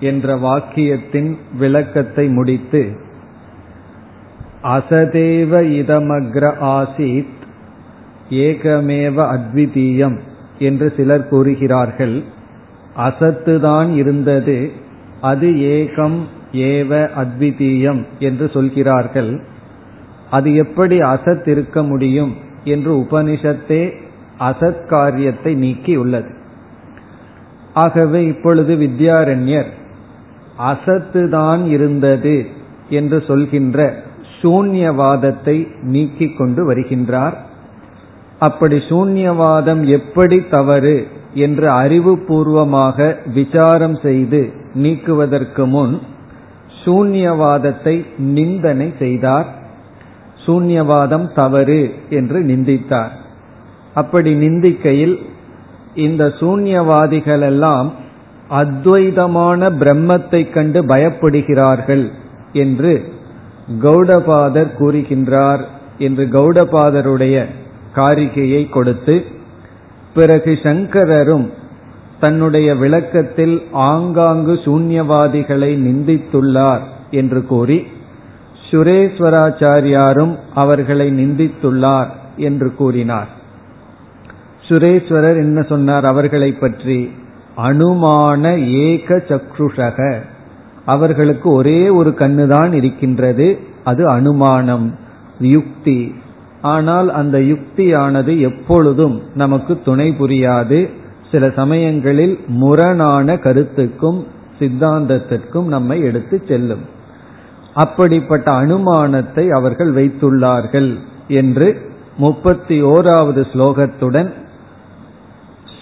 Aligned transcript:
என்ற 0.00 0.36
வாக்கியத்தின் 0.36 1.36
விளக்கத்தை 1.58 2.28
முடித்து 2.28 3.04
அசதேவ 4.62 5.60
இதமக்ர 5.62 6.52
ஆசித் 6.60 7.34
ஏகமேவ 8.30 9.38
அத்விதீயம் 9.38 10.18
என்று 10.58 10.92
சிலர் 10.96 11.28
கூறுகிறார்கள். 11.28 12.22
அசத்துதான் 12.96 13.94
இருந்தது 13.94 14.70
அது 15.20 15.50
ஏகம் 15.50 16.18
ஏவ 16.52 17.10
அத்விதீயம் 17.16 18.04
என்று 18.18 18.50
சொல்கிறார்கள். 18.52 19.42
அது 20.30 20.54
எப்படி 20.54 20.98
அசத் 20.98 21.48
இருக்க 21.48 21.82
முடியும் 21.82 22.34
என்று 22.64 22.96
உபனிஷத்தே 22.96 23.92
அசத் 24.40 24.86
காரியத்தை 24.86 25.54
நீக்கி 25.54 25.96
உள்ளது 25.96 26.34
ஆகவே 27.74 28.24
இப்பொழுது 28.24 28.76
வித்யாரண்யர் 28.76 29.66
அசத்து 30.56 31.28
தான் 31.28 31.68
இருந்தது 31.68 32.46
என்று 32.88 33.22
சொல்கின்ற 33.26 34.04
சூன்யவாதத்தை 34.42 35.68
நீக்கிக் 35.82 36.36
கொண்டு 36.38 36.72
வருகின்றார். 36.72 37.36
அப்படி 38.38 38.76
சூன்யவாதம் 38.76 39.82
எப்படி 39.88 40.48
தவறு 40.48 41.06
என்று 41.34 41.66
அறிவுபூர்வமாக 41.68 43.16
விசாரம் 43.34 43.98
செய்து 44.02 44.52
நீக்குவதற்கு 44.74 45.66
முன் 45.66 46.00
சூன்யவாதத்தை 46.84 48.04
நிந்தனை 48.16 48.92
செய்தார். 48.98 49.46
சூன்யவாதம் 50.46 51.32
தவறு 51.34 51.94
என்று 52.08 52.40
நிந்தித்தார். 52.40 53.12
அப்படி 53.94 54.34
நிந்திக்கையில் 54.34 55.16
இந்த 55.94 56.34
சூன்யவாதிகளெல்லாம் 56.40 57.90
அத்வைதமான 58.50 59.70
பிரம்மத்தை 59.80 60.50
கண்டு 60.50 60.82
பயப்படுகிறார்கள் 60.82 62.10
என்று 62.52 63.14
கௌடபாதர் 63.82 64.70
கூறுகின்றார் 64.78 65.64
என்று 65.98 66.24
கௌடபாதருடைய 66.24 67.46
காரிகையை 67.94 68.68
கொடுத்து 68.68 69.24
பிறகு 70.14 70.58
சங்கரரும் 70.62 71.50
தன்னுடைய 72.20 72.74
விளக்கத்தில் 72.74 73.62
ஆங்காங்கு 73.72 74.52
சூன்யவாதிகளை 74.52 75.70
நிந்தித்துள்ளார் 75.86 76.80
என்று 77.10 77.46
கூறி 77.46 77.86
சுரேஸ்வராச்சாரியாரும் 78.70 80.36
அவர்களை 80.54 81.10
நிந்தித்துள்ளார் 81.10 82.08
என்று 82.36 82.74
கூறினார். 82.74 83.28
சுரேஸ்வரர் 84.68 85.36
என்ன 85.36 85.62
சொன்னார்? 85.62 86.04
அவர்களை 86.04 86.52
பற்றி 86.52 87.10
அனுமான 87.56 88.56
ஏக 88.72 89.16
சக்ருஷக 89.16 90.16
அவர்களுக்கு 90.84 91.50
ஒரே 91.50 91.88
ஒரு 91.88 92.10
கண்ணுதான் 92.10 92.72
இருக்கின்றது 92.72 93.58
அது 93.84 94.08
அனுமானம் 94.08 94.98
யுக்தி. 95.38 96.14
ஆனால் 96.62 97.12
அந்த 97.12 97.38
யுக்தியானது 97.38 98.40
எப்பொழுதும் 98.40 99.22
நமக்கு 99.34 99.82
துணை 99.84 100.16
புரியாது. 100.20 100.88
சில 101.30 101.50
சமயங்களில் 101.50 102.40
முரணான 102.46 103.36
கருத்துக்கும் 103.36 104.26
சித்தாந்தத்திற்கும் 104.58 105.64
நம்மை 105.64 106.00
எடுத்து 106.00 106.42
செல்லும். 106.48 106.84
அப்படிப்பட்ட 107.74 108.50
அனுமானத்தை 108.52 109.48
அவர்கள் 109.48 109.92
வைத்துள்ளார்கள் 109.94 110.98
என்று 111.28 111.90
முப்பத்தி 112.16 112.82
ஓராவது 112.82 113.42
ஸ்லோகத்துடன் 113.52 114.30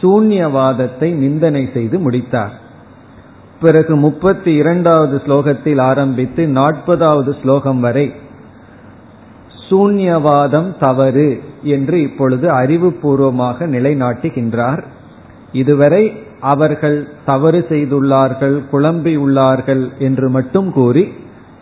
சூன்யவாதத்தை 0.04 1.12
நிந்தனை 1.14 1.70
செய்து 1.72 1.98
முடித்தார். 1.98 2.54
பிறகு 3.60 3.96
முப்பத்தி 3.96 4.54
இரண்டாவது 4.54 5.22
ஸ்லோகத்தில் 5.26 5.80
ஆரம்பித்து 5.80 6.46
நாற்பதாவது 6.46 7.40
ஸ்லோகம் 7.42 7.80
வரை 7.80 8.12
சூன்யவாதம் 9.68 10.78
தவறு 10.78 11.42
என்று 11.62 12.00
இப்பொழுது 12.00 12.48
அறிவுபூர்வமாக 12.48 13.66
நிலைநாட்டுகின்றார். 13.66 14.82
இதுவரை 15.52 16.12
அவர்கள் 16.40 17.08
தவறு 17.24 17.66
செய்துள்ளார்கள் 17.68 18.56
குழம்பியுள்ளார்கள் 18.72 19.84
என்று 19.98 20.28
மட்டும் 20.28 20.72
கூறி 20.72 21.12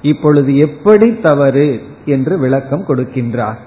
இப்பொழுது 0.03 0.57
எப்படி 0.57 1.09
தவறு 1.21 1.81
என்று 2.05 2.39
விளக்கம் 2.39 2.85
கொடுக்கின்றார். 2.89 3.61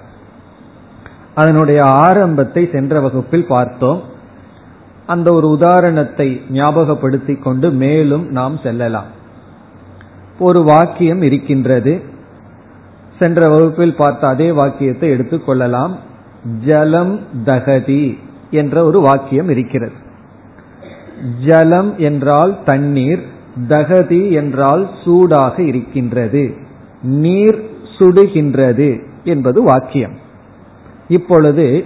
அதனுடைய 1.36 1.82
ஆரம்பத்தை 1.84 2.70
சென்ற 2.72 3.00
வகுப்பில் 3.00 3.48
பார்த்தோம். 3.48 4.02
அந்த 5.08 5.34
ஒரு 5.34 5.50
உதாரணத்தை 5.50 6.42
ஞாபகப்படுத்திக் 6.52 7.44
கொண்டு 7.44 7.70
மேலும் 7.70 8.32
நாம் 8.32 8.60
செல்லலாம். 8.64 9.06
ஒரு 10.40 10.64
வாக்கியம் 10.64 11.22
இருக்கின்றது. 11.22 12.02
சென்ற 13.20 13.50
வகுப்பில் 13.50 13.96
பார்த்த 13.96 14.28
அதே 14.28 14.52
வாக்கியத்தை 14.52 15.10
எடுத்துக்கொள்ளலாம் 15.10 15.96
ஜலம் 16.66 17.20
தகதி 17.46 18.18
என்ற 18.52 18.86
ஒரு 18.86 19.02
வாக்கியம் 19.02 19.50
இருக்கிறது. 19.50 19.92
ஜலம் 21.46 21.98
என்றால் 21.98 22.64
தண்ணீர் 22.64 23.24
தகதி 23.68 24.32
என்றால் 24.32 24.90
சூடாக 25.04 25.62
இருக்கின்றது. 25.62 26.54
நீர் 27.02 27.70
சுடுகின்றது 28.00 29.06
என்பது 29.24 29.64
வாக்கியம். 29.64 30.16
இப்பொழுது 31.08 31.86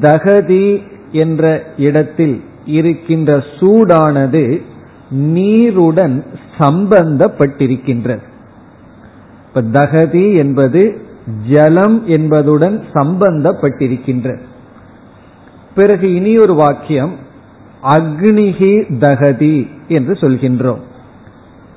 தகதி 0.00 0.82
என்ற 1.16 1.64
இடத்தில் 1.76 2.36
இருக்கின்ற 2.66 3.44
சூடானது 3.58 4.62
நீருடன் 5.10 6.24
சம்பந்தப்பட்டிருக்கின்றது. 6.58 8.24
இப்ப 9.48 9.62
தகதி 9.62 10.24
என்பது 10.38 10.82
ஜலம் 11.50 12.06
என்பதுடன் 12.06 12.76
சம்பந்தப்பட்டிருக்கின்றது. 12.94 14.42
பிறகு 15.74 16.14
இனி 16.14 16.36
ஒரு 16.36 16.54
வாக்கியம் 16.54 17.14
அக்னிகி 17.82 18.74
தகதி 18.98 19.56
என்று 19.88 20.12
சொல்கின்றோம். 20.12 20.82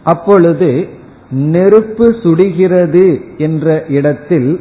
அப்பொழுது 0.03 0.69
நெருப்பு 1.31 2.15
சுடுகிறது 2.24 3.06
என்ற 3.38 3.86
இடத்தில் 3.89 4.51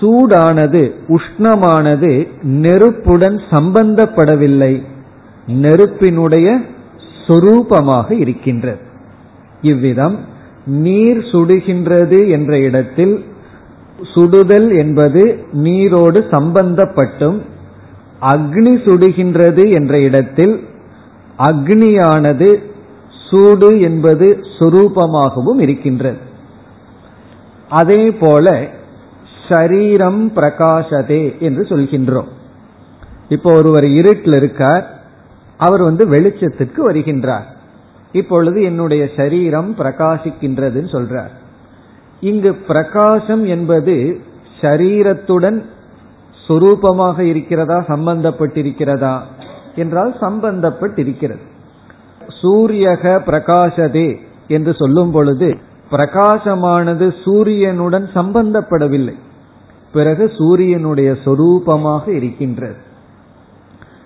சூடானது 0.00 0.82
உஷ்ணமானது 1.08 2.28
நெருப்புடன் 2.42 3.40
சம்பந்தப்படவில்லை. 3.50 4.82
நெருப்பினுடைய 5.46 6.58
சொரூபமாக 7.26 8.12
இருக்கின்றது. 8.12 8.78
இவ்விதம் 9.62 10.18
நீர் 10.66 11.18
சுடுகின்றது 11.18 12.28
என்ற 12.28 12.58
இடத்தில் 12.58 13.24
சுடுதல் 14.14 14.76
என்பது 14.76 15.22
நீரோடு 15.52 16.24
சம்பந்தப்பட்டும் 16.30 17.38
அக்னி 18.20 18.74
சுடுகின்றது 18.84 19.72
என்ற 19.72 20.00
இடத்தில் 20.00 20.60
அக்னியானது 21.38 22.48
சூடு 23.28 23.80
என்பது 23.80 24.26
சுரூபமாகவும் 24.58 25.60
இருக்கின்றது. 25.60 26.18
அதே 27.68 28.10
போல 28.10 28.68
ஷரீரம் 29.48 30.20
பிரகாசதே 30.34 31.38
என்று 31.38 31.62
சொல்கின்றோம். 31.62 32.28
இப்போ 33.28 33.52
ஒருவர் 33.52 33.84
இருட்டில் 33.84 34.32
இருக்கார் 34.32 34.84
அவர் 35.56 35.82
வந்து 35.82 36.04
வெளிச்சத்துக்கு 36.08 36.80
வருகின்றார். 36.88 37.46
இப்பொழுது 38.12 38.62
என்னுடைய 38.62 39.10
சரீரம் 39.16 39.74
பிரகாசிக்கின்றதுன்னு 39.78 40.90
சொல்றார். 40.96 41.32
இங்கு 42.20 42.54
பிரகாசம் 42.54 43.46
என்பது 43.46 44.20
ஷரீரத்துடன் 44.60 45.58
சொரூபமாக 46.48 47.18
இருக்கிறதா 47.20 47.84
சம்பந்தப்பட்டிருக்கிறதா 47.88 49.20
என்றால் 49.74 50.14
சம்பந்தப்பட்டிருக்கிறது. 50.20 51.44
சூரியக 52.42 53.04
பிரகாசதே 53.26 54.08
என்று 54.48 54.74
சொல்லும் 54.74 55.10
பொழுது 55.10 55.48
பிரகாசமானது 55.90 57.06
சூரியனுடன் 57.24 58.06
சம்பந்தப்படவில்லை. 58.14 59.16
பிறகு 59.92 60.32
சூரியனுடைய 60.38 61.10
சொரூபமாக 61.24 62.08
இருக்கின்றது. 62.08 62.76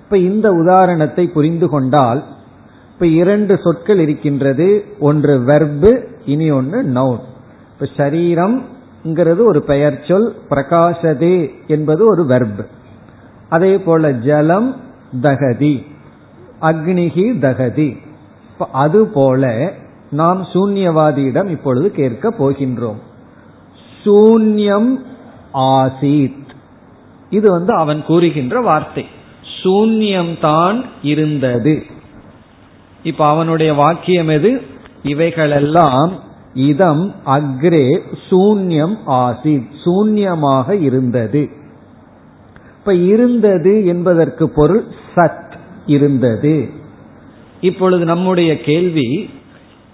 இப்ப 0.02 0.18
இந்த 0.18 0.50
உதாரணத்தை 0.50 1.28
புரிந்து 1.28 1.68
கொண்டால் 1.68 2.24
இப்ப 2.92 3.06
இரண்டு 3.06 3.58
சொற்கள் 3.62 3.98
இருக்கின்றது. 3.98 4.84
ஒன்று 5.00 5.38
வெர்பு 5.38 6.06
இனி 6.26 6.50
ஒன்று 6.50 6.82
நவுன் 6.82 7.20
இப்ப 7.72 7.88
சரீரம்ங்கிறது 7.96 9.44
ஒரு 9.44 9.62
பெயர் 9.62 10.04
சொல் 10.08 10.34
பிரகாசதே 10.50 11.50
என்பது 11.66 12.06
ஒரு 12.06 12.22
வெர்பு 12.22 12.66
அதே 13.48 13.78
போல 13.78 14.12
ஜலம் 14.12 14.76
தகதி. 15.22 15.84
அக்னிகி 16.60 17.26
தகதி. 17.38 17.96
அதுபோல 18.72 19.72
நாம் 20.10 20.42
சூன்யவாதியிடம் 20.42 21.48
இப்பொழுது 21.48 21.90
கேட்க 21.90 22.30
போகின்றோம். 22.30 23.00
சூன்யம் 24.04 24.98
ஆசீத். 25.54 26.40
இது 27.30 27.50
வந்து 27.50 27.74
அவன் 27.74 28.04
கூறுகின்ற 28.04 28.60
வார்த்தை. 28.60 29.06
சூன்யம்தான் 29.62 30.84
இருந்தது. 31.02 31.82
இப்ப 33.02 33.26
அவனுடைய 33.26 33.74
வாக்கியம் 33.74 34.28
எது? 34.28 34.62
இவைகளெல்லாம் 35.02 36.12
இதம் 36.54 37.14
அக்ரே 37.26 38.00
சூன்யம் 38.30 38.96
ஆசித். 39.06 39.68
சூன்யமாக 39.84 40.80
இருந்தது. 40.80 41.48
இப்ப 42.78 42.94
இருந்தது 42.94 43.86
என்பதற்கு 43.86 44.50
பொருள் 44.50 44.84
சத் 45.14 45.52
இருந்தது. 45.86 46.70
இப்பொழுது 47.60 48.04
நம்முடைய 48.04 48.60
கேள்வி 48.60 49.30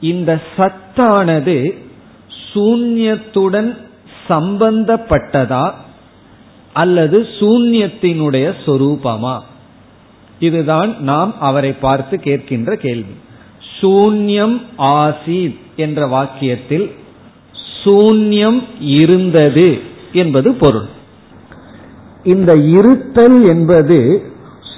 இந்த 0.01 0.41
சத்தானது 0.57 1.79
சூன்யத்துடன் 2.55 3.87
சம்பந்தப்பட்டதா 4.29 5.71
அல்லது 6.73 7.21
சூன்யத்தினுடைய 7.21 8.53
சொரூபமா? 8.67 9.39
இதுதான் 10.39 11.01
நாம் 11.01 11.41
அவரை 11.41 11.73
பார்த்து 11.73 12.17
கேட்கின்ற 12.17 12.75
கேள்வி. 12.75 13.13
சூன்யம் 13.81 14.63
ஆசீத் 14.79 15.59
என்ற 15.77 16.07
வாக்கியத்தில் 16.07 16.91
சூன்யம் 17.85 18.63
இருந்தது 18.81 19.79
என்பது 20.13 20.55
பொருள். 20.55 20.89
இந்த 22.25 22.57
இருத்தல் 22.57 23.49
என்பது 23.49 24.23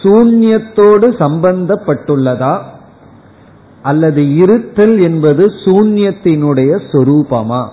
சூன்யத்தோடு 0.02 1.08
சம்பந்தப்பட்டுள்ளதா? 1.18 2.62
அல்லது 3.82 4.34
இருத்தல் 4.34 5.00
என்பது 5.00 5.46
சூன்யத்தினுடைய 5.64 6.80
சொரூபமா? 6.92 7.68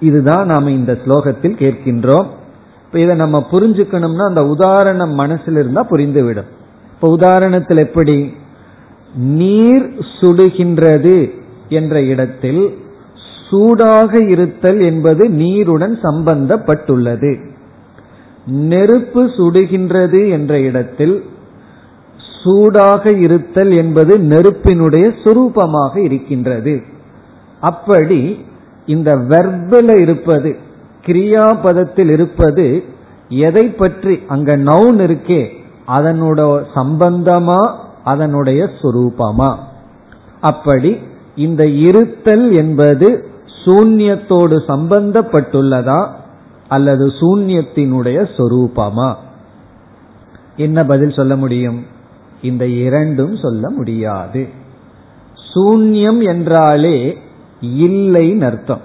இதுதான் 0.00 0.46
நாம 0.46 0.70
இந்த 0.70 0.98
ஸ்லோகத்தில் 1.06 1.56
கேட்கின்றோம். 1.58 2.26
இப்ப 2.86 3.00
இதை 3.00 3.16
நம்ம 3.16 3.46
புரிஞ்சுக்கணும்னா 3.50 4.26
அந்த 4.26 4.46
உதாரணம் 4.46 5.10
மனசில் 5.10 5.56
இருந்தா 5.56 5.86
புரிந்துவிடும். 5.90 6.48
இப்ப 6.94 7.16
உதாரணத்தில் 7.16 7.78
எப்படி? 7.78 8.34
நீர் 9.14 9.94
சுடுகின்றது 10.20 11.30
என்ற 11.68 12.02
இடத்தில் 12.02 12.78
சூடாக 13.50 14.24
இருத்தல் 14.24 14.80
என்பது 14.80 15.28
நீருடன் 15.28 15.98
சம்பந்தப்பட்டுள்ளது. 16.02 17.38
நெருப்பு 18.46 19.26
சுடுகின்றது 19.26 20.30
என்ற 20.30 20.60
இடத்தில் 20.60 21.24
சூடாக 22.44 23.10
இருத்தல் 23.10 23.76
என்பது 23.76 24.18
நெருப்பினுடைய 24.18 25.12
சுரூபமாக 25.24 25.96
இருக்கின்றது. 25.96 26.82
அப்படி 27.60 28.44
இந்த 28.90 29.10
வெர்பில் 29.30 29.92
இருப்பது 30.00 30.50
கிரியாபதத்தில் 31.06 32.10
இருப்பது 32.10 32.66
எதை 33.28 33.66
பற்றி 33.70 34.14
அங்க 34.28 34.50
நவுன் 34.56 35.00
இருக்கே 35.06 35.42
அதனோட 35.96 36.40
சம்பந்தமா 36.74 37.60
அதனுடைய 38.04 38.60
சுரூபமா. 38.80 39.50
அப்படி 40.40 40.90
இந்த 41.36 41.62
இருத்தல் 41.86 42.46
என்பது 42.52 43.08
சூன்யத்தோடு 43.64 44.56
சம்பந்தப்பட்டுள்ளதா 44.68 46.00
அல்லது 46.68 47.06
சூன்யத்தினுடைய 47.20 48.18
சொரூபமா? 48.36 49.08
என்ன 50.56 50.84
பதில் 50.84 51.16
சொல்ல 51.18 51.34
முடியும்? 51.36 51.80
இந்த 52.42 52.64
இரண்டும் 52.84 53.34
சொல்ல 53.36 53.64
முடியாது. 53.70 54.42
சூன்யம் 55.50 56.20
என்றாலே 56.32 56.98
இல்லைன்னு 57.60 58.44
அர்த்தம். 58.44 58.80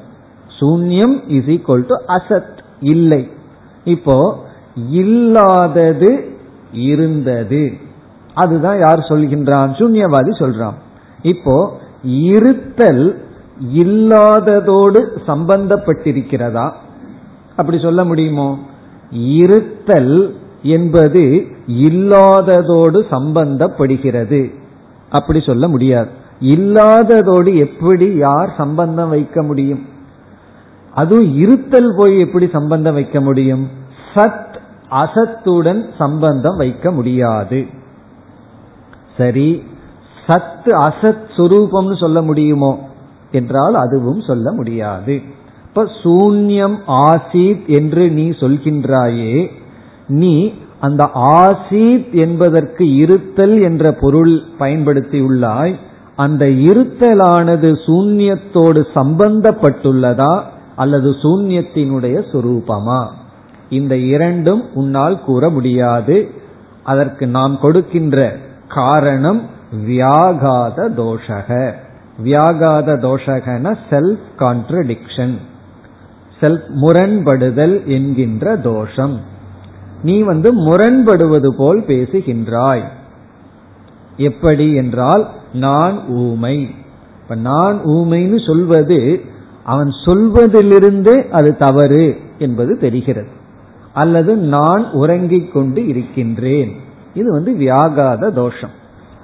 சூன்யம் 0.60 1.24
இஸ் 1.28 1.46
ஈக்வல் 1.46 1.86
டு 1.88 1.96
அசத் 2.08 2.58
இல்லை. 2.82 3.30
இப்போ 3.84 4.44
இல்லாதது 4.90 6.38
இருந்தது. 6.72 7.74
அதுதான் 8.34 8.80
யார் 8.80 9.00
சொல்கின்றான்? 9.00 9.74
சூன்யவாதி 9.74 10.30
சொல்றான். 10.30 10.74
இப்போ 11.22 11.78
இருத்தல் 12.04 13.26
இல்லாததோடு 13.74 15.06
சம்பந்தப்பட்டிருக்கிறதா? 15.28 16.72
அப்படி 17.56 17.80
சொல்ல 17.80 18.04
முடியுமோ? 18.04 18.60
இருத்தல் 19.12 20.36
என்பது 20.64 21.48
இல்லாததோடு 21.68 23.06
சம்பந்தப்படுகிறது. 23.12 24.54
அப்படி 25.10 25.40
சொல்ல 25.40 25.68
முடியாது. 25.68 26.10
இல்லாததோடு 26.46 27.56
எப்படி 27.56 28.16
யார் 28.16 28.54
சம்பந்தம் 28.58 29.10
வைக்க 29.10 29.44
முடியும்? 29.44 29.86
அதுவும் 30.94 31.36
இருத்தல் 31.36 31.94
போய் 31.98 32.20
எப்படி 32.20 32.50
சம்பந்தம் 32.52 32.94
வைக்க 32.94 33.22
முடியும்? 33.22 33.68
சத் 34.14 34.54
அசத்துடன் 34.90 35.90
சம்பந்தம் 35.98 36.58
வைக்க 36.58 36.92
முடியாது. 36.92 37.66
சரி 39.18 39.64
சத்து 40.28 40.78
அசத் 40.78 41.26
சுரூபம்னு 41.38 41.98
சொல்ல 41.98 42.22
முடியுமோ? 42.22 42.90
என்றால் 43.32 43.74
அதுவும் 43.74 44.22
சொல்ல 44.22 44.52
முடியாது. 44.52 45.22
இப்ப 45.66 45.84
சூன்யம் 46.04 46.78
ஆசீத் 46.88 47.66
என்று 47.68 48.10
நீ 48.10 48.30
சொல்கின்றாயே 48.30 49.52
நீ 50.08 50.54
அந்த 50.80 51.10
ஆசீத் 51.14 52.12
என்பதற்கு 52.12 52.96
இருத்தல் 52.96 53.62
என்ற 53.62 53.92
பொருள் 53.92 54.42
பயன்படுத்தியுள்ளாய் 54.60 55.76
அந்த 56.16 56.46
இருத்தலானது 56.46 57.72
சூன்யத்தோடு 57.86 58.86
சம்பந்தப்பட்டுள்ளதா 58.96 60.42
அல்லது 60.76 61.12
சூன்யத்தினுடைய 61.12 62.24
சுரூபமா? 62.32 63.08
இந்த 63.70 63.98
இரண்டும் 63.98 64.74
உன்னால் 64.74 65.24
கூற 65.24 65.50
முடியாது. 65.50 66.30
அதற்கு 66.84 67.28
நாம் 67.28 67.60
கொடுக்கின்ற 67.60 68.38
காரணம் 68.68 69.42
வியாகாத 69.88 70.90
தோஷக. 70.98 71.74
வியாகாத 72.24 72.96
தோஷகன 72.98 73.78
செல்ஃப் 73.90 74.20
கான்ட்ரடிக்ஷன் 74.40 75.38
செல்ஃப் 76.40 76.68
முரண்படுதல் 76.82 77.86
என்கின்ற 77.86 78.56
தோஷம். 78.56 79.20
நீ 80.04 80.22
வந்து 80.22 80.54
முரண்படுவது 80.54 81.48
போல் 81.48 81.82
பேசுகின்றாய். 81.82 82.84
எப்படி 84.18 84.74
என்றால் 84.74 85.30
நான் 85.54 86.08
ஊமை. 86.08 86.70
இப்ப 87.24 87.36
நான் 87.36 87.82
ஊமைன்னு 87.86 88.46
சொல்வது 88.46 89.22
அவன் 89.64 89.90
சொல்வதிலிருந்தே 90.06 91.30
அது 91.30 91.58
தவறு 91.58 92.18
என்பது 92.38 92.78
தெரிகிறது. 92.78 93.28
அல்லது 93.94 94.36
நான் 94.36 94.92
உறங்கிக் 94.92 95.54
கொண்டு 95.54 95.88
இருக்கின்றேன். 95.88 96.76
இது 97.14 97.32
வந்து 97.32 97.52
வியாகாத 97.52 98.32
தோஷம். 98.32 98.70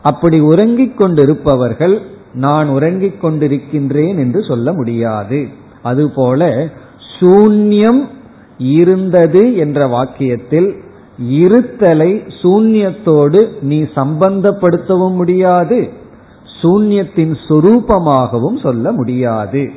அப்படி 0.02 0.40
உறங்கிக் 0.40 0.98
கொண்டிருப்பவர்கள் 0.98 2.02
நான் 2.34 2.68
உறங்கிக் 2.68 3.26
கொண்டிருக்கின்றேன் 3.26 4.18
என்று 4.18 4.44
சொல்ல 4.44 4.74
முடியாது. 4.74 5.48
அதுபோல 5.82 6.68
சூன்யம் 7.20 8.08
இருந்தது 8.58 9.56
என்ற 9.56 9.88
வாக்கியத்தில் 9.88 10.78
இருத்தலை 11.30 12.30
சூன்யத்தோடு 12.42 13.62
நீ 13.62 13.82
சம்பந்தப்படுத்தவும் 13.82 15.16
முடியாது. 15.16 15.90
சூன்யத்தின் 16.62 17.38
சுரூபமாகவும் 17.50 18.62
சொல்ல 18.62 18.92
முடியாது 18.92 19.70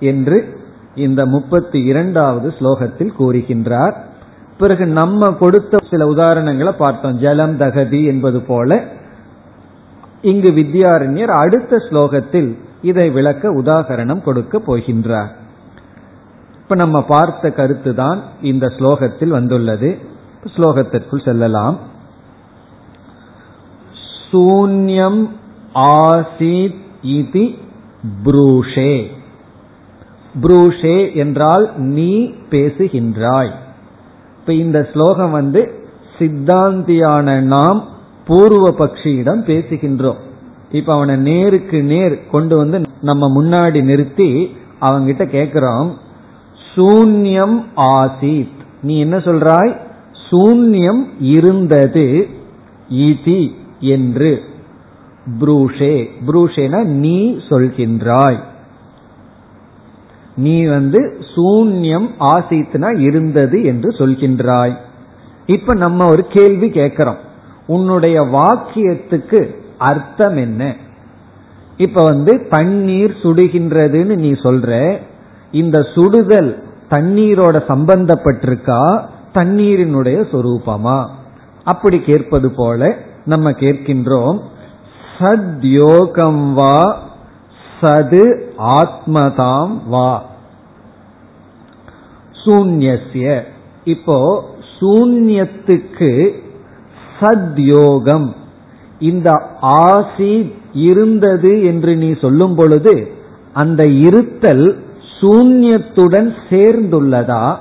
என்று 0.00 0.58
இந்த 0.94 1.26
முப்பத்தி 1.26 1.82
இரண்டாவது 1.82 2.54
ஸ்லோகத்தில் 2.58 3.12
கூறுகின்றார். 3.18 3.92
பிறகு 4.58 4.86
நம்ம 4.86 5.32
கொடுத்த 5.32 5.78
சில 5.90 6.06
உதாரணங்களை 6.06 6.72
பார்த்தோம். 6.78 7.18
ஜலம் 7.18 7.56
தகதி 7.56 8.04
என்பது 8.04 8.40
போல. 8.40 8.84
இங்கு 10.22 10.50
வித்யாரண்யர் 10.50 11.34
அடுத்த 11.34 11.76
ஸ்லோகத்தில் 11.76 12.56
இதை 12.82 13.10
விளக்க 13.10 13.52
உதாகரணம் 13.52 14.22
கொடுக்க 14.22 14.58
போகின்றார். 14.58 15.28
இப்ப 16.62 16.74
நம்ம 16.74 17.02
பார்த்த 17.02 17.50
கருத்து 17.50 17.94
தான் 17.94 18.22
இந்த 18.42 18.66
ஸ்லோகத்தில் 18.66 19.28
வந்துள்ளது. 19.28 19.98
ஸ்லோகத்திற்குள் 20.44 21.24
செல்லலாம். 21.24 21.78
சூன்யம் 24.32 25.30
ஆசித் 25.74 26.74
இது 27.02 27.54
ப்ரூஷே. 28.24 29.06
ப்ரூஷே 30.42 31.14
என்றால் 31.14 31.78
நீ 31.78 32.26
பேசுகின்றாய். 32.50 33.50
இப்ப 34.38 34.52
இந்த 34.52 34.88
ஸ்லோகம் 34.92 35.30
வந்து 35.30 35.88
சித்தாந்தியான 36.18 37.40
நாம் 37.40 37.84
பூர்வ 38.26 38.70
பக்ஷியிடம் 38.70 39.42
பேசுகின்றோம். 39.46 40.16
இப்ப 40.70 40.92
அவனை 40.92 41.16
நேருக்கு 41.16 41.82
நேர் 41.82 42.28
கொண்டு 42.30 42.56
வந்து 42.56 42.80
நம்ம 43.00 43.42
முன்னாடி 43.42 43.82
நிறுத்தி 43.82 44.56
அவங்கிட்ட 44.80 45.26
கேட்கிறோம் 45.26 45.98
சூன்யம் 46.74 47.64
ஆசீத். 47.76 48.58
நீ 48.82 48.98
என்ன 48.98 49.16
சொல்றாய்? 49.16 49.76
சூன்யம் 50.30 51.08
இருந்தது 51.20 52.28
இதி 52.90 53.54
என்று. 53.80 54.42
புரூஷே. 55.40 56.08
புரூஷேனா 56.26 56.84
நீ 56.84 57.36
சொல்கின்றாய். 57.48 58.38
நீ 60.36 60.64
வந்து 60.64 61.18
சூன்யம் 61.36 62.08
ஆசித்னா 62.20 62.98
இருந்தது 62.98 63.64
என்று 63.64 63.90
சொல்கின்றாய். 63.90 64.76
இப்ப 65.46 65.74
நம்ம 65.74 66.10
ஒரு 66.10 66.26
கேள்வி 66.26 66.70
கேட்கிறோம். 66.70 67.16
உன்னுடைய 67.66 68.20
வாக்கியத்துக்கு 68.20 69.54
அர்த்தம் 69.78 70.36
என்ன? 70.36 70.76
இப்ப 71.76 72.02
வந்து 72.02 72.46
தண்ணீர் 72.48 73.16
சுடுகின்றதுன்னு 73.22 74.16
நீ 74.16 74.30
சொல்ற. 74.30 74.98
இந்த 75.52 75.86
சுடுதல் 75.94 76.62
தண்ணீரோட 76.90 77.62
சம்பந்தப்பட்டிருக்கா? 77.68 79.04
தண்ணீரினுடைய 79.34 80.18
சொரூபமா? 80.32 81.06
அப்படி 81.64 82.00
கேட்பது 82.00 82.50
போல 82.50 82.96
நம்ம 83.24 83.50
கேட்கின்றோம் 83.50 84.40
சத்யோகம் 85.18 86.52
வா 86.52 87.02
சது 87.80 88.24
ஆத்மதாம் 88.58 89.74
வா. 89.86 90.24
சூன்யசிய 92.44 93.42
இப்போ 93.84 94.44
சூன்யத்துக்கு 94.80 96.30
சத்யோகம். 97.20 98.28
இந்த 98.98 99.30
ஆசி 99.60 100.54
இருந்தது 100.72 101.64
என்று 101.64 101.96
நீ 101.96 102.14
சொல்லும் 102.20 102.54
பொழுது 102.54 103.12
அந்த 103.52 103.86
இருத்தல் 103.86 104.82
சூன்யத்துடன் 105.20 106.34
சேர்ந்துள்ளதா? 106.50 107.58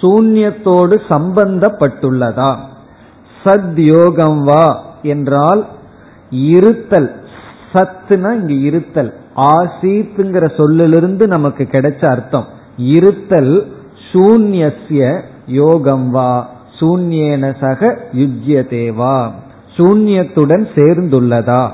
சூன்யத்தோடு 0.00 1.00
சம்பந்தப்பட்டுள்ளதா? 1.08 2.56
சத்யோகம் 3.44 4.44
வா 4.44 4.84
என்றால் 5.02 5.66
இருத்தல். 6.30 7.20
சத்துனா 7.72 8.32
இங்கு 8.32 8.60
இருத்தல். 8.60 9.14
ஆசீத்துங்கிற 9.36 10.56
சொல்லிலிருந்து 10.56 11.26
நமக்கு 11.26 11.68
கிடைச்ச 11.70 12.06
அர்த்தம். 12.06 12.46
இருத்தல் 12.76 13.72
சூன்யசிய 14.12 15.22
யோகம் 15.46 16.10
வா. 16.10 16.50
சூன்யேன 16.80 17.54
சக 17.60 17.98
யுஜ்யதேவா 18.12 19.30
சூன்யத்துடன் 19.76 20.66
சேர்ந்துள்ளதா? 20.74 21.70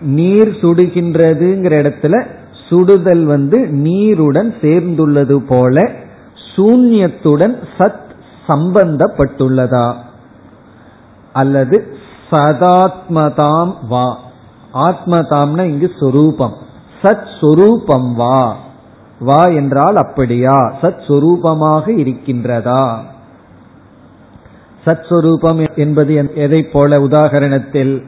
நீர் 0.00 0.48
சுடுகின்றதுங்கிற 0.48 1.74
இடத்துல 1.82 2.26
சுடுதல் 2.68 3.24
வந்து 3.24 3.66
நீருடன் 3.66 4.54
சேர்ந்துள்ளது 4.60 5.36
போல 5.36 5.92
சூன்யத்துடன் 6.56 7.62
சத் 7.78 8.04
சம்பந்தப்பட்டுள்ளதா? 8.48 9.94
அல்லது 11.32 11.96
சதாத்மதாம் 12.30 13.74
வா? 13.88 14.18
ஆத்மதாம்னா 14.74 15.64
இங்கு 15.64 15.90
சொரூபம். 16.00 16.54
சத் 17.02 17.26
சொரூபம் 17.40 18.14
வா. 18.14 18.56
வா 19.18 19.44
என்றால் 19.44 19.94
அப்படியா? 19.94 20.74
சத் 20.82 21.02
சொரூபமாக 21.06 21.88
இருக்கின்றதா? 21.88 22.98
சத் 24.86 25.06
சொரூபம் 25.08 25.66
என்பது 25.76 26.32
எதை 26.34 26.62
போல? 26.62 26.96
உதாகரணத்தில் 26.96 28.02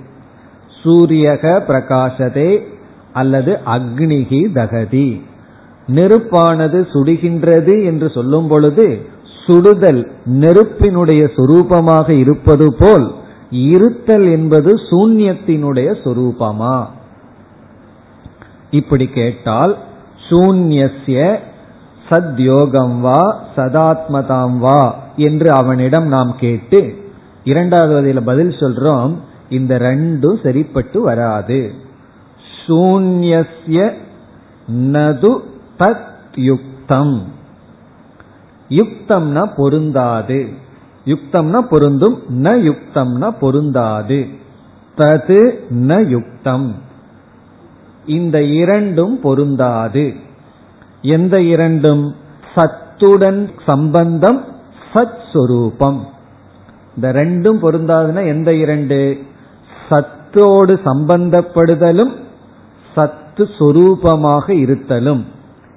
சூரியக 0.82 1.64
பிரகாசதே 1.68 2.62
அல்லது 3.12 3.60
அக்னிகி 3.66 4.52
தகதி. 4.52 5.22
நெருப்பானது 5.88 6.78
சுடுகின்றது 6.92 7.84
என்று 7.84 8.10
சொல்லும் 8.10 8.48
பொழுது 8.48 9.06
சுடுதல் 9.46 10.10
நெருப்பினுடைய 10.24 11.24
சொரூபமாக 11.36 12.16
இருப்பது 12.16 12.74
போல் 12.78 13.06
இருத்தல் 13.50 14.26
என்பது 14.30 14.74
சூன்யத்தினுடைய 14.90 15.88
சொரூபமா? 16.04 16.86
இப்படி 18.70 19.06
கேட்டால் 19.06 19.76
சூன்யசிய 20.30 21.38
சத்யோகம் 22.10 23.00
வா 23.00 23.22
சதாத்மதாம் 23.56 24.58
வா 24.58 24.82
என்று 25.16 25.50
அவனிடம் 25.50 26.06
நாம் 26.06 26.34
கேட்டு 26.40 26.80
இரண்டாவது 27.44 27.92
வகையில 27.94 28.20
பதில் 28.20 28.48
சொல்றோம் 28.48 29.12
இந்த 29.48 29.78
ரெண்டும் 29.78 30.42
சரிப்பட்டு 30.42 31.00
வராது. 31.00 31.72
சூன்யசிய 32.66 33.92
நது 34.92 35.32
தத் 35.78 36.06
யுக்தம். 36.34 37.32
யுக்தம்னா 38.68 39.52
பொருந்தாது. 39.56 40.48
யுக்தம்னா 41.04 41.58
பொருந்தும் 41.58 42.22
ந 42.42 42.46
யுக்தம்னா 42.46 43.30
பொருந்தாது. 43.38 44.26
தது 44.96 45.52
ந 45.70 46.08
யுக்தம். 46.08 46.74
இந்த 48.06 48.42
இரண்டும் 48.42 49.20
பொருந்தாது. 49.20 50.14
எந்த 51.02 51.42
இரண்டும்? 51.42 52.14
சத்துடன் 52.54 53.50
சம்பந்தம் 53.66 54.44
சத் 54.94 55.18
சுரூபம். 55.32 56.00
இந்த 56.96 57.12
ரெண்டும் 57.12 57.58
பொருந்தாதுன்னா 57.62 58.26
எந்த 58.26 58.54
இரண்டு? 58.54 59.18
சத்தோடு 59.88 60.80
சம்பந்தப்படுதலும் 60.84 62.16
சத்து 62.94 63.48
சொரூபமாக 63.58 64.48
இருத்தலும். 64.48 65.24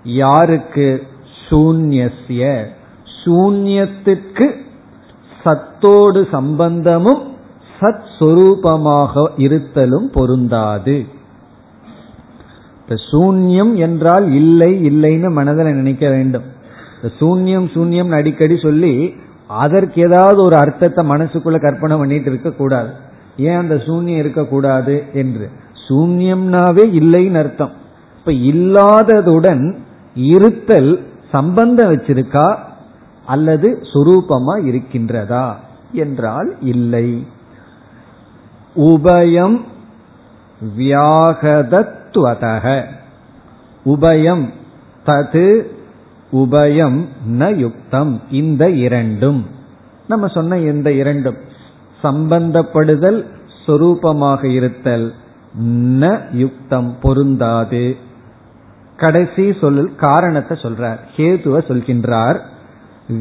யாருக்கு? 0.03 1.03
சூன்யசிய 1.49 2.65
சூன்யத்திற்கு 3.23 4.55
சத்தோடு 5.43 6.27
சம்பந்தமும் 6.31 7.21
சத் 7.79 8.03
சுரூபமாக 8.19 9.27
இருத்தலும் 9.37 10.07
பொருந்தாது. 10.13 11.05
சூன்யம் 13.11 13.75
என்றால் 13.75 14.31
இல்லை 14.31 14.89
இல்லைன்னு 14.89 15.31
மனதில் 15.31 15.73
நினைக்க 15.73 16.09
வேண்டும். 16.09 16.43
சூன்யம் 17.19 17.67
சூன்யம் 17.73 18.11
அடிக்கடி 18.11 18.57
சொல்லி 18.57 19.13
அதற்கு 19.47 20.01
ஏதாவது 20.01 20.43
ஒரு 20.43 20.55
அர்த்தத்தை 20.55 21.09
மனசுக்குள்ள 21.09 21.61
கற்பனை 21.61 21.97
பண்ணிட்டு 21.97 22.29
இருக்க 22.29 22.51
கூடாது. 22.51 22.89
ஏன் 23.37 23.55
அந்த 23.55 23.75
சூன்யம் 23.75 24.17
இருக்கக்கூடாது 24.17 25.03
என்று? 25.13 25.49
சூன்யம்னாவே 25.89 26.85
இல்லைன்னு 26.99 27.37
அர்த்தம். 27.37 27.71
இப்ப 28.17 28.31
இல்லாததுடன் 28.31 29.77
இருத்தல் 30.13 31.07
சம்பந்தம் 31.31 31.91
வச்சிருக்கா 31.91 32.57
அல்லது 33.25 33.79
சுரூபமா 33.93 34.55
இருக்கின்றதா 34.55 35.53
என்றால் 35.91 36.55
இல்லை. 36.61 37.27
உபயம் 38.75 39.61
வியாகதத்துவதக 40.77 42.83
உபயம் 43.85 44.49
தது 45.05 45.65
உபயம் 46.33 47.07
ந 47.31 47.55
யுக்தம். 47.55 48.21
இந்த 48.31 48.69
இரண்டும். 48.69 49.45
நம்ம 50.07 50.27
சொன்ன 50.27 50.57
இந்த 50.57 50.91
இரண்டும். 50.91 51.37
சம்பந்தப்படுதல் 52.03 53.25
சொரூபமாக 53.67 54.45
இருத்தல் 54.45 55.13
ந 55.73 56.19
யுக்தம் 56.31 56.95
பொருந்தாது. 57.01 57.97
கடைசி 59.03 59.45
சொல் 59.61 59.83
காரணத்தை 59.99 60.55
சொல்றார். 60.61 60.99
ஹேத்துவ 61.17 61.59
சொல்கின்றார் 61.69 62.39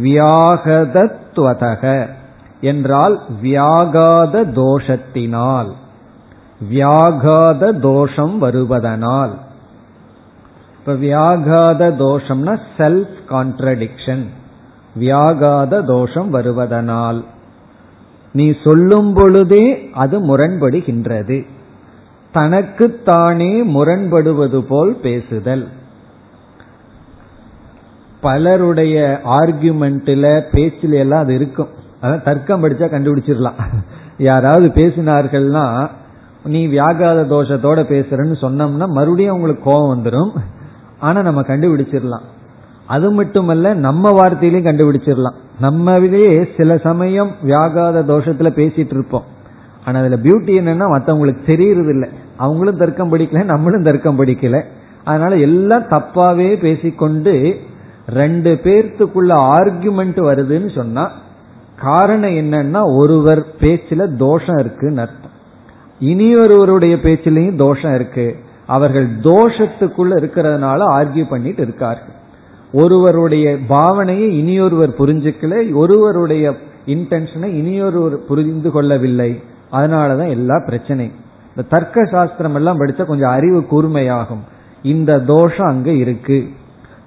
வியாகதத்துவதக 0.07 1.85
என்றால் 2.71 3.15
வியாகாத 3.43 4.43
தோஷத்தினால் 4.59 5.71
வியாகாத 6.71 7.63
தோஷம் 7.81 8.35
வருவதனால். 8.43 9.35
இப்ப 10.79 10.93
வியாகாத 11.07 11.91
தோஷம்னா 12.03 12.55
செல்ஃப் 12.79 13.17
கான்ட்ரடிக்ஷன் 13.31 14.25
வியாகாத 15.01 15.83
தோஷம் 15.85 16.31
வருவதனால். 16.35 17.21
நீ 18.35 18.47
சொல்லும் 18.65 19.11
பொழுதே 19.15 19.65
அது 20.03 20.17
முரண்படுகின்றது. 20.29 21.39
தனக்குத்தானே 22.33 23.65
முரண்படுவது 23.65 24.61
போல் 24.61 24.97
பேசுதல். 24.97 25.69
பலருடைய 28.21 29.21
ஆர்கியூமெண்ட்ல 29.25 30.43
பேச்சில 30.53 30.93
எல்லாம் 30.93 31.21
அது 31.21 31.35
இருக்கும். 31.35 31.69
அதான் 32.03 32.23
தர்க்கம் 32.23 32.65
படிச்சா 32.65 32.89
கண்டுபிடிச்சிடலாம். 32.89 33.59
யாராவது 34.19 34.69
பேசினார்கள்னா 34.69 35.89
நீ 36.45 36.67
வியாகாத 36.69 37.23
தோஷத்தோட 37.33 37.81
பேசுறன்னு 37.93 38.37
சொன்னோம்னா 38.41 38.87
மறுபடியும் 38.87 39.35
உங்களுக்கு 39.35 39.63
கோபம் 39.63 40.05
வந்துடும் 40.05 40.33
ஆனா 40.99 41.23
நம்ம 41.23 41.41
கண்டுபிடிச்சிடலாம். 41.41 42.27
அது 42.87 43.11
மட்டுமல்ல 43.11 43.75
நம்ம 43.75 44.11
வார்த்தையிலையும் 44.11 44.69
கண்டுபிடிச்சிடலாம். 44.69 45.39
நம்மவிலேயே 45.63 46.49
சில 46.57 46.79
சமயம் 46.79 47.31
வியாகாத 47.45 48.03
தோஷத்துல 48.13 48.51
பேசிட்டு 48.61 48.93
இருப்போம். 48.93 49.39
ஆனா 49.91 50.01
அதுல 50.01 50.17
பியூட்டி 50.17 50.55
என்னன்னா 50.61 50.87
மற்றவங்களுக்கு 50.93 51.45
தெரியறது 51.47 51.89
இல்லை 51.89 52.09
அவங்களும் 52.37 52.77
தர்க்கம் 52.77 53.13
படிக்கல 53.17 53.45
நம்மளும் 53.45 53.83
தர்க்கம் 53.83 54.25
படிக்கல. 54.25 54.63
அதனால 55.05 55.37
எல்லாம் 55.37 55.83
தப்பாவே 55.83 56.59
பேசிக்கொண்டு 56.59 57.57
ரெண்டு 58.09 58.61
பேர்த்துக்குள்ள 58.65 59.33
ஆர்குமெண்ட் 59.55 60.21
வருதுன்னு 60.29 60.75
சொன்னா 60.75 61.11
காரணம் 61.81 62.31
என்னன்னா 62.31 62.83
ஒருவர் 62.97 63.47
பேச்சுல 63.61 64.17
தோஷம் 64.17 64.59
இருக்குன்னு 64.59 65.01
அர்த்தம். 65.01 65.35
இனியொருவருடைய 66.01 66.95
பேச்சிலையும் 67.07 67.57
தோஷம் 67.57 67.95
இருக்கு. 67.95 68.37
அவர்கள் 68.67 69.09
தோஷத்துக்குள்ள 69.19 70.13
இருக்கிறதுனால 70.19 70.81
ஆர்கியூ 70.99 71.29
பண்ணிட்டு 71.29 71.63
இருக்கார்கள். 71.63 72.19
ஒருவருடைய 72.73 73.57
பாவனையை 73.69 74.29
இனியொருவர் 74.29 74.99
புரிஞ்சுக்கல 74.99 75.75
ஒருவருடைய 75.75 76.55
இன்டென்ஷனை 76.87 77.45
இனியொருவர் 77.45 78.25
புரிந்து 78.25 78.71
கொள்ளவில்லை. 78.71 79.43
அதனாலதான் 79.73 80.29
எல்லா 80.29 80.57
பிரச்சனையும். 80.57 81.15
இந்த 81.49 81.69
தர்க்க 81.69 82.05
சாஸ்திரம் 82.05 82.55
எல்லாம் 82.55 82.81
படிச்சா 82.81 83.05
கொஞ்சம் 83.05 83.31
அறிவு 83.31 83.67
கூர்மையாகும். 83.71 84.45
இந்த 84.83 85.21
தோஷம் 85.21 85.67
அங்க 85.67 85.91
இருக்கு. 85.91 86.49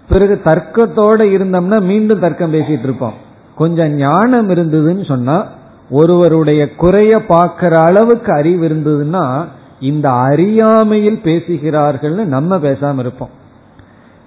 பிறகு 0.09 0.41
தர்க்கத்தோட 0.43 1.21
இருந்தோம்னா 1.21 1.81
மீண்டும் 1.81 2.19
தர்க்கம் 2.19 2.53
பேசிட்டு 2.53 2.83
இருப்போம். 2.83 3.13
கொஞ்சம் 3.55 3.91
ஞானம் 3.91 4.49
இருந்ததுன்னு 4.49 5.05
சொன்னா 5.05 5.45
ஒருவருடைய 5.89 6.75
குறைய 6.75 7.25
பார்க்கிற 7.25 7.79
அளவுக்கு 7.79 8.33
அறிவு 8.33 8.67
இருந்ததுன்னா 8.67 9.45
இந்த 9.79 10.11
அறியாமையில் 10.11 11.21
பேசுகிறார்கள்னு 11.23 12.25
நம்ம 12.25 12.57
பேசாம 12.57 12.99
இருப்போம். 12.99 13.29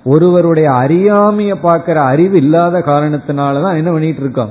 ஒருவருடைய 0.04 0.70
அறியாமைய 0.70 1.54
பார்க்கிற 1.54 2.02
அறிவு 2.02 2.36
இல்லாத 2.36 2.78
காரணத்தினாலதான் 2.78 3.76
என்ன 3.76 3.90
பண்ணிட்டு 3.90 4.20
இருக்கோம்? 4.20 4.50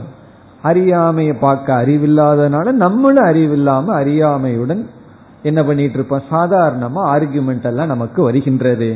அறியாமையை 0.66 1.34
பார்க்க 1.34 1.82
அறிவில்லாதனால 1.82 2.72
நம்மளும் 2.72 3.26
அறிவில்லாம 3.26 3.84
அறியாமையுடன் 4.02 4.86
என்ன 5.44 5.64
பண்ணிட்டு 5.64 5.94
இருப்போம்? 5.94 6.28
சாதாரணமா 6.32 7.02
ஆர்குமெண்ட் 7.14 7.66
எல்லாம் 7.66 7.88
நமக்கு 7.88 8.24
வருகின்றது. 8.24 8.90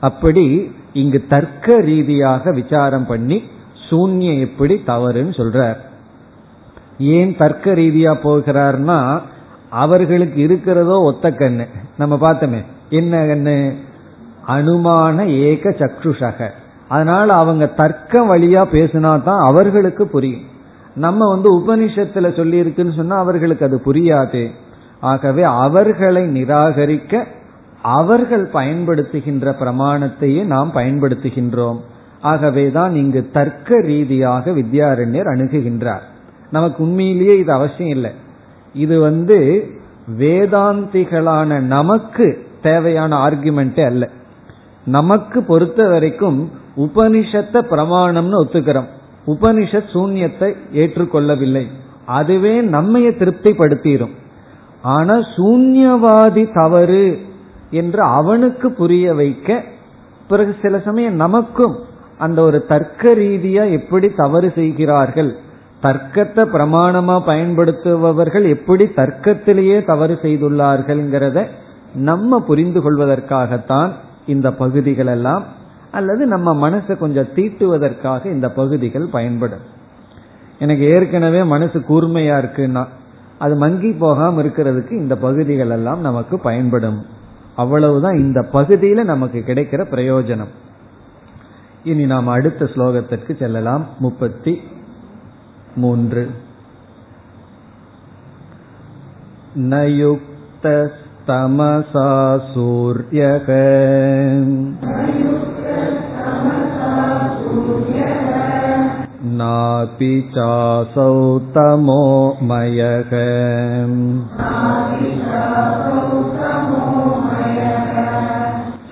அப்படி 0.00 0.72
இங்கு 0.92 1.24
தர்க்க 1.28 1.76
ரீதியாக 1.80 2.52
விசாரம் 2.52 3.06
பண்ணி 3.06 3.42
சூன்யம் 3.90 4.40
எப்படி 4.40 4.82
தவறுன்னு 4.86 5.32
சொல்றார். 5.40 5.76
ஏன் 6.98 7.36
தர்க்க 7.36 7.74
ரீதியா 7.74 8.12
போகிறார்னா 8.24 9.20
அவர்களுக்கு 9.70 10.40
இருக்கிறதோ 10.40 10.96
ஒத்த 11.00 11.30
கண்ணு. 11.30 11.66
நம்ம 11.98 12.14
பார்த்தோமே 12.20 12.64
என்ன 12.88 13.24
கண்ணு? 13.24 13.56
அனுமான 14.48 15.26
ஏக 15.26 15.70
சக்ஷுஷக. 15.70 16.50
அதனால 16.88 17.34
அவங்க 17.34 17.66
தர்க்க 17.66 18.20
வழியா 18.20 18.62
பேசினா 18.72 19.22
தான் 19.22 19.48
அவர்களுக்கு 19.48 20.08
புரியும். 20.08 20.50
நம்ம 20.94 21.28
வந்து 21.28 21.58
உபனிஷத்துல 21.58 22.36
சொல்லி 22.36 22.56
இருக்குன்னு 22.56 22.92
சொன்னா 22.92 23.16
அவர்களுக்கு 23.16 23.64
அது 23.64 23.82
புரியாது. 23.86 24.50
ஆகவே 25.00 25.42
அவர்களை 25.42 26.42
நிராகரிக்க 26.42 27.24
அவர்கள் 27.82 28.50
பயன்படுத்துகின்ற 28.52 29.54
பிரமாணத்தையே 29.60 30.44
நாம் 30.44 30.72
பயன்படுத்துகின்றோம். 30.74 31.80
ஆகவேதான் 32.20 32.94
இங்கு 32.94 33.30
தர்க்க 33.32 33.80
ரீதியாக 33.80 34.50
வித்யாரண்யர் 34.50 35.28
அணுகுகின்றார். 35.34 36.00
நமக்கு 36.50 36.82
உண்மையிலேயே 36.82 37.38
இது 37.38 37.52
அவசியம் 37.52 37.90
இல்லை. 37.90 38.10
இது 38.74 39.00
வந்து 39.00 39.70
வேதாந்திகளான 40.18 41.60
நமக்கு 41.60 42.46
தேவையான 42.62 43.28
ஆர்குமெண்ட்டே 43.28 43.84
அல்ல. 43.84 44.08
நமக்கு 44.84 45.42
பொறுத்த 45.42 45.88
வரைக்கும் 45.88 46.50
உபனிஷத்தை 46.76 47.62
பிரமாணம்னு 47.70 48.44
ஒத்துக்கிறோம். 48.44 48.88
உபனிஷத் 49.26 49.92
சூன்யத்தை 49.92 50.56
ஏற்றுக்கொள்ளவில்லை. 50.72 51.66
அதுவே 52.06 52.60
நம்மைய 52.60 53.08
திருப்திப்படுத்திடும் 53.20 54.14
ஆனா 54.82 55.14
சூன்யவாதி 55.14 56.54
தவறு 56.54 57.18
என்று 57.70 58.02
அவனுக்கு 58.02 58.72
புரிய 58.72 59.14
வைக்க 59.14 59.62
பிறகு 60.28 60.56
சில 60.62 60.78
சமயம் 60.78 61.14
நமக்கும் 61.14 61.78
அந்த 62.18 62.42
ஒரு 62.42 62.66
தர்க்க 62.66 63.14
ரீதியா 63.14 63.70
எப்படி 63.70 64.08
தவறு 64.08 64.52
செய்கிறார்கள் 64.54 65.36
தர்க்கத்தை 65.82 66.44
பிரமாணமா 66.44 67.20
பயன்படுத்துபவர்கள் 67.26 68.48
எப்படி 68.48 68.84
தர்க்கத்திலேயே 68.84 69.84
தவறு 69.84 70.18
செய்துள்ளார்கள்ங்கிறத 70.22 71.46
நம்ம 71.94 72.40
புரிந்து 72.40 72.80
கொள்வதற்காகத்தான் 72.80 73.92
இந்த 74.26 74.52
பகுதிகள் 74.52 75.06
எல்லாம் 75.06 75.44
அல்லது 75.92 76.26
நம்ம 76.26 76.70
மனசை 76.70 76.96
கொஞ்சம் 76.96 77.28
தீட்டுவதற்காக 77.36 78.26
இந்த 78.26 78.50
பகுதிகள் 78.50 79.06
பயன்படும். 79.06 79.80
எனக்கு 80.58 80.84
ஏற்கனவே 80.84 81.42
மனசு 81.42 81.78
கூர்மையா 81.78 82.38
இருக்குன்னா 82.38 82.86
அது 83.38 83.54
மங்கி 83.54 83.92
போகாம 83.92 84.42
இருக்கிறதுக்கு 84.42 84.90
இந்த 84.90 85.16
பகுதிகள் 85.16 85.70
எல்லாம் 85.70 86.00
நமக்கு 86.00 86.38
பயன்படும். 86.38 87.04
அவ்வளவுதான் 87.56 88.16
இந்த 88.16 88.46
பகுதியில 88.52 89.04
நமக்கு 89.04 89.44
கிடைக்கிற 89.46 89.86
பிரயோஜனம். 89.90 90.48
இனி 91.84 92.06
நாம் 92.06 92.28
அடுத்த 92.28 92.64
ஸ்லோகத்திற்கு 92.64 93.36
செல்லலாம். 93.36 93.86
முப்பத்தி 93.98 94.60
மூன்று. 95.76 96.30
நயுக்தமசா 99.58 100.20
சூரியக. 102.54 103.50
नापि 109.39 110.11
चासौ 110.35 111.15
तमो 111.55 112.05
मयः 112.49 113.11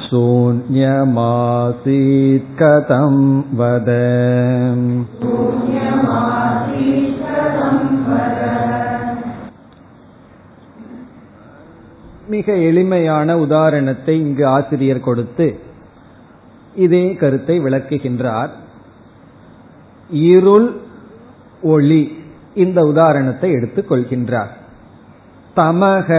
शून्यमासीत् 0.06 0.96
कथं 2.62 3.18
वद 3.58 3.90
மிக 12.31 12.55
எளிமையான 12.69 13.37
உதாரணத்தை 13.37 14.15
இங்கு 14.19 14.43
ஆசிரியர் 14.47 15.05
கொடுத்து 15.07 15.47
இதே 16.75 17.05
கருத்தை 17.13 17.55
விளக்குகின்றார். 17.59 18.51
இருள் 20.31 20.67
ஒளி 21.61 22.01
இந்த 22.55 22.79
உதாரணத்தை 22.83 23.49
எடுத்துக் 23.51 23.89
கொள்கின்றார். 23.91 24.51
தமக 25.55 26.09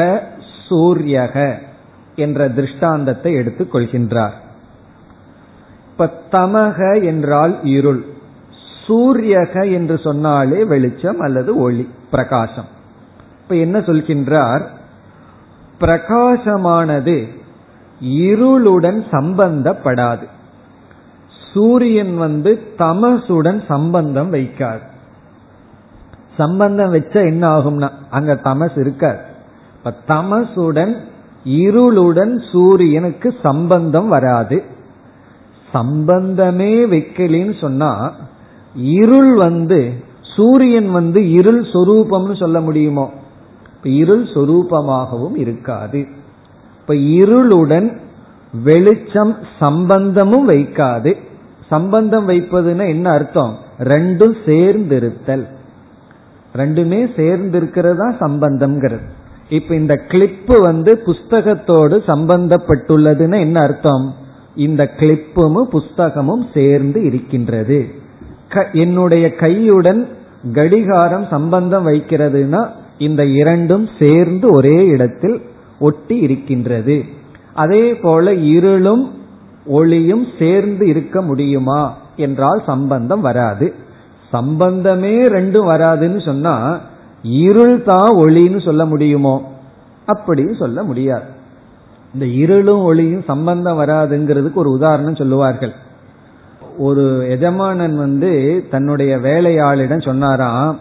சூரியக 0.68 1.36
என்ற 2.16 2.48
திருஷ்டாந்தத்தை 2.48 3.32
எடுத்துக் 3.34 3.72
கொள்கின்றார். 3.74 4.36
இப்ப 5.90 6.08
தமக 6.30 6.78
என்றால் 7.04 7.54
இருள் 7.76 8.02
சூரியக 8.86 9.54
என்று 9.72 9.96
சொன்னாலே 9.98 10.60
வெளிச்சம் 10.64 11.20
அல்லது 11.20 11.50
ஒளி 11.56 11.84
பிரகாசம். 12.10 12.70
இப்ப 13.42 13.54
என்ன 13.56 13.78
சொல்கின்றார்? 13.78 14.64
பிரகாசமானது 15.82 17.28
இருளுடன் 18.00 19.04
சம்பந்தப்படாது. 19.12 20.26
சூரியன் 21.52 22.16
வந்து 22.16 22.62
தமசுடன் 22.78 23.62
சம்பந்தம் 23.68 24.32
வைக்காது. 24.32 24.90
சம்பந்தம் 26.36 26.94
வச்சா 26.94 27.26
என்ன 27.26 27.58
ஆகும்னா 27.58 27.90
அங்க 28.10 28.34
தமஸ் 28.34 28.78
இருக்காது. 28.78 29.18
இப்ப 29.76 29.94
தமசுடன் 30.08 30.96
இருளுடன் 31.44 32.52
சூரியனுக்கு 32.52 33.34
சம்பந்தம் 33.42 34.08
வராது. 34.08 34.62
சம்பந்தமே 35.72 36.86
வைக்கலின்னு 36.86 37.60
சொன்னா 37.60 38.12
இருள் 38.74 39.34
வந்து 39.34 40.04
சூரியன் 40.36 40.90
வந்து 40.90 41.30
இருள் 41.30 41.62
சொரூபம்னு 41.62 42.36
சொல்ல 42.36 42.60
முடியுமோ? 42.60 43.12
இருள் 43.88 44.24
சொரூபமாகவும் 44.24 45.36
இருக்காது. 45.36 46.06
இப்ப 46.80 46.94
இருளுடன் 46.94 47.96
வெளிச்சம் 48.64 49.36
சம்பந்தமும் 49.58 50.48
வைக்காது. 50.48 51.16
சம்பந்தம் 51.68 52.28
வைப்பதுன்னா 52.28 52.88
என்ன 52.88 53.10
அர்த்தம்? 53.10 53.58
ரெண்டும் 53.78 54.34
சேர்ந்திருத்தல். 54.46 55.46
ரெண்டுமே 56.56 57.10
சேர்ந்திருக்கிறதா 57.16 58.14
சம்பந்தம்ங்கிறது. 58.20 59.08
இப்ப 59.48 59.74
இந்த 59.74 60.00
கிளிப்பு 60.08 60.60
வந்து 60.60 60.98
புஸ்தகத்தோடு 60.98 62.02
சம்பந்தப்பட்டுள்ளதுன்னு 62.06 63.38
என்ன 63.38 63.60
அர்த்தம்? 63.60 64.14
இந்த 64.56 64.90
கிளிப்பும் 64.96 65.68
புஸ்தகமும் 65.72 66.44
சேர்ந்து 66.54 67.02
இருக்கின்றது. 67.02 67.86
என்னுடைய 68.72 69.26
கையுடன் 69.26 70.06
கடிகாரம் 70.52 71.26
சம்பந்தம் 71.30 71.86
வைக்கிறதுனா 71.86 72.68
இந்த 73.02 73.22
இரண்டும் 73.26 73.86
சேர்ந்து 73.98 74.46
ஒரே 74.50 74.86
இடத்தில் 74.86 75.36
ஒட்டி 75.78 76.16
இருக்கின்றது. 76.16 77.04
அதே 77.54 77.94
போல 77.94 78.34
இருளும் 78.34 79.04
ஒளியும் 79.66 80.26
சேர்ந்து 80.38 80.86
இருக்க 80.86 81.22
முடியுமா 81.22 81.80
என்றால் 82.16 82.62
சம்பந்தம் 82.66 83.20
வராது. 83.20 83.74
சம்பந்தமே 84.30 85.14
ரெண்டும் 85.28 85.68
வராதுன்னு 85.72 86.24
சொன்னா 86.24 86.80
இருள் 87.22 87.82
தான் 87.82 88.10
ஒளின்னு 88.16 88.64
சொல்ல 88.64 88.86
முடியுமோ? 88.86 89.34
அப்படின்னு 90.06 90.58
சொல்ல 90.58 90.82
முடியாது. 90.82 91.28
இந்த 92.14 92.26
இருளும் 92.26 92.84
ஒளியும் 92.84 93.22
சம்பந்தம் 93.22 93.78
வராதுங்கிறதுக்கு 93.78 94.54
ஒரு 94.54 94.70
உதாரணம் 94.70 95.16
சொல்லுவார்கள். 95.16 95.74
ஒரு 96.78 97.26
எஜமானன் 97.30 97.96
வந்து 97.96 98.30
தன்னுடைய 98.70 99.16
வேலையாளிடம் 99.16 100.04
சொன்னாராம் 100.04 100.78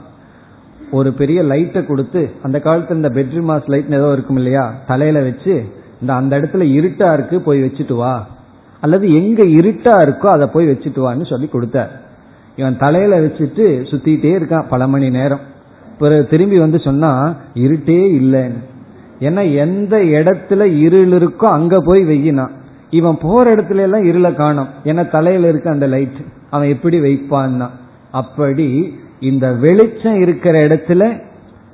ஒரு 0.91 1.13
பெரிய 1.13 1.43
லைட்டை 1.43 1.85
கொடுத்து 1.85 2.29
அந்த 2.41 2.61
காலத்துல 2.63 2.91
இந்த 2.91 3.09
பெட்ரூமாஸ் 3.09 3.67
லைட் 3.67 3.93
ஏதோ 3.93 4.11
இருக்கும் 4.11 4.35
இல்லையா? 4.35 4.73
தலையில 4.87 5.21
வச்சு 5.21 5.65
இந்த 6.01 6.13
அந்த 6.13 6.39
இடத்துல 6.39 6.63
இருட்டா 6.77 7.13
இருக்கு 7.13 7.41
போய் 7.41 7.63
வச்சுட்டு 7.63 7.93
வா. 7.93 8.27
அல்லது 8.79 9.13
எங்க 9.13 9.43
இருட்டா 9.43 9.93
இருக்கோ 10.03 10.25
அதை 10.25 10.47
போய் 10.47 10.67
வச்சுட்டு 10.67 10.97
வான்னு 10.97 11.25
சொல்லி 11.25 11.47
கொடுத்தார். 11.47 12.01
இவன் 12.55 12.77
தலையில 12.77 13.19
வச்சுட்டு 13.19 13.65
சுத்திட்டே 13.91 14.39
இருக்கான் 14.39 14.67
பல 14.69 14.87
மணி 14.87 15.09
நேரம். 15.09 15.39
பிறகு 15.99 16.27
திரும்பி 16.27 16.59
வந்து 16.59 16.79
சொன்னா 16.79 17.35
இருட்டே 17.53 17.99
இல்லைன்னு. 18.21 18.63
ஏன்னா 19.19 19.55
எந்த 19.55 19.97
இடத்துல 19.97 20.61
இருள் 20.77 21.11
இருக்கோ 21.11 21.45
அங்க 21.45 21.79
போய் 21.79 22.05
வெயினான் 22.05 22.49
இவன் 22.89 23.17
போற 23.21 23.55
இடத்துல 23.55 23.75
எல்லாம் 23.75 24.03
இருளை 24.03 24.35
காணும். 24.35 24.67
ஏன்னா 24.83 25.11
தலையில 25.11 25.49
இருக்க 25.49 25.69
அந்த 25.69 25.87
லைட் 25.87 26.17
அவன் 26.49 26.67
எப்படி 26.67 26.99
வைப்பான்னா? 26.99 27.69
அப்படி 28.11 28.99
இந்த 29.21 29.51
வெளிச்சம் 29.51 30.21
இருக்கிற 30.21 30.67
இடத்துல 30.67 31.21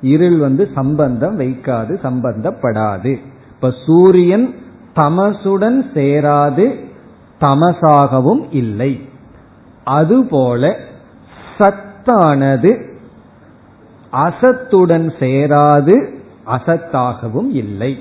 இருள் 0.00 0.36
வந்து 0.36 0.68
சம்பந்தம் 0.74 1.40
வைக்காது 1.40 1.94
சம்பந்தப்படாது. 2.02 3.16
இப்ப 3.54 3.74
சூரியன் 3.86 4.54
தமசுடன் 4.96 5.80
சேராது 5.94 6.66
தமசாகவும் 7.40 8.46
இல்லை. 8.50 9.00
அதுபோல 9.84 10.76
சத்தானது 11.58 12.72
அசத்துடன் 14.12 15.08
சேராது 15.20 15.96
அசத்தாகவும் 16.46 17.50
இல்லை. 17.50 17.98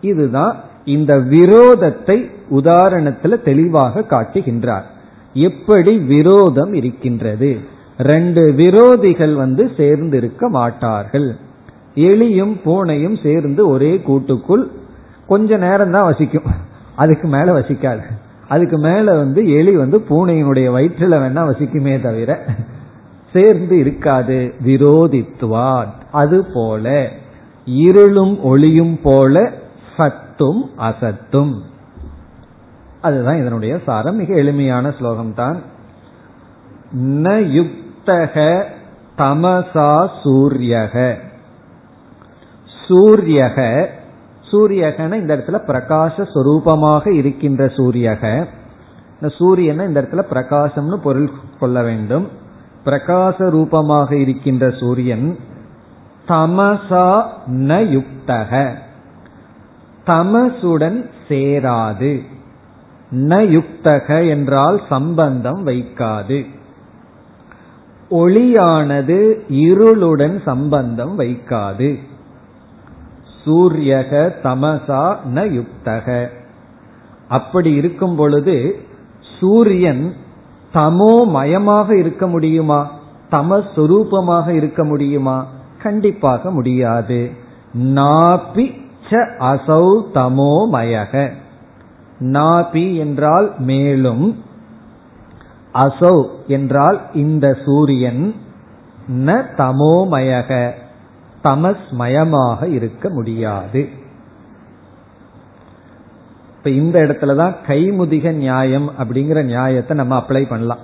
இதுதான் 0.00 0.56
இந்த 0.84 1.18
விரோதத்தை 1.18 2.30
உதாரணத்துல 2.50 3.42
தெளிவாக 3.42 4.00
காட்டுகின்றார். 4.00 4.86
எப்படி 5.32 5.98
விரோதம் 5.98 6.72
இருக்கின்றது? 6.72 7.76
ரெண்டு 7.98 8.54
விரோதிகள் 8.56 9.34
வந்து 9.34 9.70
சேர்ந்து 9.76 10.16
இருக்க 10.16 10.48
மாட்டார்கள். 10.48 11.36
எலியும் 11.94 12.60
பூனையும் 12.64 13.22
சேர்ந்து 13.22 13.68
ஒரே 13.68 14.00
கூட்டுக்குள் 14.00 14.70
கொஞ்ச 15.26 15.56
நேரம் 15.56 15.90
தான் 15.90 16.04
வசிக்கும். 16.04 16.42
அதுக்கு 16.96 17.28
மேல 17.28 17.58
வசிக்காது. 17.58 18.02
அதுக்கு 18.48 18.78
மேல 18.78 19.16
வந்து 19.16 19.50
எலி 19.50 19.76
வந்து 19.76 19.98
பூனையினுடைய 19.98 20.68
வயிற்றுல 20.70 21.16
வேணா 21.22 21.42
வசிக்குமே 21.50 22.02
தவிர 22.02 22.44
சேர்ந்து 23.32 23.78
இருக்காது. 23.78 24.54
விரோதித்துவான். 24.64 25.88
அது 26.12 26.44
போல 26.54 27.08
இருளும் 27.64 28.42
ஒளியும் 28.42 28.98
போல 29.02 29.52
சத்தும் 29.96 30.70
அசத்தும். 30.78 31.54
அதுதான் 33.00 33.38
இதனுடைய 33.38 33.78
சாரம். 33.86 34.16
மிக 34.16 34.34
எளிமையான 34.34 34.90
ஸ்லோகம் 34.90 35.34
தான் 35.34 35.62
ந 36.96 37.40
யுக்தக 38.08 38.64
தமசா 39.18 40.08
சூரியக. 40.22 41.14
சூரியக 42.88 43.88
சூரியகன 44.50 45.14
இந்த 45.14 45.36
இடத்துல 45.36 45.58
பிரகாச 45.66 46.26
சொரூபமாக 46.34 47.12
இருக்கின்ற 47.12 47.66
சூரியக. 47.66 48.46
இந்த 49.12 49.34
சூரியனை 49.36 49.86
இந்த 49.86 50.02
இடத்துல 50.02 50.22
பிரகாசம்னு 50.30 50.96
பொருள் 50.96 51.30
கொள்ள 51.60 51.82
வேண்டும். 51.82 52.28
பிரகாச 52.84 53.50
ரூபமாக 53.50 54.16
இருக்கின்ற 54.16 54.70
சூரியன் 54.70 55.38
தமசா 56.28 57.24
ந 57.46 57.84
யுக்தக. 57.84 58.74
தமசுடன் 60.06 61.10
சேராது. 61.28 62.24
ந 63.10 63.40
யுக்தக 63.56 64.28
என்றால் 64.28 64.80
சம்பந்தம் 64.88 65.66
வைக்காது. 65.66 66.56
ஒளியானது 68.10 69.40
இருளுடன் 69.48 70.42
சம்பந்தம் 70.42 71.18
வைக்காது. 71.18 71.98
சூரியக 73.44 74.34
தமசா 74.42 75.16
ந 75.34 75.44
யுக்தக. 75.48 76.28
அப்படி 77.28 77.74
இருக்கும் 77.74 78.16
பொழுது 78.16 78.78
சூரியன் 79.40 80.14
தமோமயமாக 80.74 81.98
இருக்க 81.98 82.26
முடியுமா? 82.26 82.90
தமஸ்வரூபமாக 83.30 84.48
இருக்க 84.48 84.84
முடியுமா? 84.84 85.46
கண்டிப்பாக 85.82 86.50
முடியாது. 86.50 87.30
நாபி 87.78 88.86
ச 89.10 89.20
அசௌ 89.38 89.86
தமோமயக 90.14 91.30
நாபி 92.20 92.96
என்றால் 92.96 93.54
மேலும் 93.58 94.36
அசௌ 95.74 96.26
என்றால் 96.46 97.00
இந்த 97.14 97.58
சூரியன் 97.64 98.34
ந 99.08 99.44
தமோமயக 99.56 100.70
தமஸ்மயமாக 101.42 102.72
இருக்க 102.72 103.08
முடியாது. 103.08 103.88
இப்ப 106.56 106.70
இந்த 106.70 107.00
இடத்துலதான் 107.00 107.54
கைமுதிக 107.66 108.32
நியாயம் 108.32 108.92
அப்படிங்கிற 108.98 109.42
நியாயத்தை 109.42 109.96
நம்ம 109.96 110.16
அப்ளை 110.16 110.48
பண்ணலாம். 110.48 110.78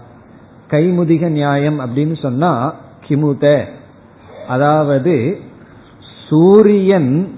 கைமுதிக 0.71 1.29
நியாயம் 1.29 1.81
அப்படின்னு 1.81 2.21
சொன்னா 2.21 2.75
கிமுத 3.09 3.65
அதாவது 4.49 5.39
சூரியன் 6.29 7.33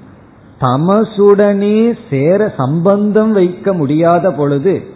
தமசுடனே 0.61 1.99
சேர 2.11 2.55
சம்பந்தம் 2.57 3.33
வைக்க 3.33 3.73
முடியாத 3.73 4.33
பொழுது 4.33 4.95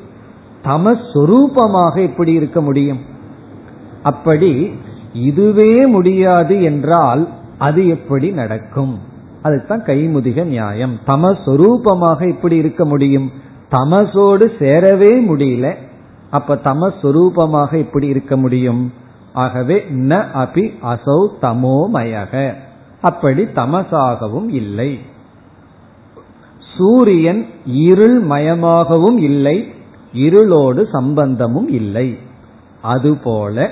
தமஸ்வரூபமாக 0.65 2.01
எப்படி 2.01 2.33
இருக்க 2.33 2.61
முடியும்? 2.61 3.01
அப்படி 4.03 4.73
இதுவே 5.13 5.87
முடியாது 5.87 6.63
என்றால் 6.63 7.29
அது 7.59 7.89
எப்படி 7.89 8.31
நடக்கும்? 8.31 8.99
அதுதான் 9.43 9.83
கைமுதிக 9.83 10.45
நியாயம். 10.45 10.99
தமஸ்வரூபமாக 11.07 12.29
எப்படி 12.29 12.57
இருக்க 12.57 12.85
முடியும்? 12.85 13.31
தமசோடு 13.71 14.47
சேரவே 14.59 15.13
முடியல. 15.29 15.77
அப்ப 16.31 16.55
தமஸ்வரூபமாக 16.55 17.77
எப்படி 17.77 18.07
இருக்க 18.07 18.37
முடியும்? 18.37 18.93
ஆகவே 19.33 19.85
ந 19.91 20.25
அபி 20.35 20.65
அசௌ 20.83 21.29
தமோமயக 21.43 22.55
அப்படி 23.01 23.45
தமசாகவும் 23.45 24.49
இல்லை. 24.49 24.99
சூரியன் 26.77 27.47
இருள் 27.65 28.27
மயமாகவும் 28.27 29.19
இல்லை. 29.19 29.75
இருளோடு 30.15 30.89
சம்பந்தமும் 30.93 31.69
இல்லை. 31.69 32.19
அதுபோல 32.83 33.71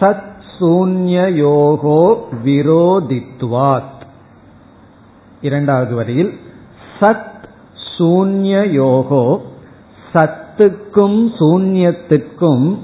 சத் 0.00 0.30
சூன்யோகோ 0.60 2.16
விரோதித்வாத். 2.44 4.00
இரண்டாவது 5.42 5.94
வரியில் 5.94 6.38
சத் 7.00 7.30
சூன்யோகோ 7.98 9.38
சத்துக்கும் 10.12 11.20
சூன்யத்துக்கும் 11.38 12.78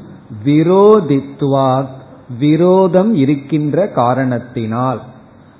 விரோதித்வாத் 0.44 1.96
விரோதம் 2.38 3.14
இருக்கின்ற 3.14 3.88
காரணத்தினால். 3.88 5.00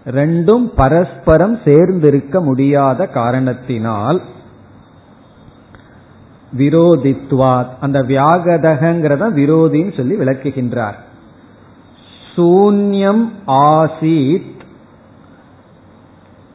ரெண்டும் 0.06 0.66
பரஸ்பரம் 0.76 1.56
சேர்ந்திருக்க 1.56 2.42
முடியாத 2.42 3.06
காரணத்தினால் 3.06 4.22
விரோதித்வாத். 6.56 7.68
அந்த 7.80 8.02
வியாகதகங்கிறத 8.02 9.32
விரோதின்னு 9.32 9.96
சொல்லி 9.96 10.16
விளக்குகின்றார். 10.16 10.94
சூன்யம் 12.36 13.28
ஆசீத் 13.46 14.56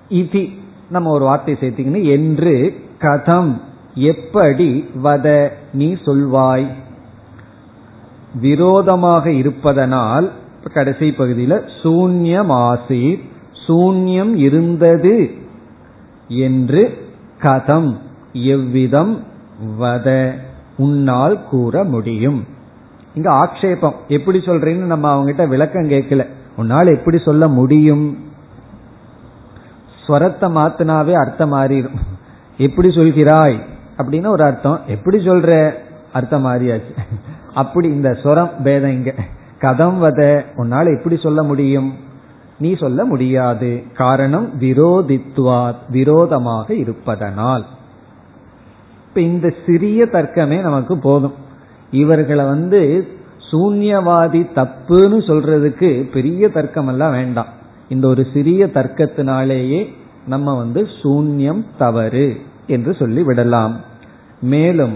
இதி. 0.10 0.60
நம்ம 0.90 1.12
ஒரு 1.12 1.24
வார்த்தை 1.24 1.54
சேர்த்திக்கணும் 1.54 2.10
என்று 2.10 2.82
கதம் 3.02 3.62
எப்படி 3.94 4.90
வத 5.04 5.50
நீ 5.74 5.94
சொல்வாய்? 5.94 6.68
விரோதமாக 8.40 9.32
இருப்பதனால் 9.32 10.32
கடைசி 10.74 11.12
பகுதியில் 11.12 11.66
சூன்யம் 11.84 12.52
ஆசீத் 12.52 13.20
சூன்யம் 13.68 14.36
இருந்தது 14.36 15.32
என்று 16.28 17.08
கதம் 17.42 17.98
எவ்விதம் 18.34 19.24
வத 19.80 20.34
உன்னால் 20.78 21.44
கூற 21.44 21.84
முடியும். 21.84 22.46
இங்க 23.16 23.32
ஆக்ஷேபம். 23.32 23.94
எப்படி 24.08 24.40
சொல்றீங்கன்னு 24.40 24.86
நம்ம 24.86 25.16
அவங்ககிட்ட 25.16 25.48
விளக்கம் 25.48 25.90
கேட்கல. 25.90 26.28
உன்னால் 26.56 26.88
எப்படி 26.88 27.18
சொல்ல 27.18 27.48
முடியும்? 27.48 28.18
ஸ்வரத்தை 30.08 30.42
மாத்தினாவே 30.42 31.12
அர்த்தம் 31.12 31.54
மாறிடும். 31.54 31.96
எப்படி 32.58 32.88
சொல்கிறாய்? 32.88 33.60
அப்படின்னு 33.98 34.28
ஒரு 34.28 34.44
அர்த்தம். 34.44 34.82
எப்படி 34.88 35.18
சொல்ற? 35.18 35.74
அர்த்தம் 36.14 36.46
மாறியாச்சு. 36.46 36.98
அப்படி 37.54 37.88
இந்த 37.88 38.10
சொரம் 38.10 38.62
பேதம் 38.64 38.92
இங்க. 38.92 39.14
கதம் 39.60 39.98
வத 39.98 40.46
உன்னால் 40.56 40.98
எப்படி 40.98 41.18
சொல்ல 41.18 41.44
முடியும்? 41.44 41.94
நீ 42.60 42.76
சொல்ல 42.76 43.06
முடியாது. 43.06 43.84
காரணம் 43.94 44.50
விரோதித்துவா 44.60 45.76
விரோதமாக 45.90 46.74
இருப்பதனால். 46.74 47.66
இப்ப 49.14 49.28
இந்த 49.28 49.54
சிறிய 49.66 50.06
தர்க்கமே 50.06 50.62
நமக்கு 50.62 51.00
போதும். 51.00 51.34
இவர்களை 51.92 52.46
வந்து 52.46 53.08
சூன்யவாதி 53.52 54.48
தப்புன்னு 54.56 55.20
சொல்றதுக்கு 55.28 56.12
பெரிய 56.12 56.50
தர்க்கம் 56.50 56.88
எல்லாம் 56.88 57.12
வேண்டாம். 57.12 57.48
இந்த 57.90 58.08
ஒரு 58.08 58.28
சிறிய 58.34 58.66
தர்க்கத்தினாலேயே 58.66 59.94
நம்ம 60.28 60.58
வந்து 60.58 60.88
சூன்யம் 61.04 61.66
தவறு 61.78 62.38
என்று 62.68 62.94
சொல்லி 62.94 63.24
விடலாம். 63.24 63.80
மேலும் 64.42 64.96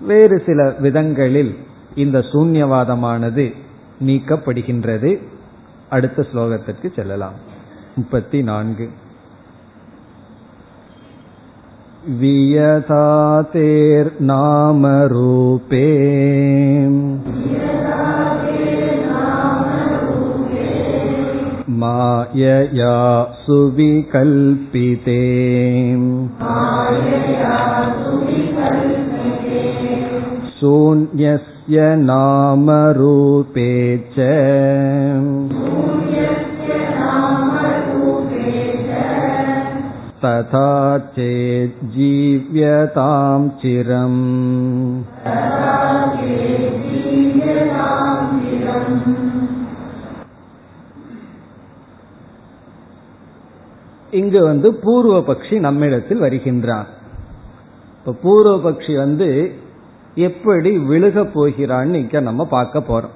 வேறு 0.00 0.42
சில 0.46 0.74
விதங்களில் 0.78 1.56
இந்த 1.94 2.18
சூன்யவாதமானது 2.18 3.54
நீக்கப்படுகின்றது. 4.06 5.22
அடுத்த 5.88 6.26
ஸ்லோகத்திற்கு 6.32 6.94
செல்லலாம். 6.96 7.34
முப்பத்தி 7.96 8.42
நான்கு. 8.42 8.90
वियथातेर्नामरूपे 12.19 12.87
मायया 21.81 22.95
सुविकल्पिते 23.41 25.19
शून्यस्य 30.59 31.95
नामरूपे 32.05 33.71
च 34.17 34.27
तथा 40.21 40.69
चेज्जीव्यतां 41.15 41.89
चिरम् 43.59 44.21
இங்கு 54.13 54.39
வந்து 54.41 54.67
பூர்வ 54.83 55.15
பக்ஷி 55.21 55.55
நம்மிடத்தில் 55.59 56.23
வருகின்றான் 56.25 56.87
இப்ப 57.97 58.13
பூர்வ 58.21 58.53
பக்ஷி 58.57 58.93
வந்து 58.95 59.27
எப்படி 60.17 60.71
விழுக 60.87 61.23
போகிறான்னு 61.33 61.95
இங்க 61.95 62.19
நம்ம 62.19 62.45
பார்க்க 62.47 62.89
போறோம் 62.89 63.15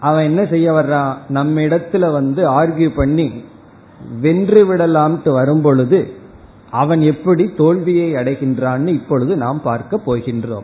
அவன் 0.00 0.24
என்ன 0.24 0.42
செய்ய 0.44 0.68
வர்றான் 0.72 1.12
நம்ம 1.28 1.60
இடத்துல 1.60 2.08
வந்து 2.12 2.42
ஆர்கியூ 2.52 2.88
பண்ணி 2.96 3.28
வென்று 4.21 4.75
விடலாம்ட்டு 4.75 5.29
வரும்பொழுது 5.29 6.13
அவன் 6.71 7.01
எப்படி 7.01 7.53
தோல்வியை 7.57 8.13
அடைகின்றான்னு 8.13 8.87
இப்பொழுது 8.87 9.35
நாம் 9.35 9.61
பார்க்க 9.61 10.01
போகின்றோம். 10.05 10.63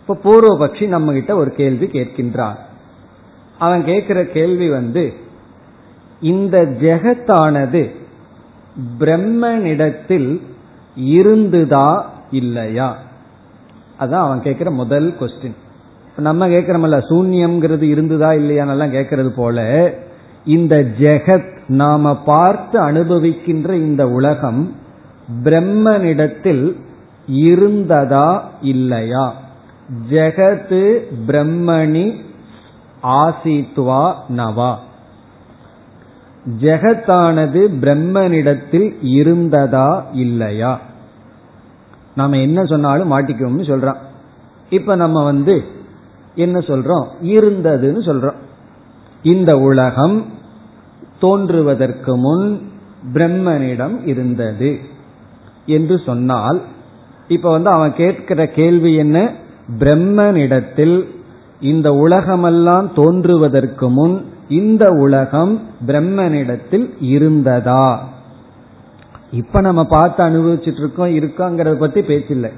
இப்ப 0.00 0.18
பூர்வபக்ஷி 0.24 0.86
நம்ம 0.86 1.12
கிட்ட 1.12 1.36
ஒரு 1.36 1.50
கேள்வி 1.50 1.86
கேட்கின்றான். 1.86 2.54
அவன் 3.58 3.84
கேட்கிற 3.84 4.24
கேள்வி 4.24 4.70
வந்து 4.70 5.12
இந்த 6.20 6.62
ஜெகத்தானது 6.62 7.90
பிரம்மனிடத்தில் 8.98 10.40
இருந்துதா 10.96 12.02
இல்லையா? 12.30 12.96
அதான் 14.00 14.26
அவன் 14.26 14.42
கேட்கிற 14.42 14.70
முதல் 14.70 15.14
கொஸ்டின் 15.20 15.54
நம்ம 16.16 16.48
கேட்கிறோம்ல 16.48 17.02
சூன்யம்ங்கிறது 17.10 17.84
இருந்துதா 17.94 18.30
இல்லையானெல்லாம் 18.40 18.94
கேட்கறது 18.98 19.28
போல 19.28 19.94
இந்த 20.44 20.76
ஜெகத் 20.98 21.51
நாம 21.68 22.16
பார்த்து 22.16 22.80
அனுபவிக்கின்ற 22.80 23.72
இந்த 23.72 24.08
உலகம் 24.08 24.76
பிரம்மனிடத்தில் 25.42 26.76
இருந்ததா 27.26 28.50
இல்லையா? 28.60 29.34
ஜெகத்து 30.10 31.00
பிரம்மணி 31.26 32.14
ஆசித்வா 33.02 34.14
நவா. 34.36 34.74
ஜெகத்தானது 36.60 37.68
பிரம்மனிடத்தில் 37.80 38.96
இருந்ததா 39.00 40.06
இல்லையா? 40.12 40.80
நாம 42.16 42.36
என்ன 42.36 42.64
சொன்னாலும் 42.64 43.12
மாட்டிக்கோம்னு 43.12 43.62
சொல்றோம் 43.62 43.96
இப்ப 44.70 44.94
நம்ம 44.94 45.24
வந்து 45.24 45.64
என்ன 46.34 46.58
சொல்றோம்? 46.58 47.06
இருந்ததுன்னு 47.22 48.00
சொல்றோம். 48.06 48.36
இந்த 49.22 49.58
உலகம் 49.58 50.31
தோன்றுவதற்கு 51.22 52.12
முன் 52.16 52.46
பிரம்மனிடம் 53.14 53.96
இருந்தது 54.04 54.70
என்று 55.66 55.96
சொன்னால் 56.06 56.58
இப்ப 57.28 57.50
வந்து 57.50 57.70
அவன் 57.70 57.92
கேட்கிற 57.94 58.40
கேள்வி 58.58 58.92
என்ன? 58.94 59.18
பிரம்மனிடத்தில் 59.78 60.96
இந்த 61.60 61.88
உலகமெல்லாம் 62.04 62.86
தோன்றுவதற்கு 62.94 63.86
முன் 63.88 64.16
இந்த 64.48 64.84
உலகம் 65.04 65.54
பிரம்மனிடத்தில் 65.86 66.86
இருந்ததா? 67.14 67.86
இப்ப 69.32 69.60
நம்ம 69.60 69.82
பார்த்து 69.84 70.20
அனுபவிச்சுட்டு 70.24 70.80
இருக்கோம் 70.80 71.14
இருக்கோங்கிறத 71.18 71.74
பத்தி 71.74 72.00
பேச்சில்லை 72.00 72.50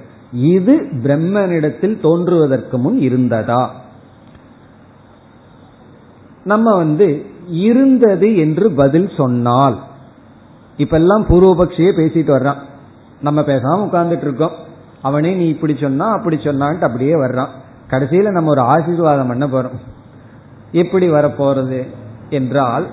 இது 0.52 0.74
பிரம்மனிடத்தில் 1.04 1.96
தோன்றுவதற்கு 2.00 2.76
முன் 2.78 2.98
இருந்ததா? 3.00 3.62
நம்ம 6.44 6.74
வந்து 6.74 7.08
இருந்தது 7.46 8.36
என்று 8.36 8.70
பதில் 8.70 9.10
சொன்னால். 9.16 9.82
இப்பெல்லாம் 10.76 11.24
பூர்வபக்ஷியே 11.28 11.90
பேசிட்டு 11.96 12.34
வர்றான். 12.36 12.56
நம்ம 13.20 13.40
பேசாம 13.40 13.88
உட்கார்ந்துட்டு 13.90 14.22
இருக்கோம். 14.22 14.50
அவனே 15.02 15.34
நீ 15.34 15.48
இப்படி 15.48 15.76
சொன்னா 15.80 16.10
அப்படி 16.10 16.36
சொன்னான்ட்டு 16.36 16.80
அப்படியே 16.80 17.14
வர்றான். 17.14 17.48
கடைசியில 17.90 18.30
நம்ம 18.30 18.50
ஒரு 18.50 18.60
ஆசீர்வாதம் 18.60 19.26
பண்ண 19.26 19.46
போறோம். 19.46 19.78
எப்படி 20.72 21.10
வரப்போறது 21.10 21.86
என்றால் 22.30 22.86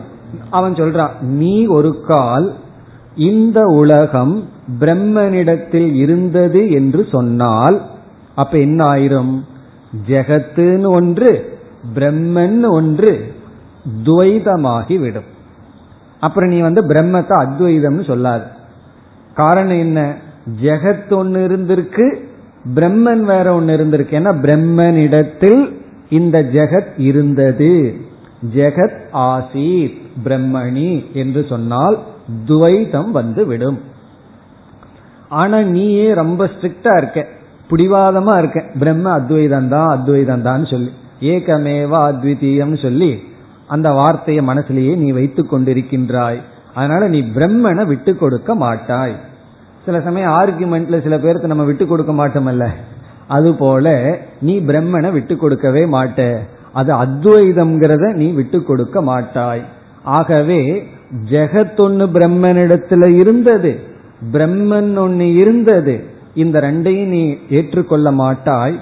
அவன் 0.50 0.74
சொல்றான் 0.74 1.22
நீ 1.22 1.66
ஒரு 1.66 2.02
கால் 2.08 2.54
இந்த 3.16 3.62
உலகம் 3.62 4.50
பிரம்மனிடத்தில் 4.80 5.94
இருந்தது 5.94 6.72
என்று 6.72 7.08
சொன்னால் 7.12 7.82
அப்ப 8.36 8.60
என்ன 8.60 8.86
ஆயிரும்? 8.86 9.42
ஜெகத்துன்னு 10.08 10.88
ஒன்று 10.88 11.60
பிரம்மன் 11.96 12.70
ஒன்று 12.70 13.31
துவைதமாகி 14.04 15.00
விடும். 15.00 15.24
அப்புறம் 16.20 16.50
நீ 16.50 16.60
வந்து 16.60 16.84
பிரம்மத்தை 16.84 17.30
அத்வைதம்னு 17.30 18.06
சொல்லாது. 18.06 18.44
காரணம் 19.34 19.78
என்ன? 19.78 20.15
ஜெகத் 20.62 21.13
ஒன்னு 21.13 21.48
இருந்திருக்கு 21.48 22.24
பிரம்மன் 22.76 23.22
வேற 23.22 23.54
ஒன்னு 23.54 23.78
இருந்திருக்கு. 23.78 24.13
ஏன்னா 24.13 24.34
பிரம்மனிடத்தில் 24.41 25.74
இந்த 26.10 26.44
ஜெகத் 26.44 26.94
இருந்தது. 26.98 27.96
ஜெகத் 28.56 29.00
ஆசீத் 29.13 30.02
பிரம்மணி 30.24 31.12
என்று 31.12 31.46
சொன்னால் 31.50 32.00
துவைதம் 32.48 33.12
வந்து 33.12 33.46
விடும். 33.46 33.80
ஆனா 35.30 35.60
நீயே 35.60 36.13
ரொம்ப 36.13 36.46
ஸ்ட்ரிக்டா 36.46 36.98
இருக்க. 36.98 37.28
பிடிவாதமா 37.70 38.38
இருக்க. 38.38 38.65
பிரம்ம 38.80 39.12
அத்வைதம் 39.12 39.70
தான் 39.70 39.89
அத்வைதம் 39.89 40.41
தான் 40.41 40.65
சொல்லி. 40.65 40.91
ஏகமேவா 41.22 42.13
அத்விதீயம் 42.13 42.82
சொல்லி 42.82 43.30
அந்த 43.74 43.88
வார்த்தையை 44.00 44.42
மனசுலேயே 44.48 44.94
நீ 45.02 45.10
வைத்துக் 45.18 45.52
கொண்டிருக்கின்றாய். 45.54 46.40
அதனால 46.74 47.08
நீ 47.14 47.20
பிரம்மனை 47.36 47.84
விட்டு 47.92 48.12
கொடுக்க 48.16 48.56
மாட்டாய். 48.64 49.16
சில 49.86 50.00
சமயம் 50.08 50.34
ஆர்குமெண்ட்ல 50.40 50.98
சில 51.06 51.16
பேருக்கு 51.20 51.52
நம்ம 51.52 51.66
விட்டு 51.70 51.86
கொடுக்க 51.88 52.12
மாட்டோமல்ல. 52.20 52.66
அதுபோல 53.28 53.94
நீ 54.42 54.54
பிரம்மனை 54.70 55.12
விட்டு 55.12 55.36
கொடுக்கவே 55.38 55.84
மாட்ட. 55.96 56.22
அது 56.80 56.92
அத்வைதம்ங்கிறத 57.04 58.06
நீ 58.22 58.28
விட்டு 58.40 58.60
கொடுக்க 58.64 58.98
மாட்டாய். 59.10 59.64
ஆகவே 60.18 60.62
ஜெகத்தொன்னு 61.32 62.06
பிரம்மனிடத்துல 62.16 63.08
இருந்தது 63.16 63.72
பிரம்மன் 64.34 64.92
ஒன்னு 64.98 65.28
இருந்தது 65.34 65.96
இந்த 66.44 66.56
ரெண்டையும் 66.60 67.12
நீ 67.16 67.24
ஏற்றுக்கொள்ள 67.50 68.08
மாட்டாய். 68.22 68.76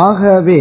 ஆகவே 0.00 0.60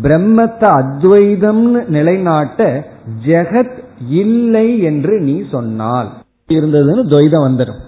பிரம்மத்தை 0.00 0.82
அத்வைதம்னு 0.82 1.88
நிலைநாட்ட 1.88 2.84
ஜெகத் 3.26 3.78
இல்லை 4.08 4.80
என்று 4.80 5.20
நீ 5.20 5.42
சொன்னால். 5.50 6.08
இருந்ததுன்னு 6.48 7.06
துவைதம் 7.08 7.46
வந்துடும். 7.48 7.80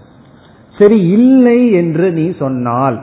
சரி 0.79 1.09
இல்லை 1.09 1.73
என்று 1.73 2.13
நீ 2.13 2.35
சொன்னால். 2.39 3.03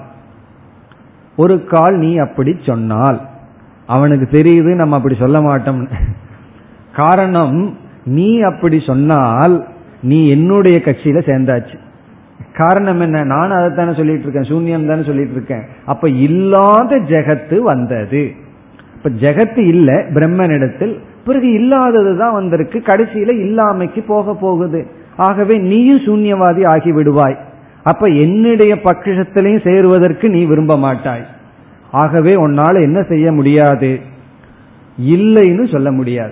ஒரு 1.36 1.66
கால் 1.66 1.98
நீ 1.98 2.18
அப்படி 2.18 2.56
சொன்னால். 2.66 3.22
அவனுக்கு 3.88 4.38
தெரியுது 4.38 4.76
நம்ம 4.76 4.96
அப்படி 4.96 5.16
சொல்ல 5.16 5.42
மாட்டோம் 5.42 5.88
காரணம் 6.96 7.78
நீ 8.06 8.42
அப்படி 8.42 8.80
சொன்னால் 8.80 9.68
நீ 10.02 10.30
என்னுடைய 10.30 10.78
கட்சியில 10.78 11.20
சேர்ந்தாச்சு. 11.20 11.78
காரணம் 12.58 13.00
என்ன? 13.00 13.24
நான் 13.24 13.52
அதைத்தானே 13.52 13.96
சொல்லிட்டு 13.96 14.28
இருக்கேன். 14.28 14.58
சூன்யம் 14.58 14.88
தானே 14.88 15.04
சொல்லிட்டு 15.04 15.32
இருக்கேன். 15.32 15.66
அப்ப 15.86 16.10
இல்லாத 16.10 16.98
ஜெகத்து 16.98 17.58
வந்தது. 17.58 18.41
இப்ப 19.04 19.30
ஜெகத்து 19.30 19.58
இல்ல 19.58 20.06
பிரம்மனிடத்தில். 20.14 21.00
பிறகு 21.26 21.52
இல்லாதது 21.52 22.18
தான் 22.18 22.34
வந்திருக்கு. 22.34 22.80
கடைசியில 22.80 23.32
இல்லாமைக்கு 23.36 24.04
போக 24.08 24.34
போகுது. 24.34 24.88
ஆகவே 25.18 25.58
நீயும் 25.58 26.00
சூன்யவாதி 26.00 26.68
ஆகி 26.68 26.92
விடுவாய் 26.92 27.38
அப்ப 27.84 28.08
என்னுடைய 28.08 28.76
பட்சத்திலையும் 28.76 29.64
சேருவதற்கு 29.64 30.30
நீ 30.30 30.44
விரும்ப 30.46 30.78
மாட்டாய். 30.78 31.26
ஆகவே 31.92 32.36
உன்னால 32.36 32.82
என்ன 32.82 33.02
செய்ய 33.02 33.32
முடியாது? 33.32 34.00
இல்லைன்னு 35.02 35.72
சொல்ல 35.72 35.92
முடியாது. 35.92 36.32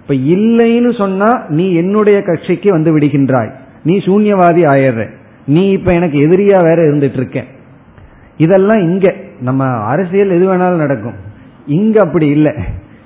இப்ப 0.00 0.14
இல்லைன்னு 0.14 0.96
சொன்னா 0.98 1.44
நீ 1.48 1.74
என்னுடைய 1.74 2.22
கட்சிக்கு 2.22 2.70
வந்து 2.70 2.98
விடுகின்றாய். 2.98 3.50
நீ 3.82 3.96
சூன்யவாதி 3.96 4.62
ஆயிடுற. 4.64 5.08
நீ 5.46 5.70
இப்ப 5.70 5.92
எனக்கு 5.92 6.18
எதிரியா 6.18 6.62
வேற 6.62 6.74
இருந்துட்டு 6.74 7.12
இருக்க. 7.12 7.44
இதெல்லாம் 8.36 8.80
இங்க. 8.80 9.14
நம்ம 9.40 9.66
அரசியல் 9.66 10.30
எது 10.30 10.54
வேணாலும் 10.54 10.76
நடக்கும். 10.76 11.26
இங்க 11.68 11.96
அப்படி 12.00 12.26
இல்லை. 12.26 12.52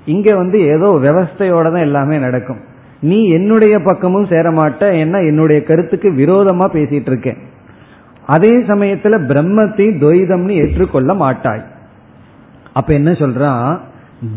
இங்க 0.04 0.36
வந்து 0.36 0.58
ஏதோ 0.60 0.88
விவஸ்தையோட 1.02 1.66
தான் 1.72 1.86
எல்லாமே 1.88 2.18
நடக்கும். 2.18 2.60
நீ 3.00 3.28
என்னுடைய 3.28 3.78
பக்கமும் 3.78 4.26
சேர 4.26 4.50
மாட்ட 4.50 4.82
ஏன்னா 5.02 5.18
என்னுடைய 5.26 5.62
கருத்துக்கு 5.62 6.10
விரோதமா 6.10 6.66
பேசிட்டு 6.72 7.10
இருக்கேன். 7.12 7.36
அதே 8.26 8.52
சமயத்துல 8.58 9.14
பிரம்மத்தை 9.30 9.86
துவைதம்னு 10.02 10.52
ஏற்றுக்கொள்ள 10.52 11.14
மாட்டாய். 11.14 11.64
அப்ப 12.72 12.92
என்ன 12.92 13.10
சொல்றான்? 13.12 13.80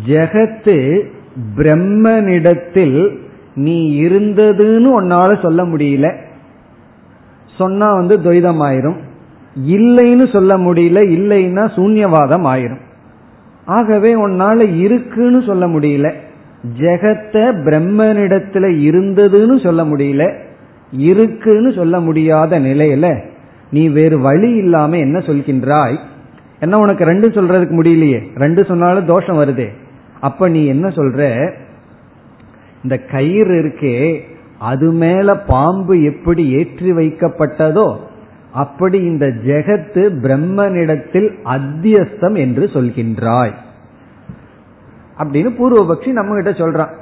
ஜெகத்து 0.08 0.78
பிரம்மனிடத்தில் 1.58 3.20
நீ 3.56 3.78
இருந்ததுன்னு 4.08 4.90
உன்னால 5.00 5.42
சொல்ல 5.42 5.64
முடியல. 5.64 6.08
சொன்னா 7.58 7.94
வந்து 7.94 8.18
துவைதம் 8.18 8.64
ஆயிரும் 8.68 8.98
இல்லைன்னு 9.76 10.32
சொல்ல 10.32 10.58
முடியல 10.58 11.02
இல்லைன்னா 11.18 11.64
சூன்யவாதம் 11.76 12.48
ஆயிரும். 12.54 12.84
ஆகவே 13.66 14.16
உன்னால 14.28 14.78
இருக்குன்னு 14.78 15.42
சொல்ல 15.42 15.68
முடியல. 15.68 16.14
ஜெகத்த 16.80 17.38
பிரம்மனிடத்துல 17.66 18.66
இருந்ததுன்னு 18.88 19.64
சொல்ல 19.64 19.84
முடியல. 19.84 20.44
இருக்குன்னு 20.92 21.72
சொல்ல 21.72 22.00
முடியாத 22.00 22.60
நிலையில 22.60 23.24
நீ 23.72 23.88
வேறு 23.88 24.20
வழி 24.20 24.52
இல்லாம 24.52 24.98
என்ன 24.98 25.20
சொல்கின்றாய்? 25.20 25.98
என்ன 26.60 26.80
உனக்கு 26.80 27.04
ரெண்டு 27.04 27.28
சொல்றதுக்கு 27.28 27.84
முடியலையே? 27.84 28.22
ரெண்டு 28.36 28.66
சொன்னாலும் 28.66 29.06
தோஷம் 29.06 29.40
வருதே. 29.40 29.68
அப்ப 30.20 30.50
நீ 30.50 30.66
என்ன 30.66 30.88
சொல்ற? 30.88 31.52
இந்த 32.84 32.98
கயிறு 32.98 33.54
இருக்கே 33.64 34.20
அது 34.60 34.92
மேல 34.92 35.38
பாம்பு 35.38 36.04
எப்படி 36.04 36.50
ஏற்றி 36.50 36.92
வைக்கப்பட்டதோ 36.92 37.96
அப்படி 38.56 38.98
இந்த 38.98 39.26
ஜெகத்து 39.26 40.04
பிரம்மனிடத்தில் 40.22 41.30
அத்தியஸ்தம் 41.46 42.38
என்று 42.38 42.66
சொல்கின்றாய். 42.74 43.54
அப்படின்னு 45.18 45.50
பூர்வபக்ஷி 45.58 46.12
நம்ம 46.12 46.42
கிட்ட 46.42 46.66
சொல்றான். 46.66 46.94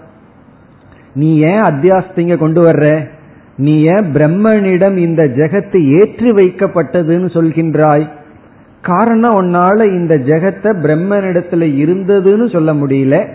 நீ 1.13 1.37
ஏன் 1.37 1.61
அத்தியாஸ்திங்க 1.61 2.37
கொண்டு 2.37 2.61
வர்ற? 2.61 3.09
நீ 3.57 3.81
ஏன் 3.81 4.13
பிரம்மனிடம் 4.13 4.97
இந்த 4.97 5.23
ஜெகத்து 5.23 5.99
ஏற்றி 5.99 6.31
வைக்கப்பட்டதுன்னு 6.31 7.29
சொல்கின்றாய்? 7.33 8.07
காரணம் 8.81 9.39
உன்னால 9.41 9.83
இந்த 9.85 10.17
ஜெகத்தை 10.17 10.71
பிரம்மனிடத்துல 10.85 11.67
இருந்ததுன்னு 11.83 12.51
சொல்ல 12.51 12.73
முடியல 12.73 13.27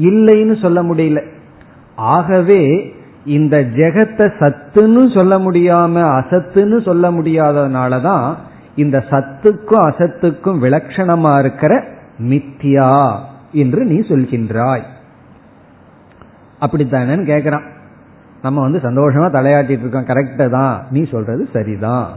இல்லைன்னு 0.00 0.60
சொல்ல 0.60 0.82
முடியல. 0.82 1.26
ஆகவே 1.94 2.94
இந்த 3.24 3.60
ஜெகத்தை 3.60 4.30
சத்துன்னு 4.38 5.14
சொல்ல 5.14 5.38
முடியாம 5.38 6.22
அசத்துன்னு 6.22 6.82
சொல்ல 6.82 7.10
முடியாததுனாலதான் 7.10 8.34
இந்த 8.74 9.04
சத்துக்கும் 9.10 9.88
அசத்துக்கும் 9.88 10.58
விலட்சணமா 10.58 11.38
இருக்கிற 11.38 11.84
மித்தியா 12.18 13.16
என்று 13.52 13.84
நீ 13.84 13.98
சொல்கின்றாய். 13.98 14.82
அப்படித்தானு 16.60 17.24
கேக்குறான். 17.24 17.68
நம்ம 18.42 18.60
வந்து 18.60 18.78
சந்தோஷமா 18.78 19.12
தலையாட்டிட்டு 19.12 19.70
இருக்கோம். 19.70 20.06
கரெக்டா 20.06 20.50
தான். 20.50 20.86
நீ 20.90 21.04
சொல்றது 21.10 21.48
சரிதான். 21.52 22.08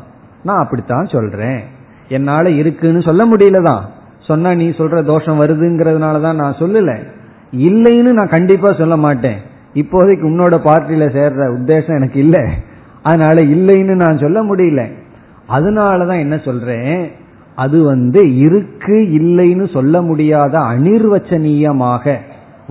நான் 0.44 0.64
அப்படித்தான் 0.64 1.06
சொல்றேன். 1.06 1.60
என்னால 2.08 2.50
இருக்குன்னு 2.50 3.02
சொல்ல 3.02 3.26
முடியலதான் 3.26 3.82
சொன்னா 4.20 4.54
நீ 4.54 4.70
சொல்ற 4.70 5.04
தோஷம் 5.04 5.42
வருதுங்கிறதுனால 5.42 6.22
தான் 6.22 6.36
நான் 6.36 6.56
சொல்லல. 6.60 6.98
இல்லைன்னு 7.52 8.12
நான் 8.12 8.30
கண்டிப்பா 8.30 8.72
சொல்ல 8.72 8.98
மாட்டேன். 8.98 9.52
இப்போதைக்கு 9.74 10.26
உன்னோட 10.26 10.58
பார்ட்டியில 10.66 11.06
சேர்ற 11.18 11.56
உத்தேசம் 11.56 11.96
எனக்கு 11.96 12.20
இல்லை. 12.20 12.44
அதனால 13.02 13.42
இல்லைன்னு 13.42 13.96
நான் 13.96 14.18
சொல்ல 14.18 14.44
முடியல. 14.44 14.86
அதனாலதான் 15.50 16.20
என்ன 16.20 16.38
சொல்றேன்? 16.38 17.12
அது 17.56 17.84
வந்து 17.84 18.38
இருக்கு 18.38 18.94
இல்லைன்னு 18.94 19.74
சொல்ல 19.74 20.02
முடியாத 20.02 20.60
அனிர்வச்சனீயமாக 20.60 22.16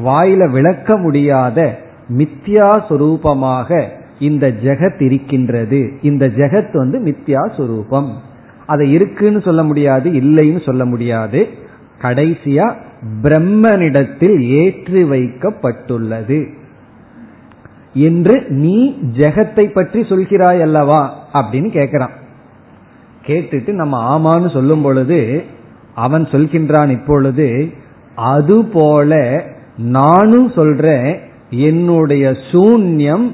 வாயில 0.04 0.50
விளக்க 0.50 0.96
முடியாத 0.96 1.78
மித்யா 2.16 2.82
சுரூபமாக 2.88 3.86
இந்த 4.18 4.50
ஜெகத் 4.64 5.02
இருக்கின்றது. 5.02 5.90
இந்த 6.02 6.28
ஜெகத் 6.28 6.76
வந்து 6.76 6.98
மித்யா 6.98 7.50
சுரூபம் 7.56 8.10
அதை 8.66 8.92
இருக்குன்னு 8.92 9.40
சொல்ல 9.40 9.62
முடியாது 9.62 10.10
இல்லைன்னு 10.10 10.64
சொல்ல 10.64 10.84
முடியாது. 10.84 11.48
கடைசியா 12.02 12.74
பிரம்மனிடத்தில் 13.22 14.40
ஏற்றி 14.40 15.04
வைக்கப்பட்டுள்ளது. 15.04 16.60
என்று 17.94 18.46
நீ 18.48 18.90
ஜெகத்தை 19.16 19.72
பற்றி 19.72 20.00
சொல்கிறாய் 20.00 20.60
அல்லவா 20.60 21.14
அப்படின்னு 21.32 21.68
கேட்கிறான் 21.72 22.10
கேட்டுட்டு 23.26 23.72
நம்ம 23.72 24.18
ஆமான்னு 24.18 24.52
சொல்லும் 24.52 24.82
பொழுது 24.82 25.44
அவன் 25.94 26.24
சொல்கின்றான் 26.24 26.88
இப்பொழுது 26.88 27.72
அதுபோல 28.14 29.44
நானும் 29.76 30.50
சொல்றேன் 30.50 31.18
என்னுடைய 31.50 32.36
சூன்யம் 32.52 33.30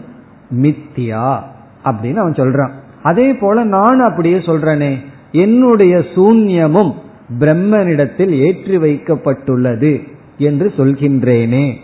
மித்தியா 0.51 1.38
அப்படின்னு 1.85 2.14
அவன் 2.14 2.33
சொல்றான். 2.33 2.71
அதே 3.03 3.35
போல 3.35 3.64
நான் 3.64 4.01
அப்படியே 4.01 4.37
சொல்றேனே 4.37 4.97
என்னுடைய 5.33 5.99
சூன்யமும் 5.99 6.92
பிரம்மனிடத்தில் 7.38 8.31
ஏற்றி 8.47 8.77
வைக்கப்பட்டுள்ளது 8.77 10.03
என்று 10.38 10.73
சொல்கின்றேனே. 10.77 11.75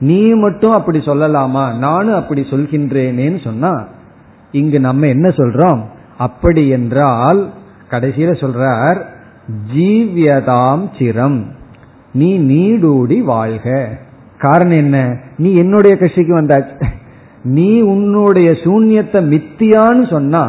நீ 0.00 0.32
மட்டும் 0.32 0.70
அப்படி 0.70 0.98
சொல்லலாமா? 0.98 1.78
நானும் 1.78 2.14
அப்படி 2.14 2.40
சொல்கின்றேனேன்னு 2.50 3.44
சொன்னா 3.44 3.84
இங்கு 4.52 4.80
நம்ம 4.80 5.06
என்ன 5.06 5.28
சொல்றோம்? 5.28 5.80
அப்படி 6.18 6.68
என்றால் 6.68 7.48
கடைசியில 7.90 8.32
சொல்றார் 8.42 8.98
ஜீவியதாம் 9.74 10.84
சிரம். 10.98 11.42
நீ 12.12 12.38
நீடூடி 12.38 13.22
வாழ்க. 13.24 13.88
காரணம் 14.38 14.76
என்ன? 14.76 15.16
நீ 15.36 15.54
என்னுடைய 15.54 15.96
கட்சிக்கு 15.96 16.40
வந்தாச்சு. 16.40 16.84
நீ 17.42 17.80
உன்னுடைய 17.80 18.50
சூன்யத்தை 18.50 19.20
மித்தியான்னு 19.34 20.10
சொன்னா 20.10 20.42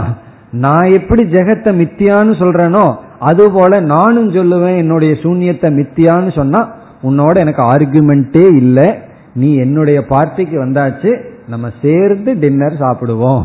நான் 0.51 0.87
எப்படி 0.91 1.23
ஜெகத்தை 1.23 1.71
மித்தியான்னு 1.81 2.33
சொல்றேனோ 2.41 2.95
அதுபோல 3.19 3.79
நானும் 3.79 4.33
சொல்லுவேன் 4.33 4.77
என்னுடைய 4.77 5.13
சூன்யத்தை 5.13 5.69
மித்தியான்னு 5.79 6.35
சொன்னா 6.35 6.61
உன்னோட 7.03 7.35
எனக்கு 7.35 7.63
ஆர்குமெண்டே 7.63 8.55
இல்லை. 8.55 9.09
நீ 9.33 9.55
என்னுடைய 9.55 9.99
பார்ட்டிக்கு 9.99 10.55
வந்தாச்சு 10.65 11.23
நம்ம 11.47 11.69
சேர்ந்து 11.81 12.39
டின்னர் 12.39 12.79
சாப்பிடுவோம். 12.79 13.43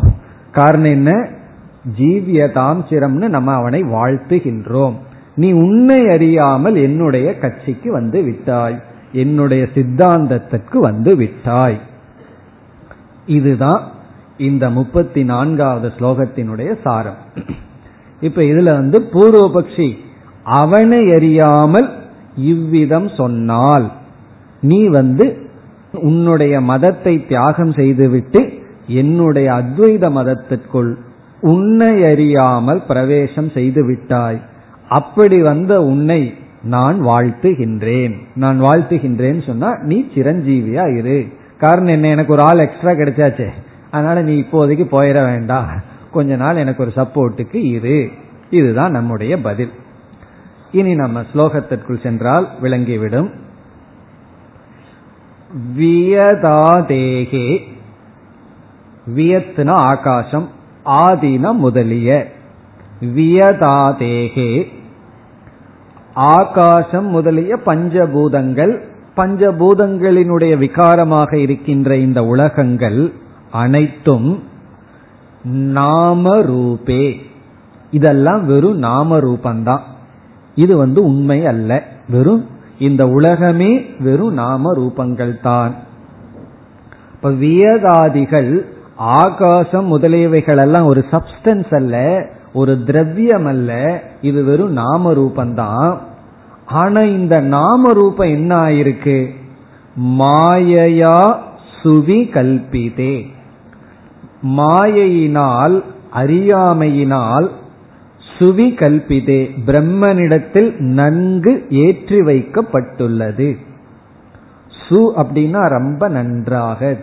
காரணம் 0.51 0.91
என்ன? 0.91 1.29
ஜீவியதாம் 1.99 2.79
சிரம்னு 2.89 3.27
நம்ம 3.27 3.53
அவனை 3.53 3.81
வாழ்த்துகின்றோம். 3.81 4.93
நீ 5.35 5.51
உன்னை 5.51 6.09
அறியாமல் 6.09 6.75
என்னுடைய 6.75 7.37
கட்சிக்கு 7.37 7.91
வந்து 7.91 8.21
விட்டாய். 8.21 8.81
என்னுடைய 9.11 9.67
சித்தாந்தத்திற்கு 9.73 10.77
வந்து 10.77 11.15
விட்டாய். 11.15 11.79
இதுதான் 13.25 13.81
இந்த 14.37 14.69
முப்பத்தி 14.69 15.23
நான்காவது 15.23 15.91
ஸ்லோகத்தினுடைய 15.99 16.75
சாரம். 16.83 17.17
இப்ப 18.21 18.41
இதுல 18.41 18.63
வந்து 18.63 18.99
பூர்வபக்ஷி 18.99 19.93
அவனை 20.43 21.11
அறியாமல் 21.11 21.89
இவ்விதம் 22.35 23.09
சொன்னால் 23.17 23.91
நீ 24.61 24.87
வந்து 24.87 25.46
உன்னுடைய 25.91 26.61
மதத்தை 26.61 27.25
தியாகம் 27.25 27.73
செய்துவிட்டு 27.73 28.53
என்னுடைய 28.87 29.51
அத்வைத 29.53 30.11
மதத்திற்குள் 30.11 30.95
உன்னை 31.41 32.05
அறியாமல் 32.05 32.85
பிரவேசம் 32.85 33.49
செய்து 33.49 33.85
விட்டாய் 33.85 34.41
அப்படி 34.89 35.41
வந்த 35.41 35.83
உன்னை 35.83 36.33
நான் 36.63 37.05
வாழ்த்துகின்றேன். 37.05 38.13
நான் 38.35 38.63
வாழ்த்துகின்றேன் 38.63 39.45
சொன்னா 39.45 39.75
நீ 39.81 40.07
சிரஞ்சீவியா 40.15 40.97
இரு. 40.97 41.27
காரணம் 41.57 41.93
என்ன? 41.93 42.07
எனக்கு 42.07 42.33
ஒரு 42.33 42.41
ஆள் 42.41 42.57
எக்ஸ்ட்ரா 42.57 42.91
கிடைச்சாச்சே. 42.91 43.47
அதனால 43.91 44.21
நீ 44.21 44.41
இப்போதைக்கு 44.41 44.83
போயிட 44.83 45.25
வேண்டாம் 45.25 45.81
கொஞ்ச 46.11 46.35
நாள் 46.35 46.55
எனக்கு 46.55 46.83
ஒரு 46.83 46.93
சப்போர்ட்டுக்கு 46.95 47.55
இரு. 47.55 48.09
இதுதான் 48.49 48.91
நம்முடைய 48.91 49.41
பதில். 49.41 49.71
இனி 50.71 50.95
நம்ம 50.95 51.21
ஸ்லோகத்திற்குள் 51.33 52.03
சென்றால் 52.03 52.47
விளங்கிவிடும். 52.61 53.31
வியதாதேகே. 55.77 57.59
வியத்னா 59.15 59.69
ஆகாசம் 59.69 60.49
ஆதின 60.85 61.53
முதலிய. 61.53 62.31
வியதாதேகே. 63.01 64.67
ஆகாசம் 66.13 67.07
முதலிய 67.07 67.57
பஞ்சபூதங்கள் 67.65 68.81
பஞ்சபூதங்களினுடைய 69.15 70.57
விகாரமாக 70.57 71.35
இருக்கின்ற 71.35 71.97
இந்த 71.97 72.25
உலகங்கள் 72.25 73.13
அனைத்தும் 73.51 74.43
நாம 75.43 76.35
ரூபே 76.35 77.15
இதெல்லாம் 77.91 78.45
வெறும் 78.45 78.77
நாம 78.77 79.17
ரூபந்தான் 79.17 79.79
இது 80.55 80.77
வந்து 80.77 81.03
உண்மை 81.03 81.45
அல்ல 81.45 81.83
வெறும் 82.09 82.45
இந்த 82.79 83.07
உலகமே 83.07 83.85
வெறும் 83.99 84.33
நாம 84.33 84.73
ரூபங்கள் 84.73 85.41
தான். 85.41 85.75
இப்ப 87.13 87.29
வியதாதிகள் 87.29 88.65
ஆகாசம் 88.95 89.99
முதலியவைகள் 89.99 90.57
எல்லாம் 90.57 90.85
ஒரு 90.85 91.05
சப்ஸ்டன்ஸ் 91.11 91.75
அல்ல 91.75 92.25
ஒரு 92.53 92.83
திரவியம் 92.83 93.45
அல்ல 93.45 94.01
இது 94.21 94.43
வெறும் 94.43 94.71
நாம 94.71 95.13
ரூபந்தான் 95.13 95.97
ஆனா 96.65 97.01
இந்த 97.01 97.39
நாம 97.39 97.93
ரூபம் 97.93 98.27
என்ன 98.27 98.55
ஆயிருக்கு? 98.55 99.29
மாயையா 99.97 101.35
சுவி 101.81 102.29
கல்பிதே. 102.33 103.25
மாயையினால் 104.41 105.83
அறியாமையினால் 106.11 107.51
சுவி 108.39 108.65
கல்பிதே 108.71 109.39
பிரம்மனிடத்தில் 109.65 110.69
நன்கு 110.79 111.65
ஏற்றி 111.69 112.19
வைக்கப்பட்டுள்ளது. 112.19 113.57
சு 114.81 114.99
அப்படின்னா 115.21 115.61
ரொம்ப 115.67 116.07
நன்றாக 116.07 116.97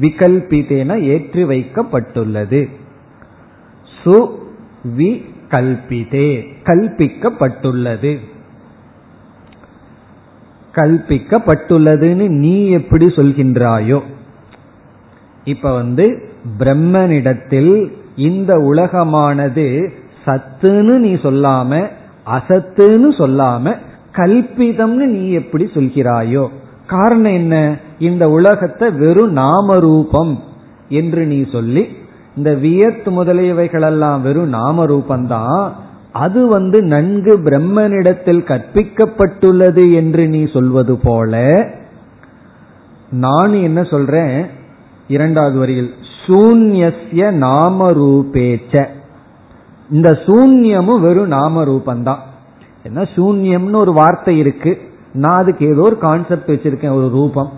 விகல்பிதேன 0.00 0.96
ஏற்றி 1.02 1.44
வைக்கப்பட்டுள்ளது. 1.44 2.68
சு 3.98 4.16
வி 4.96 5.10
கல்பிதே 5.50 6.28
கல்பிக்கப்பட்டுள்ளது. 6.64 8.18
கல்பிக்கப்பட்டுள்ளதுன்னு 10.74 12.28
நீ 12.28 12.68
எப்படி 12.68 13.06
சொல்கின்றாயோ 13.06 14.00
இப்ப 15.44 15.74
வந்து 15.74 16.06
பிரம்மனிடத்தில் 16.58 17.74
இந்த 18.16 18.54
உலகமானது 18.54 19.92
சத்துன்னு 20.26 20.96
நீ 20.98 21.14
சொல்லாம 21.14 21.88
அசத்துன்னு 22.26 23.10
சொல்லாம 23.18 23.76
கல்பிதம்னு 24.12 25.06
நீ 25.06 25.30
எப்படி 25.30 25.64
சொல்கிறாயோ? 25.64 26.48
காரணம் 26.86 27.32
என்ன? 27.32 27.76
இந்த 27.98 28.28
உலகத்தை 28.28 28.90
வெறும் 28.90 29.32
நாம 29.32 29.78
ரூபம் 29.78 30.42
என்று 30.88 31.26
நீ 31.26 31.44
சொல்லி 31.52 31.88
இந்த 32.36 32.54
வியத் 32.54 33.06
முதலியவைகளெல்லாம் 33.06 34.20
வெறும் 34.20 34.48
நாம 34.48 34.86
ரூபந்தான் 34.86 35.70
அது 36.12 36.46
வந்து 36.46 36.82
நன்கு 36.82 37.38
பிரம்மனிடத்தில் 37.38 38.44
கற்பிக்கப்பட்டுள்ளது 38.44 39.94
என்று 39.94 40.28
நீ 40.28 40.46
சொல்வது 40.52 40.98
போல 40.98 41.64
நான் 43.10 43.52
என்ன 43.52 43.82
சொல்றேன்? 43.82 44.46
இரண்டாவது 45.08 45.58
வரியில் 45.58 45.94
சூன்யசிய 46.26 47.30
நாம 47.30 47.90
ரூபேச்ச 47.92 48.86
இந்த 49.90 50.10
சூன்யமும் 50.10 51.00
வெறும் 51.00 51.26
நாம 51.26 51.64
ரூபந்தான் 51.64 52.22
என்ன 52.82 53.02
சூன்யம்னு 53.02 53.76
ஒரு 53.76 53.92
வார்த்தை 53.92 54.38
இருக்கு. 54.38 54.78
நான் 55.12 55.36
அதுக்கு 55.36 55.66
ஏதோ 55.66 55.80
ஒரு 55.80 55.98
கான்செப்ட் 55.98 56.50
வச்சிருக்கேன் 56.50 56.94
ஒரு 56.94 57.08
ரூபம். 57.08 57.52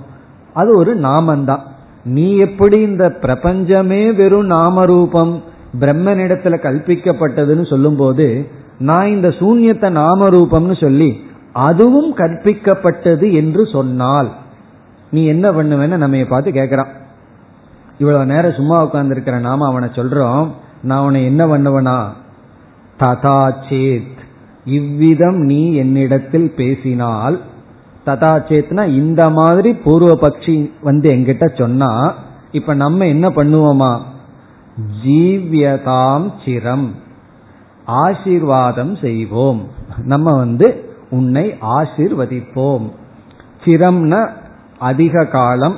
அது 0.54 0.76
ஒரு 0.78 0.96
நாமந்தான். 0.96 1.60
நீ 2.04 2.36
எப்படி 2.36 2.80
இந்த 2.80 3.10
பிரபஞ்சமே 3.10 4.12
வெறும் 4.12 4.46
நாம 4.46 4.84
ரூபம் 4.84 5.42
பிரம்மனிடத்துல 5.80 6.56
கல்பிக்கப்பட்டதுன்னு 6.66 7.68
சொல்லும்போது 7.68 8.48
நான் 8.78 9.08
இந்த 9.08 9.28
சூன்யத்தை 9.28 9.90
நாம 9.90 10.28
ரூபம்னு 10.28 10.80
சொல்லி 10.80 11.20
அதுவும் 11.52 12.16
கற்பிக்கப்பட்டது 12.16 13.32
என்று 13.32 13.66
சொன்னால் 13.66 14.30
நீ 15.10 15.24
என்ன 15.24 15.50
பண்ணுவேன்னு 15.50 15.96
நம்ம 15.96 16.24
பார்த்து 16.24 16.50
கேட்கிறான். 16.50 16.92
இவ்வளவு 17.98 18.26
நேரம் 18.26 18.52
சும்மா 18.52 18.82
உட்கார்ந்து 18.84 19.12
இருக்கிற 19.12 19.38
நாம 19.38 19.66
அவனை 19.66 19.88
சொல்றோம். 19.88 20.48
நான் 20.82 21.04
உன்னை 21.04 21.24
என்ன 21.24 21.46
பண்ணுவனா? 21.46 22.06
ததாச்சேத் 22.98 24.14
இவ்விதம் 24.64 25.36
நீ 25.36 25.74
என்னிடத்தில் 25.74 26.50
பேசினால் 26.50 27.40
ததா 28.06 28.42
சேத்னா 28.48 28.86
இந்த 28.86 29.30
மாதிரி 29.30 29.72
பூர்வ 29.72 30.28
பட்சி 30.28 30.70
வந்து 30.80 31.12
எங்கிட்ட 31.12 31.58
சொன்னா 31.58 32.14
இப்ப 32.52 32.74
நம்ம 32.74 33.06
என்ன 33.06 33.28
பண்ணுவோமா? 33.28 34.00
ஜீவியதாம் 35.04 36.32
சிரம். 36.44 36.90
ஆசீர்வாதம் 37.84 38.96
செய்வோம். 38.96 39.68
நம்ம 39.98 40.36
வந்து 40.36 40.94
உன்னை 41.10 41.54
ஆசிர்வதிப்போம். 41.60 42.90
சிரம்னா 43.64 44.30
அதிக 44.78 45.24
காலம் 45.24 45.76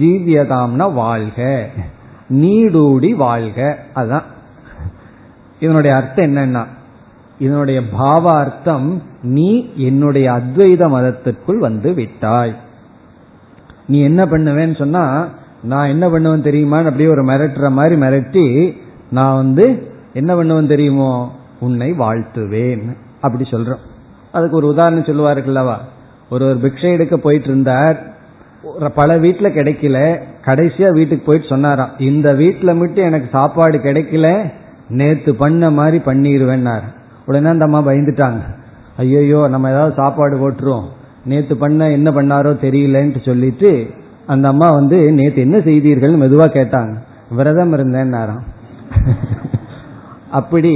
ஜீவியதாம்னா 0.00 0.92
வாழ்க. 0.92 1.68
நீடூடி 2.28 3.14
வாழ்க. 3.14 3.78
அதான் 3.94 4.22
இதனுடைய 5.60 5.92
அர்த்தம் 5.96 6.26
என்னன்னா 6.26 6.62
இதனுடைய 7.38 7.78
பாவார்த்தம் 7.98 8.88
நீ 9.36 9.48
என்னுடைய 9.88 10.26
அத்வைத 10.32 10.82
மதத்திற்குள் 10.88 11.58
வந்து 11.58 11.90
விட்டாய். 11.92 12.54
நீ 13.86 13.98
என்ன 14.00 14.24
பண்ணுவேன்னு 14.24 14.76
சொன்னா 14.76 15.04
நான் 15.62 15.92
என்ன 15.94 16.04
பண்ணுவேன் 16.08 16.46
தெரியுமான்னு 16.48 16.90
அப்படியே 16.90 17.08
ஒரு 17.08 17.24
மிரட்டுற 17.24 17.68
மாதிரி 17.70 17.96
மிரட்டி 18.00 18.46
நான் 19.10 19.40
வந்து 19.42 19.64
என்ன 20.12 20.30
பண்ணுவேன் 20.36 20.72
தெரியுமோ 20.74 21.10
உன்னை 21.60 21.88
வாழ்த்துவேன் 21.92 22.84
அப்படி 23.20 23.44
சொல்றோம். 23.50 23.82
அதுக்கு 24.32 24.56
ஒரு 24.56 24.66
உதாரணம் 24.66 25.08
சொல்லுவாருக்குல்லவா 25.10 25.76
ஒரு 26.30 26.44
ஒரு 26.48 26.58
பிக்ஷை 26.62 26.90
எடுக்க 26.96 27.16
போயிட்டு 27.16 27.48
இருந்தார். 27.48 27.96
பல 28.94 29.10
வீட்டில் 29.24 29.56
கிடைக்கல. 29.58 29.98
கடைசியா 30.46 30.88
வீட்டுக்கு 30.90 31.24
போயிட்டு 31.26 31.48
சொன்னாராம் 31.48 31.92
இந்த 31.98 32.28
வீட்டில் 32.34 32.78
மட்டும் 32.80 33.08
எனக்கு 33.10 33.28
சாப்பாடு 33.32 33.78
கிடைக்கல 33.78 34.28
நேத்து 34.88 35.34
பண்ண 35.34 35.70
மாதிரி 35.70 35.98
பண்ணிடுவேன்னார் 36.04 36.86
உடனே 37.26 37.48
அந்த 37.48 37.64
அம்மா 37.64 37.80
பயந்துட்டாங்க. 37.90 38.40
ஐயோ 38.96 39.48
நம்ம 39.48 39.70
ஏதாவது 39.70 39.94
சாப்பாடு 39.94 40.36
போட்டுருவோம். 40.36 40.86
நேத்து 41.24 41.56
பண்ண 41.56 41.90
என்ன 41.90 42.10
பண்ணாரோ 42.10 42.50
தெரியலன்ட்டு 42.64 43.24
சொல்லிட்டு 43.24 43.90
அந்த 44.26 44.48
அம்மா 44.48 44.70
வந்து 44.70 45.12
நேத்து 45.12 45.40
என்ன 45.40 45.60
செய்தீர்கள் 45.60 46.14
மெதுவா 46.16 46.46
கேட்டாங்க. 46.56 46.94
விரதம் 47.30 47.72
இருந்தேன்னாராம். 47.72 48.44
அப்படி 50.30 50.74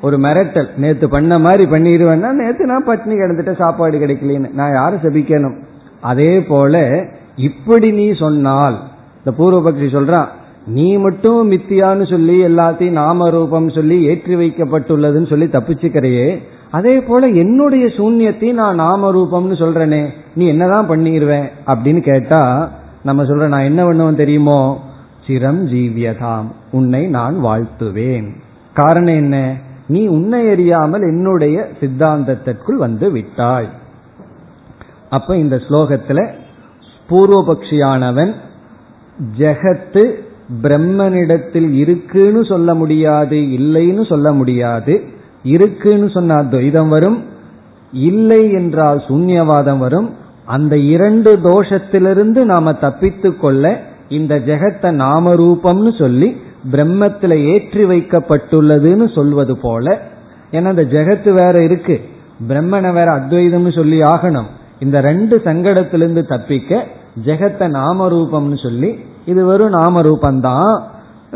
ஒரு 0.00 0.16
மிரட்டல். 0.16 0.68
நேத்து 0.76 1.08
பண்ண 1.08 1.38
மாதிரி 1.38 1.64
பண்ணிடுவேன்னா 1.70 2.30
நேத்து 2.30 2.64
நான் 2.64 2.86
பட்னி 2.86 3.14
கிடந்துட்டு 3.14 3.56
சாப்பாடு 3.56 3.98
கிடைக்கலன்னு. 3.98 4.54
நான் 4.54 4.72
யாரும் 4.72 5.00
சபிக்கணும்? 5.02 5.56
அதே 6.00 6.42
போல 6.42 7.04
இப்படி 7.36 7.92
நீ 7.92 8.12
சொன்னால் 8.12 8.78
இந்த 9.18 9.30
பூர்வபக்ஷி 9.38 9.88
சொல்றான் 9.96 10.28
நீ 10.68 10.96
மட்டும் 10.96 11.50
மித்தியான்னு 11.50 12.10
சொல்லி 12.10 12.44
எல்லாத்தையும் 12.44 12.90
நாம 12.90 13.30
ரூபம் 13.30 13.70
சொல்லி 13.70 14.02
ஏற்றி 14.02 14.34
வைக்கப்பட்டுள்ளதுன்னு 14.34 15.28
சொல்லி 15.28 15.46
தப்பிச்சுக்கிறையே 15.46 16.42
அதே 16.70 17.00
போல 17.00 17.26
என்னுடைய 17.26 17.86
சூன்யத்தை 17.86 18.52
நான் 18.52 18.74
நாம 18.74 19.12
ரூபம்னு 19.12 19.58
சொல்றேனே 19.62 20.08
நீ 20.34 20.46
என்னதான் 20.46 20.90
பண்ணிடுவேன் 20.90 21.48
அப்படின்னு 21.66 22.00
கேட்டா 22.00 22.70
நம்ம 23.02 23.22
சொல்ற 23.22 23.46
நான் 23.46 23.68
என்ன 23.70 23.84
பண்ணுவேன் 23.84 24.16
தெரியுமோ 24.16 24.86
சிரம் 25.26 25.62
ஜீவியதாம் 25.66 26.44
உன்னை 26.70 27.06
நான் 27.06 27.44
வாழ்த்துவேன். 27.44 28.28
காரணம் 28.74 29.14
என்ன? 29.14 29.56
நீ 29.88 30.06
உன்னை 30.06 30.50
அறியாமல் 30.50 31.00
என்னுடைய 31.00 31.68
சித்தாந்தத்திற்குள் 31.80 32.74
வந்து 32.74 33.10
விட்டாய். 33.10 33.68
அப்ப 35.10 35.36
இந்த 35.36 35.56
ஸ்லோகத்துல 35.56 36.28
பூர்வபக்ஷியானவன் 37.10 38.34
ஜெகத்து 39.38 40.26
பிரம்மனிடத்தில் 40.62 41.68
இருக்குன்னு 41.72 42.42
சொல்ல 42.44 42.74
முடியாது 42.74 43.36
இல்லைன்னு 43.58 44.04
சொல்ல 44.08 44.28
முடியாது. 44.32 44.94
இருக்குன்னு 45.54 46.08
சொன்னா 46.10 46.38
துவைதம் 46.52 46.88
வரும் 46.88 47.18
இல்லை 47.92 48.42
என்றால் 48.52 49.00
சூன்யவாதம் 49.08 49.78
வரும். 49.78 50.08
அந்த 50.44 50.74
இரண்டு 50.94 51.30
தோஷத்திலிருந்து 51.38 52.40
நாம 52.52 52.72
தப்பித்து 52.72 53.30
கொள்ள 53.36 53.64
இந்த 54.08 54.34
ஜெகத்தை 54.38 54.90
நாம 54.90 55.34
ரூபம்னு 55.34 55.92
சொல்லி 55.98 56.28
பிரம்மத்தில் 56.72 57.36
ஏற்றி 57.52 57.84
வைக்கப்பட்டுள்ளதுன்னு 57.84 59.06
சொல்வது 59.14 59.56
போல 59.56 59.86
ஏன்னா 60.52 60.70
இந்த 60.74 60.86
ஜெகத்து 60.94 61.30
வேற 61.32 61.54
இருக்கு. 61.62 61.96
பிரம்மனை 62.48 62.90
வேற 62.92 63.08
அத்வைதம்னு 63.18 63.72
சொல்லி 63.74 63.98
ஆகணும். 64.14 64.48
இந்த 64.80 64.96
ரெண்டு 65.00 65.36
சங்கடத்திலிருந்து 65.44 66.22
தப்பிக்க 66.32 66.86
ஜெகத்தை 67.24 67.66
நாமரூபம்னு 67.78 68.58
சொல்லி 68.62 68.90
இது 69.30 69.40
வெறும் 69.48 69.76
நாமரூபந்தான். 69.78 70.74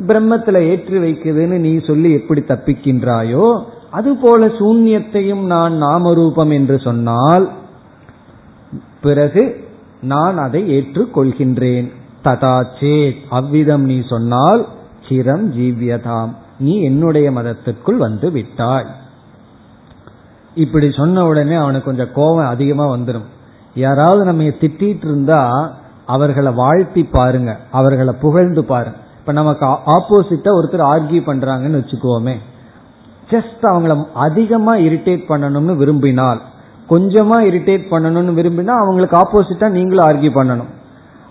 பிரம்மத்துல 0.08 0.58
ஏற்றி 0.70 0.98
வைக்குதுன்னு 0.98 1.56
நீ 1.64 1.72
சொல்லி 1.88 2.10
எப்படி 2.12 2.42
தப்பிக்கின்றாயோ 2.42 3.46
அதுபோல 3.90 4.46
சூன்யத்தையும் 4.58 5.42
நான் 5.46 5.74
நாமரூபம் 5.82 6.52
என்று 6.52 6.76
சொன்னால் 6.78 7.46
பிறகு 9.00 9.42
நான் 10.02 10.36
அதை 10.38 10.60
ஏற்றுக்கொள்கின்றேன். 10.76 11.88
ததாச்சே 12.24 12.96
அவ்விதம் 13.30 13.84
நீ 13.90 13.96
சொன்னால் 14.12 14.62
சிரம் 15.06 15.46
ஜீவியதாம். 15.56 16.32
நீ 16.58 16.74
என்னுடைய 16.82 17.28
மதத்திற்குள் 17.30 17.98
வந்து 18.06 18.28
விட்டாய். 18.30 18.88
இப்படி 20.54 20.88
சொன்ன 20.90 21.24
உடனே 21.26 21.54
அவனுக்கு 21.54 21.88
கொஞ்சம் 21.88 22.14
கோபம் 22.14 22.52
அதிகமா 22.54 22.86
வந்துடும் 22.86 23.28
யாராவது 23.76 24.22
நம்ம 24.24 24.50
திட்டிட்டு 24.62 25.06
இருந்தா 25.08 25.42
அவர்களை 26.14 26.50
வாழ்த்தி 26.62 27.02
பாருங்க. 27.16 27.50
அவர்களை 27.78 28.12
புகழ்ந்து 28.24 28.62
பாருங்க. 28.72 28.98
இப்ப 29.20 29.32
நமக்கு 29.40 29.64
ஆப்போசிட்டா 29.96 30.50
ஒருத்தர் 30.58 30.84
ஆர்கியூ 30.92 31.20
பண்றாங்கன்னு 31.28 31.80
வச்சுக்கோமே. 31.80 32.34
ஜஸ்ட் 33.32 33.64
அவங்கள 33.72 33.92
அதிகமா 34.26 34.72
இரிட்டேட் 34.86 35.22
பண்ணணும்னு 35.28 35.74
விரும்பினால் 35.82 36.40
கொஞ்சமா 36.90 37.36
இரிட்டேட் 37.50 37.84
பண்ணணும்னு 37.92 38.32
விரும்பினா 38.38 38.74
அவங்களுக்கு 38.82 39.16
ஆப்போசிட்டா 39.22 39.68
நீங்களும் 39.76 40.06
ஆர்கியூ 40.08 40.32
பண்ணணும். 40.38 40.70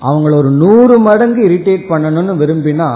அவங்கள 0.07 0.33
ஒரு 0.41 0.51
நூறு 0.61 0.95
மடங்கு 1.07 1.41
இரிட்டேட் 1.49 1.83
பண்ணணும்னு 1.91 2.33
விரும்பினா 2.43 2.87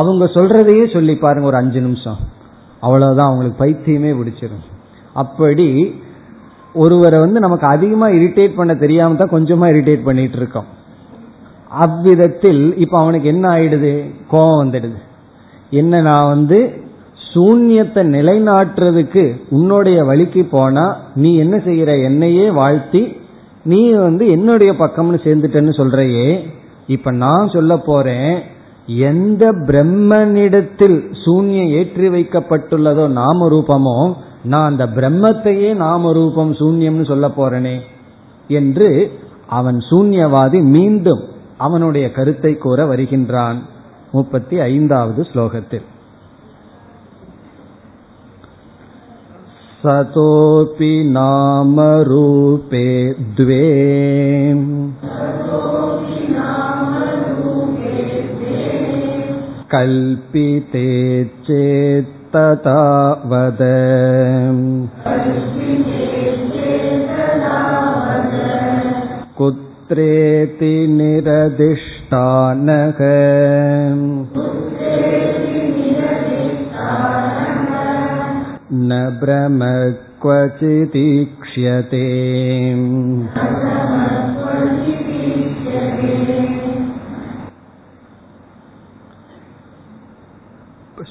அவங்க 0.00 0.24
சொல்றதையே 0.34 0.84
சொல்லி 0.94 1.14
பாருங்க 1.24 1.48
ஒரு 1.52 1.58
அஞ்சு 1.62 1.80
நிமிஷம். 1.86 2.18
அவ்வளவுதான் 2.86 3.28
அவங்களுக்கு 3.30 3.62
பைத்தியமே 3.64 4.10
பிடிச்சிரும். 4.18 4.64
அப்படி 5.22 5.68
ஒருவரை 6.82 7.18
வந்து 7.24 7.38
நமக்கு 7.40 7.66
அதிகமா 7.74 8.06
இரிட்டேட் 8.18 8.58
பண்ண 8.58 8.72
தெரியாம 8.84 9.16
தான் 9.20 9.34
கொஞ்சமா 9.34 9.66
இரிட்டேட் 9.74 10.08
பண்ணிட்டு 10.08 10.38
இருக்கோம். 10.40 10.68
அவ்விதத்தில் 11.72 12.76
இப்ப 12.76 12.98
அவனுக்கு 12.98 13.28
என்ன 13.28 13.48
ஆயிடுது? 13.48 14.04
கோபம் 14.28 14.60
வந்துடுது. 14.62 14.98
என்ன 15.70 16.00
நான் 16.00 16.26
வந்து 16.26 16.58
சூன்யத்தை 17.34 18.02
நிலைநாட்டுறதுக்கு 18.06 19.40
உன்னுடைய 19.50 20.04
வழிக்கு 20.04 20.44
போனா 20.44 20.96
நீ 21.14 21.36
என்ன 21.36 21.56
செய்யற? 21.56 22.02
என்னையே 22.02 22.50
வாழ்த்தி 22.50 23.16
நீ 23.64 23.92
வந்து 23.92 24.28
என்னுடைய 24.28 24.72
பக்கம்னு 24.72 25.18
சேர்ந்துட்டேன்னு 25.24 25.74
சொல்றையே. 25.76 26.44
இப்ப 26.86 27.10
நான் 27.10 27.48
சொல்ல 27.48 27.76
போறேன் 27.76 28.42
எந்த 28.86 29.52
பிரம்மனிடத்தில் 29.52 30.98
சூன்யம் 31.24 31.70
ஏற்றி 31.70 32.08
வைக்கப்பட்டுள்ளதோ 32.08 33.08
நாம 33.08 33.48
ரூபமோ 33.48 34.14
நான் 34.42 34.70
அந்த 34.70 34.86
பிரம்மத்தையே 34.86 35.74
நாம 35.74 36.12
ரூபம் 36.12 36.52
சூன்யம்னு 36.54 37.06
சொல்ல 37.06 37.28
போறேனே 37.28 37.80
என்று 38.48 39.10
அவன் 39.46 39.78
சூன்யவாதி 39.90 40.62
மீண்டும் 40.62 41.22
அவனுடைய 41.61 42.11
கருத்தை 42.11 42.53
கூற 42.57 42.85
வருகின்றான் 42.85 43.59
முப்பத்தி 44.11 44.55
ஐந்தாவது 44.59 45.21
ஸ்லோகத்தில் 45.23 45.85
सतोऽपि 49.81 50.93
नामरूपे 51.07 52.87
द्वे 53.35 53.65
कल्पिते 59.71 60.87
चेत्तथा 61.47 62.81
वद 63.25 63.61
कुत्रेति 69.91 70.75
निरदिष्टानः 70.89 72.99
न 78.81 78.99
भ्रम 79.21 79.59
क्वचिदीक्ष्यते 80.21 82.05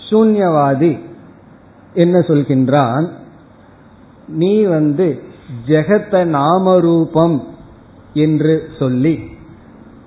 சூன்யவாதி 0.06 0.98
என்ன 1.94 2.20
சொல்கின்றான் 2.20 3.06
நீ 4.40 4.66
வந்து 4.66 5.24
ஜெகத்த 5.66 6.24
நாமரூபம் 6.30 7.54
என்று 8.13 8.69
சொல்லி 8.79 9.19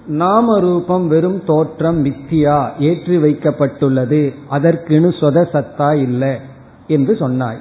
நாமரூபம் 0.08 1.06
வெறும் 1.06 1.44
தோற்றம் 1.44 2.04
மித்தியா 2.04 2.70
ஏற்றி 2.78 3.16
வைக்கப்பட்டுள்ளது 3.16 4.34
அதற்குன்னு 4.50 5.10
சொத 5.20 5.46
சத்தா 5.52 5.94
இல்லை 5.94 6.36
என்று 6.86 7.16
சொன்னாய். 7.16 7.58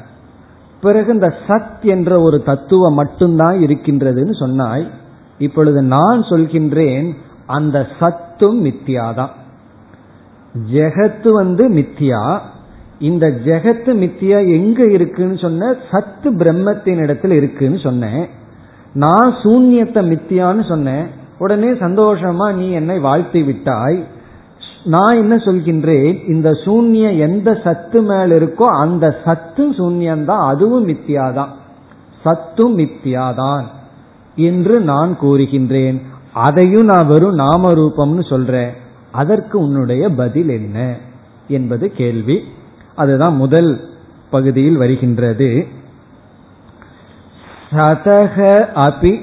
பிறகு 0.82 1.14
இந்த 1.14 1.36
சத் 1.48 1.82
என்ற 1.82 2.22
ஒரு 2.22 2.44
தத்துவம் 2.44 2.94
மட்டும்தான் 2.94 3.58
இருக்கின்றதுன்னு 3.60 4.40
சொன்னாய். 4.40 4.90
இப்பொழுது 5.38 5.82
நான் 5.82 6.22
சொல்கின்றேன் 6.22 7.12
அந்த 7.46 7.88
சத்தும் 8.00 8.66
மித்தியாதான். 8.66 9.30
ஜெகத்து 10.74 11.30
வந்து 11.30 11.70
மித்தியா 11.70 12.40
இந்த 13.00 13.28
ஜெகத்து 13.28 13.94
மித்தியா 14.04 14.52
எங்க 14.52 14.84
இருக்குன்னு 14.84 15.38
சொன்ன 15.38 15.76
சத்து 15.92 16.32
பிரம்மத்தின் 16.32 17.00
இடத்துல 17.00 17.32
இருக்குன்னு 17.32 17.80
சொன்னேன். 17.80 18.28
நான் 18.94 19.34
சூன்யத்தை 19.44 20.10
மித்தியான்னு 20.10 20.68
சொன்னேன். 20.68 21.06
உடனே 21.38 21.70
சந்தோஷமா 21.70 22.54
நீ 22.54 22.70
என்னை 22.70 23.00
வாழ்த்தி 23.00 23.44
விட்டாய். 23.44 24.08
நான் 24.84 25.18
என்ன 25.18 25.36
சொல்கின்றேன்? 25.36 26.30
இந்த 26.30 26.52
சூன்யம் 26.52 27.20
எந்த 27.20 27.62
சத்து 27.64 28.02
மேல 28.02 28.26
இருக்கோ 28.26 28.64
அந்த 28.64 29.22
சத்து 29.26 29.70
சூன்யம்தான் 29.70 30.48
அதுவும் 30.48 30.88
மித்தியாதான். 30.88 31.48
சத்தும் 32.24 32.78
மித்தியாதான் 32.78 33.64
என்று 34.36 34.80
நான் 34.80 35.18
கூறுகின்றேன். 35.22 36.02
அதையும் 36.34 36.86
நான் 36.86 37.08
வெறும் 37.08 37.34
நாம 37.34 37.74
ரூபம்னு 37.74 38.30
சொல்றேன். 38.30 38.72
அதற்கு 39.12 39.60
உன்னுடைய 39.60 40.10
பதில் 40.10 40.50
என்ன? 40.50 40.98
என்பது 41.48 41.92
கேள்வி. 41.92 42.40
அதுதான் 42.96 43.36
முதல் 43.36 43.90
பகுதியில் 44.30 44.78
வருகின்றது. 44.78 45.68
சதக 47.76 48.66
அபி 48.76 49.22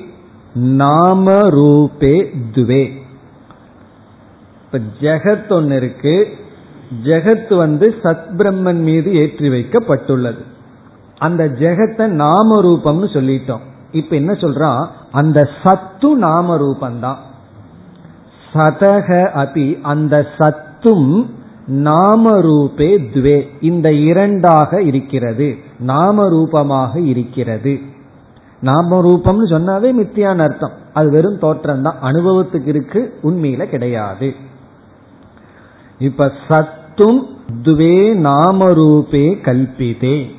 நாம 0.54 1.32
ரூபே 1.32 2.34
துவே. 2.52 2.90
இப்ப 4.64 4.78
ஜெகத் 5.00 5.52
ஒன்னு 5.52 5.76
இருக்கு. 5.76 6.28
ஜெகத் 7.04 7.56
வந்து 7.56 7.94
சத் 8.02 8.24
பிரம்மன் 8.36 8.80
மீது 8.80 9.14
ஏற்றி 9.14 9.48
வைக்கப்பட்டுள்ளது. 9.48 10.42
அந்த 11.18 11.46
ஜெகத்தை 11.46 12.06
நாம 12.06 12.62
ரூபம்னு 12.62 13.08
சொல்லிட்டோம். 13.12 13.60
இப்ப 13.90 14.16
என்ன 14.16 14.32
சொல்றான்? 14.32 14.86
அந்த 15.12 15.48
சத்து 15.62 16.16
நாம 16.16 16.56
ரூபந்தான் 16.56 17.16
சதக 18.52 19.30
அபி 19.34 19.80
அந்த 19.80 20.26
சத்தும் 20.38 21.30
நாம 21.66 22.40
ரூபே 22.40 22.98
துவே. 23.14 23.48
இந்த 23.60 23.92
இரண்டாக 23.92 24.82
இருக்கிறது. 24.82 25.56
நாம 25.78 26.28
ரூபமாக 26.28 27.00
இருக்கிறது. 27.00 27.89
நாம 28.60 29.00
ரூபம்னு 29.02 29.46
சொன்னாவே 29.50 29.90
மித்தியான 30.00 30.38
அர்த்தம். 30.38 30.70
அது 30.92 31.10
வெறும் 31.10 31.38
தோற்றம் 31.38 31.82
தான் 31.82 31.98
அனுபவத்துக்கு 32.02 32.66
இருக்கு 32.66 33.14
உண்மையில 33.22 33.64
கிடையாது. 33.64 34.34
இப்ப 35.98 36.32
சத்தும் 36.48 37.26
துவே 37.62 37.98
நாமரூபே 38.18 39.24
கல்பிதே. 39.40 40.30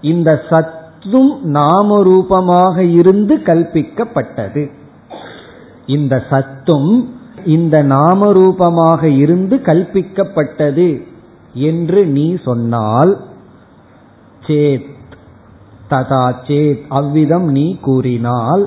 இந்த 0.00 0.42
சத்தும் 0.48 1.54
நாமரூபமாக 1.54 2.78
இருந்து 2.78 3.36
கல்பிக்கப்பட்டது. 3.36 4.70
இந்த 5.86 6.22
சத்தும் 6.30 7.14
இந்த 7.44 7.82
நாமரூபமாக 7.82 9.02
இருந்து 9.02 9.56
கல்பிக்கப்பட்டது 9.56 11.02
என்று 11.52 12.06
நீ 12.06 12.36
சொன்னால் 12.44 13.20
சேத் 14.46 14.94
ததா 15.90 16.24
சேத் 16.46 16.82
அவ்விதம் 16.88 17.48
நீ 17.50 17.78
கூறினால். 17.80 18.64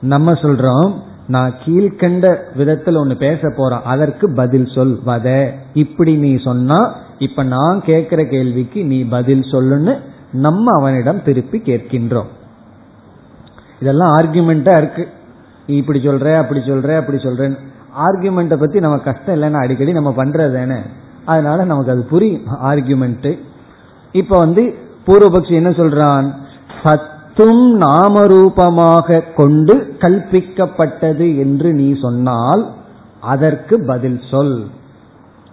நம்ம 0.00 0.32
சொல்றோம் 0.32 0.92
நான் 1.26 1.54
கீழ்கண்ட 1.64 2.36
விதத்தில் 2.56 2.96
ஒன்னு 2.96 3.16
பேச 3.16 3.48
போறோம் 3.48 3.82
அதற்கு 3.82 4.30
பதில் 4.30 4.68
சொல் 4.74 5.00
வத 5.06 5.50
இப்படி 5.74 6.16
நீ 6.16 6.36
சொன்னா 6.36 6.94
இப்ப 7.18 7.42
நான் 7.42 7.82
கேட்கிற 7.82 8.24
கேள்விக்கு 8.24 8.84
நீ 8.84 9.04
பதில் 9.04 9.40
சொல்லுன்னு 9.40 9.98
நம்ம 10.32 10.72
அவனிடம் 10.80 11.22
திருப்பி 11.22 11.58
கேட்கின்றோம். 11.58 12.30
இதெல்லாம் 13.80 14.16
ஆர்குமெண்டா 14.16 14.76
இருக்கு. 14.76 15.08
நீ 15.66 15.76
இப்படி 15.76 16.00
சொல்ற 16.08 16.36
அப்படி 16.36 16.60
சொல்ற 16.60 16.96
அப்படி 16.96 17.18
சொல்றேன்னு. 17.18 17.58
ஆர்குமெண்ட்டை 18.06 18.56
பத்தி 18.56 18.80
நம்ம 18.80 18.98
கஷ்டம் 18.98 19.42
இல்லைன்னா 19.42 19.62
அடிக்கடி 19.62 19.92
நம்ம 19.92 20.14
பண்றது 20.16 20.54
தானே. 20.54 20.80
அதனால 21.24 21.64
நமக்கு 21.64 21.92
அது 21.92 22.02
புரியும் 22.02 22.46
ஆர்குமெண்ட் 22.64 23.38
இப்ப 24.12 24.38
வந்து 24.38 24.74
பூர்வபக்ஷி 25.10 25.52
என்ன 25.52 25.70
சொல்றான்? 25.70 26.26
சத்தும் 26.82 27.80
நாமரூபமாக 27.80 29.34
கொண்டு 29.34 29.74
கல்பிக்கப்பட்டது 29.98 31.38
என்று 31.38 31.72
நீ 31.72 31.98
சொன்னால் 32.00 32.62
அதற்கு 33.20 33.84
பதில் 33.86 34.20
சொல். 34.30 34.66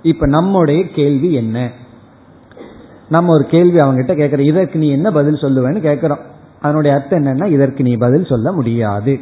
இப்ப 0.01 0.27
நம்முடைய 0.27 0.89
கேள்வி 0.89 1.33
என்ன? 1.33 1.71
நம்ம 3.09 3.33
ஒரு 3.33 3.45
கேள்வி 3.45 3.79
அவங்ககிட்ட 3.79 4.13
கேட்கிறோம் 4.15 4.45
இதற்கு 4.45 4.79
நீ 4.79 4.89
என்ன 4.89 5.11
பதில் 5.11 5.41
சொல்லுவேன்னு 5.41 5.79
கேட்கிறோம் 5.79 6.23
அதனுடைய 6.61 6.97
அர்த்தம் 6.97 7.25
என்னன்னா 7.25 7.45
இதற்கு 7.45 7.83
நீ 7.83 7.95
பதில் 7.95 8.25
சொல்ல 8.25 8.51
முடியாது. 8.51 9.19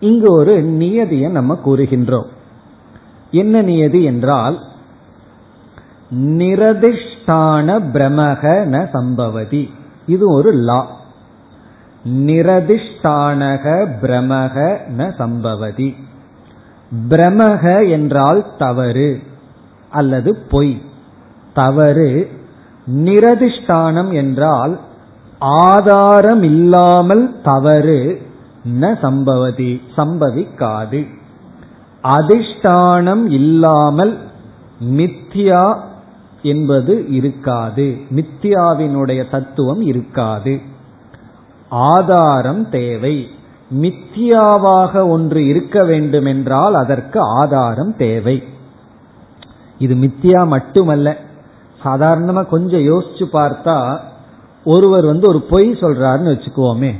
இங்கு 0.00 0.32
ஒரு 0.32 0.62
நியதியை 0.62 1.30
நம்ம 1.30 1.58
கூறுகின்றோம். 1.64 2.28
என்ன 3.30 3.62
நியதி 3.62 4.04
என்றால் 4.04 4.58
நிரதிஷ் 6.14 7.07
அதிஷ்டான 7.28 7.80
பிரமக 7.92 8.42
ந 8.66 8.88
சம்பவதி. 8.92 9.70
இது 10.06 10.32
ஒரு 10.32 10.50
லா. 10.50 10.86
நிரதிஷ்டானக 12.04 13.86
பிரமக 14.02 14.78
ந 14.96 15.14
சம்பவதி. 15.16 15.96
பிரமக 17.08 17.90
என்றால் 17.90 18.46
தவறு 18.58 19.22
அல்லது 19.90 20.36
பொய். 20.50 20.82
தவறு 21.54 22.30
நிரதிஷ்டானம் 23.04 24.12
என்றால் 24.12 24.80
ஆதாரம் 25.38 26.42
இல்லாமல் 26.42 27.40
தவறு 27.42 28.22
ந 28.80 28.98
சம்பவதி 29.00 29.82
சம்பவிக்காது. 29.96 31.06
அதிஷ்டானம் 32.02 33.30
இல்லாமல் 33.30 34.18
மித்யா 34.84 35.86
என்பது 36.42 37.08
இருக்காது. 37.08 37.96
மித்யாவினுடைய 38.14 39.30
தத்துவம் 39.30 39.80
இருக்காது. 39.80 40.60
ஆதாரம் 41.68 42.70
தேவை. 42.70 43.28
மித்தியாவாக 43.80 45.08
ஒன்று 45.08 45.46
இருக்க 45.46 45.84
வேண்டுமென்றால் 45.84 46.74
அதற்கு 46.74 47.20
ஆதாரம் 47.20 47.96
தேவை. 47.96 48.42
இது 49.78 49.94
மித்தியா 49.94 50.46
மட்டுமல்ல. 50.46 51.16
சாதாரணமா 51.84 52.46
கொஞ்சம் 52.46 52.80
யோசிச்சு 52.80 53.26
பார்த்தா 53.32 53.98
ஒருவர் 54.64 55.04
வந்து 55.04 55.28
ஒரு 55.28 55.42
பொய் 55.42 55.70
சொல்றாருன்னு 55.70 56.38
வச்சுக்குவோமே. 56.38 56.94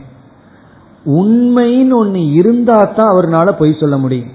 உண்மைன்னு 1.07 1.95
ஒன்று 1.95 2.30
இருந்தா 2.32 2.93
தான் 2.97 3.16
அவர்னால 3.16 3.53
பொய் 3.59 3.76
சொல்ல 3.80 3.99
முடியும். 3.99 4.28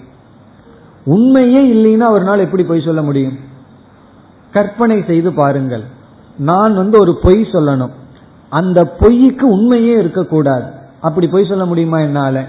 உண்மையே 1.06 1.74
இல்லைன்னா 1.74 2.00
அவர்னால 2.00 2.40
எப்படி 2.40 2.64
பொய் 2.64 2.82
சொல்ல 2.86 3.02
முடியும்? 3.02 3.52
கற்பனை 4.54 5.04
செய்து 5.08 5.34
பாருங்கள். 5.34 5.84
நான் 6.38 6.76
வந்து 6.76 7.00
ஒரு 7.00 7.20
பொய் 7.22 7.42
சொல்லணும். 7.42 7.90
அந்த 8.50 8.86
பொய்க்கு 8.86 9.48
உண்மையே 9.48 9.92
இருக்கக்கூடாது. 9.92 10.66
அப்படி 11.02 11.28
பொய் 11.28 11.46
சொல்ல 11.46 11.66
முடியுமா 11.66 12.00
என்னால? 12.00 12.48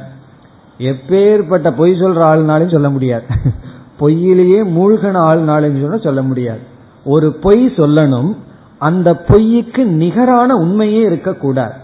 எப்பேற்பட்ட 0.79 1.77
பொய் 1.77 1.93
சொல்ற 1.93 2.23
ஆள்னாலும் 2.23 2.73
சொல்ல 2.73 2.91
முடியாது. 2.91 3.25
பொய்யிலேயே 4.01 4.71
மூழ்கன 4.71 5.21
ஆள்னாலும் 5.21 5.81
சொல்ல 5.81 5.97
சொல்ல 5.97 6.23
முடியாது. 6.23 6.61
ஒரு 7.05 7.33
பொய் 7.33 7.67
சொல்லணும் 7.67 8.37
அந்த 8.79 9.15
பொய்க்கு 9.15 9.85
நிகரான 9.85 10.57
உண்மையே 10.57 11.01
இருக்கக்கூடாது. 11.01 11.75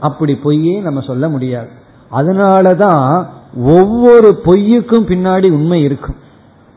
அப்படி 0.00 0.34
பொய்யே 0.34 0.80
நம்ம 0.80 1.00
சொல்ல 1.00 1.28
முடியாது. 1.28 1.68
அதனாலதான் 2.12 3.26
ஒவ்வொரு 3.54 4.40
பொய்யுக்கும் 4.44 5.06
பின்னாடி 5.06 5.50
உண்மை 5.50 5.82
இருக்கும். 5.82 6.14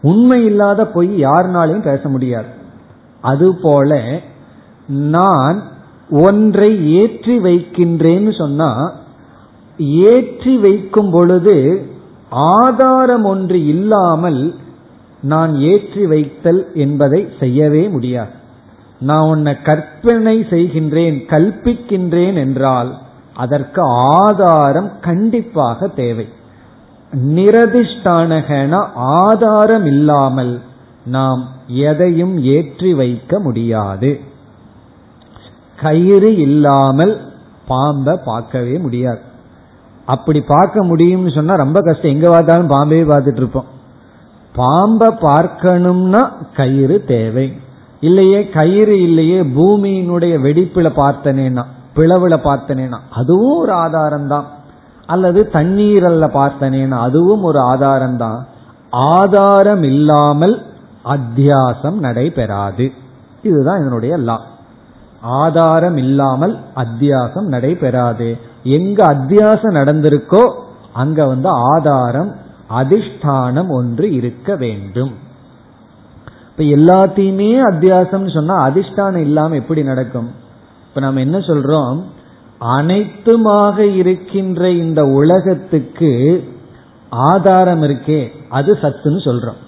உண்மை 0.03 0.39
இல்லாத 0.45 0.81
பொய் 0.95 1.11
யாருனாலையும் 1.27 1.87
பேச 1.89 2.03
முடியாது. 2.09 2.49
அதுபோல 3.23 3.91
நான் 5.15 5.57
ஒன்றை 6.27 6.71
ஏற்றி 7.01 7.35
வைக்கின்றேன்னு 7.39 8.31
சொன்னா 8.39 8.71
ஏற்றி 10.07 10.53
வைக்கும் 10.57 11.11
பொழுது 11.11 11.55
ஆதாரம் 12.55 13.25
ஒன்று 13.31 13.59
இல்லாமல் 13.65 14.41
நான் 15.31 15.53
ஏற்றி 15.71 16.03
வைத்தல் 16.05 16.61
என்பதை 16.83 17.21
செய்யவே 17.39 17.83
முடியாது. 17.87 18.33
நான் 18.99 19.29
உன்னை 19.33 19.53
கற்பனை 19.61 20.35
செய்கின்றேன் 20.49 21.17
கல்பிக்கின்றேன் 21.33 22.37
என்றால் 22.45 22.91
அதற்கு 23.33 23.81
ஆதாரம் 24.19 24.89
கண்டிப்பாக 25.01 25.87
தேவை. 26.01 26.27
நிரதிஷ்டானகன 27.13 28.87
ஆதாரம் 28.95 29.85
இல்லாமல் 29.85 30.61
நாம் 31.05 31.47
எதையும் 31.67 32.37
ஏற்றி 32.37 32.93
வைக்க 32.93 33.39
முடியாது. 33.39 34.19
கயிறு 35.75 36.37
இல்லாமல் 36.37 37.21
பாம்பை 37.67 38.17
பார்க்கவே 38.25 38.77
முடியாது. 38.77 39.19
அப்படி 40.05 40.41
பார்க்க 40.41 40.85
முடியும்னு 40.85 41.35
சொன்னா 41.35 41.55
ரொம்ப 41.55 41.81
கஷ்டம். 41.81 42.11
எங்க 42.11 42.29
பார்த்தாலும் 42.29 42.67
பாம்பே 42.67 43.03
பார்த்துட்டு 43.03 43.35
இருப்போம். 43.35 43.65
பாம்பை 44.55 45.09
பார்க்கணும்னா 45.09 46.31
கயிறு 46.55 47.03
தேவை. 47.05 47.53
இல்லையே 47.99 48.49
கயிறு 48.49 49.01
இல்லையே 49.01 49.43
பூமியினுடைய 49.43 50.39
வெடிப்புல 50.39 50.87
பார்த்தனேனா 50.95 51.63
பிளவுல 51.95 52.35
பார்த்தனேனா 52.43 52.97
அதுவும் 53.09 53.57
ஒரு 53.57 53.73
ஆதாரம் 53.73 54.27
தான் 54.27 54.47
அல்லது 55.11 55.39
தண்ணீரல்ல 55.53 56.25
பார்த்தனேன்னு 56.37 56.97
அதுவும் 57.07 57.43
ஒரு 57.43 57.59
ஆதாரம் 57.73 58.17
தான் 58.17 58.39
ஆதாரம் 59.11 59.83
இல்லாமல் 59.83 60.55
அத்தியாசம் 61.05 61.97
நடைபெறாது. 61.99 62.85
இதுதான் 63.43 63.81
இதனுடைய 63.81 64.13
லா. 64.17 64.37
ஆதாரம் 65.21 65.97
இல்லாமல் 65.97 66.55
அத்தியாசம் 66.75 67.47
நடைபெறாது. 67.47 68.29
எங்க 68.77 68.99
அத்தியாசம் 69.13 69.77
நடந்திருக்கோ 69.79 70.43
அங்க 70.93 71.19
வந்து 71.25 71.49
ஆதாரம் 71.73 72.31
அதிஷ்டானம் 72.79 73.69
ஒன்று 73.69 74.07
இருக்க 74.19 74.55
வேண்டும். 74.55 75.13
இப்ப 76.49 76.63
எல்லாத்தையுமே 76.77 77.51
அத்தியாசம் 77.71 78.27
சொன்னா 78.33 78.55
அதிஷ்டானம் 78.67 79.25
இல்லாம 79.27 79.55
எப்படி 79.55 79.83
நடக்கும்? 79.83 80.29
இப்ப 80.87 80.99
நம்ம 80.99 81.19
என்ன 81.19 81.37
சொல்றோம்? 81.49 81.99
அனைத்துமாக 82.61 83.77
இருக்கின்ற 83.79 84.69
இந்த 84.69 85.01
உலகத்துக்கு 85.19 86.11
ஆதாரம் 87.09 87.83
இருக்கே 87.83 88.21
அது 88.49 88.71
சத்துன்னு 88.81 89.21
சொல்றோம். 89.27 89.59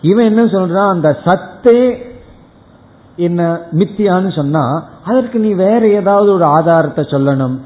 இவன் 0.00 0.24
என்ன 0.24 0.42
சொல்றான்? 0.44 0.90
அந்த 0.94 1.10
சத்தே 1.24 1.80
என்ன 3.16 3.40
மித்தியான்னு 3.72 4.30
சொன்னா 4.34 4.64
அதற்கு 5.04 5.38
நீ 5.38 5.50
வேற 5.52 5.82
ஏதாவது 5.88 6.28
ஒரு 6.32 6.44
ஆதாரத்தை 6.44 7.04
சொல்லணும். 7.04 7.56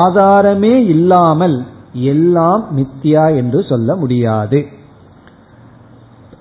ஆதாரமே 0.00 0.74
இல்லாமல் 0.94 1.56
எல்லாம் 1.92 2.62
மித்தியா 2.76 3.24
என்று 3.36 3.60
சொல்ல 3.64 3.96
முடியாது. 3.96 4.60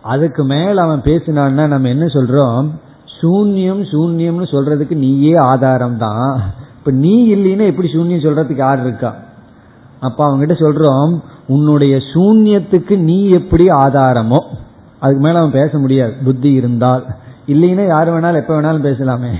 அதுக்கு 0.01 0.43
மேல 0.43 0.81
அவன் 0.81 1.01
பேசினான்னா 1.01 1.67
நம்ம 1.67 1.87
என்ன 1.87 2.05
சொல்றோம்? 2.05 2.67
சூன்யம் 3.19 3.83
சூன்யம்னு 3.91 4.47
சொல்றதுக்கு 4.55 4.95
நீயே 4.95 5.33
ஆதாரம் 5.35 5.97
தான் 5.97 6.59
இப்ப 6.81 6.91
நீ 6.91 7.35
இல்லைன்னா 7.35 7.65
எப்படி 7.65 7.87
சூன்யம் 7.87 8.25
சொல்றதுக்கு 8.25 8.55
யார் 8.55 8.79
இருக்கா? 8.79 9.15
அப்ப 9.99 10.19
அவங்ககிட்ட 10.27 10.53
சொல்றோம் 10.63 11.19
உன்னுடைய 11.47 11.97
சூன்யத்துக்கு 12.13 12.97
நீ 12.97 13.29
எப்படி 13.29 13.67
ஆதாரமோ 13.67 14.39
அதுக்கு 14.99 15.21
மேல 15.21 15.37
அவன் 15.37 15.51
பேச 15.51 15.77
முடியாது. 15.77 16.13
புத்தி 16.23 16.51
இருந்தால். 16.51 17.05
இல்லைன்னா 17.47 17.87
யார் 17.87 18.09
வேணாலும் 18.13 18.41
எப்ப 18.41 18.61
வேணாலும் 18.61 18.87
பேசலாமே. 18.87 19.31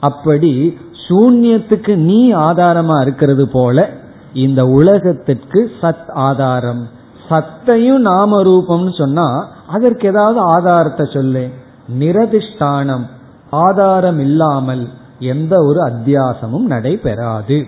அப்படி 0.00 0.78
சூன்யத்துக்கு 1.08 1.96
நீ 1.96 2.32
ஆதாரமா 2.32 3.00
இருக்கிறது 3.00 3.48
போல 3.48 3.90
இந்த 4.32 4.66
உலகத்திற்கு 4.66 5.70
சத் 5.82 6.10
ஆதாரம். 6.10 6.88
சத்தையும் 7.28 8.00
நாம 8.00 8.42
ரூபம்னு 8.42 8.98
சொன்னா 8.98 9.48
அதற்கு 9.68 10.08
ஏதாவது 10.08 10.38
ஆதாரத்தை 10.38 11.06
சொல்லு. 11.12 11.50
நிரதிஷ்டானம் 11.98 13.04
ஆதாரம் 13.50 14.18
இல்லாமல். 14.18 14.88
எந்த 15.24 15.62
ஒரு 15.62 15.80
அத்தியாசமும் 15.80 16.58
நடைபெறாது. 16.58 17.66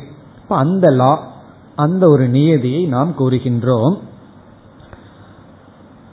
அந்த 0.48 0.90
லா 0.90 1.22
அந்த 1.76 2.09
ஒரு 2.09 2.28
நியதியை 2.28 2.84
நாம் 2.84 3.14
கூறுகின்றோம். 3.18 3.98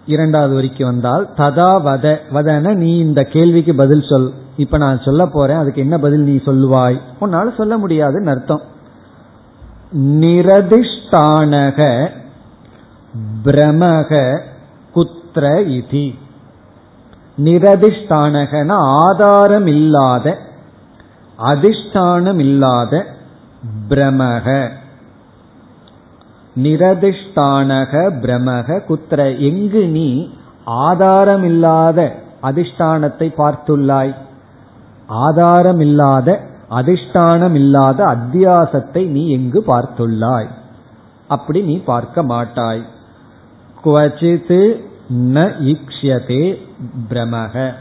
இரண்டாவது 0.05 0.53
வரிக்கு 0.53 0.85
வந்தால் 0.85 1.29
ததா 1.37 1.87
வத 1.87 2.17
வதன 2.33 2.73
நீ 2.73 2.97
இந்த 2.97 3.23
கேள்விக்கு 3.23 3.75
பதில் 3.75 4.01
சொல். 4.01 4.33
இப்ப 4.57 4.77
நான் 4.77 5.01
சொல்ல 5.01 5.25
போறேன் 5.25 5.57
அதுக்கு 5.57 5.81
என்ன 5.81 5.97
பதில் 5.97 6.19
நீ 6.19 6.35
சொல்லுவாய்? 6.35 7.01
உன்னால 7.21 7.57
சொல்ல 7.57 7.77
முடியாதுன்னு 7.77 8.29
அர்த்தம். 8.29 8.61
நிரதிஷ்டானக 9.97 12.07
பிரமக 13.45 14.39
குத்திர 14.95 15.47
இதி. 15.77 16.15
நிரதிஷ்டானகன 17.43 18.73
ஆதாரம் 18.77 19.67
இல்லாத 19.67 20.37
அதிஷ்டானம் 21.39 22.39
இல்லாத 22.39 23.05
பிரமக. 23.89 24.71
நிரதிஷ்டானக 26.55 27.93
பிரமக. 28.21 28.84
குத்திர 28.86 29.39
எங்கு 29.39 29.88
நீ 29.88 30.29
ஆதாரம் 30.65 31.43
இல்லாத 31.43 32.15
அதிஷ்டானத்தை 32.43 33.34
பார்த்துள்ளாய்? 33.38 34.15
ஆதாரம் 35.07 35.79
இல்லாத 35.79 36.39
அதிஷ்டானம் 36.69 37.53
இல்லாத 37.53 38.05
அத்தியாசத்தை 38.05 39.05
நீ 39.05 39.29
எங்கு 39.31 39.63
பார்த்துள்ளாய்? 39.67 40.47
அப்படி 41.27 41.61
நீ 41.61 41.77
பார்க்க 41.77 42.23
மாட்டாய். 42.23 42.84
குவச்சித்து 43.84 44.86
ந 45.09 45.53
ஈக்ஷியதே 45.59 46.59
பிரமக. 47.09 47.73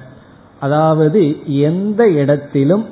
அதாவது 0.61 1.47
எந்த 1.47 2.09
இடத்திலும் 2.09 2.87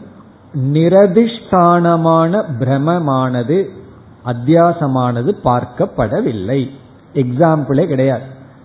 நிரதிஷ்டானமான 0.55 2.44
பிரமமானது 2.59 3.68
அத்தியாசமானது 4.26 5.34
பார்க்கப்படவில்லை. 5.44 6.70
எக்ஸாம்பிளே 7.14 7.86
கிடையாது. 7.86 8.22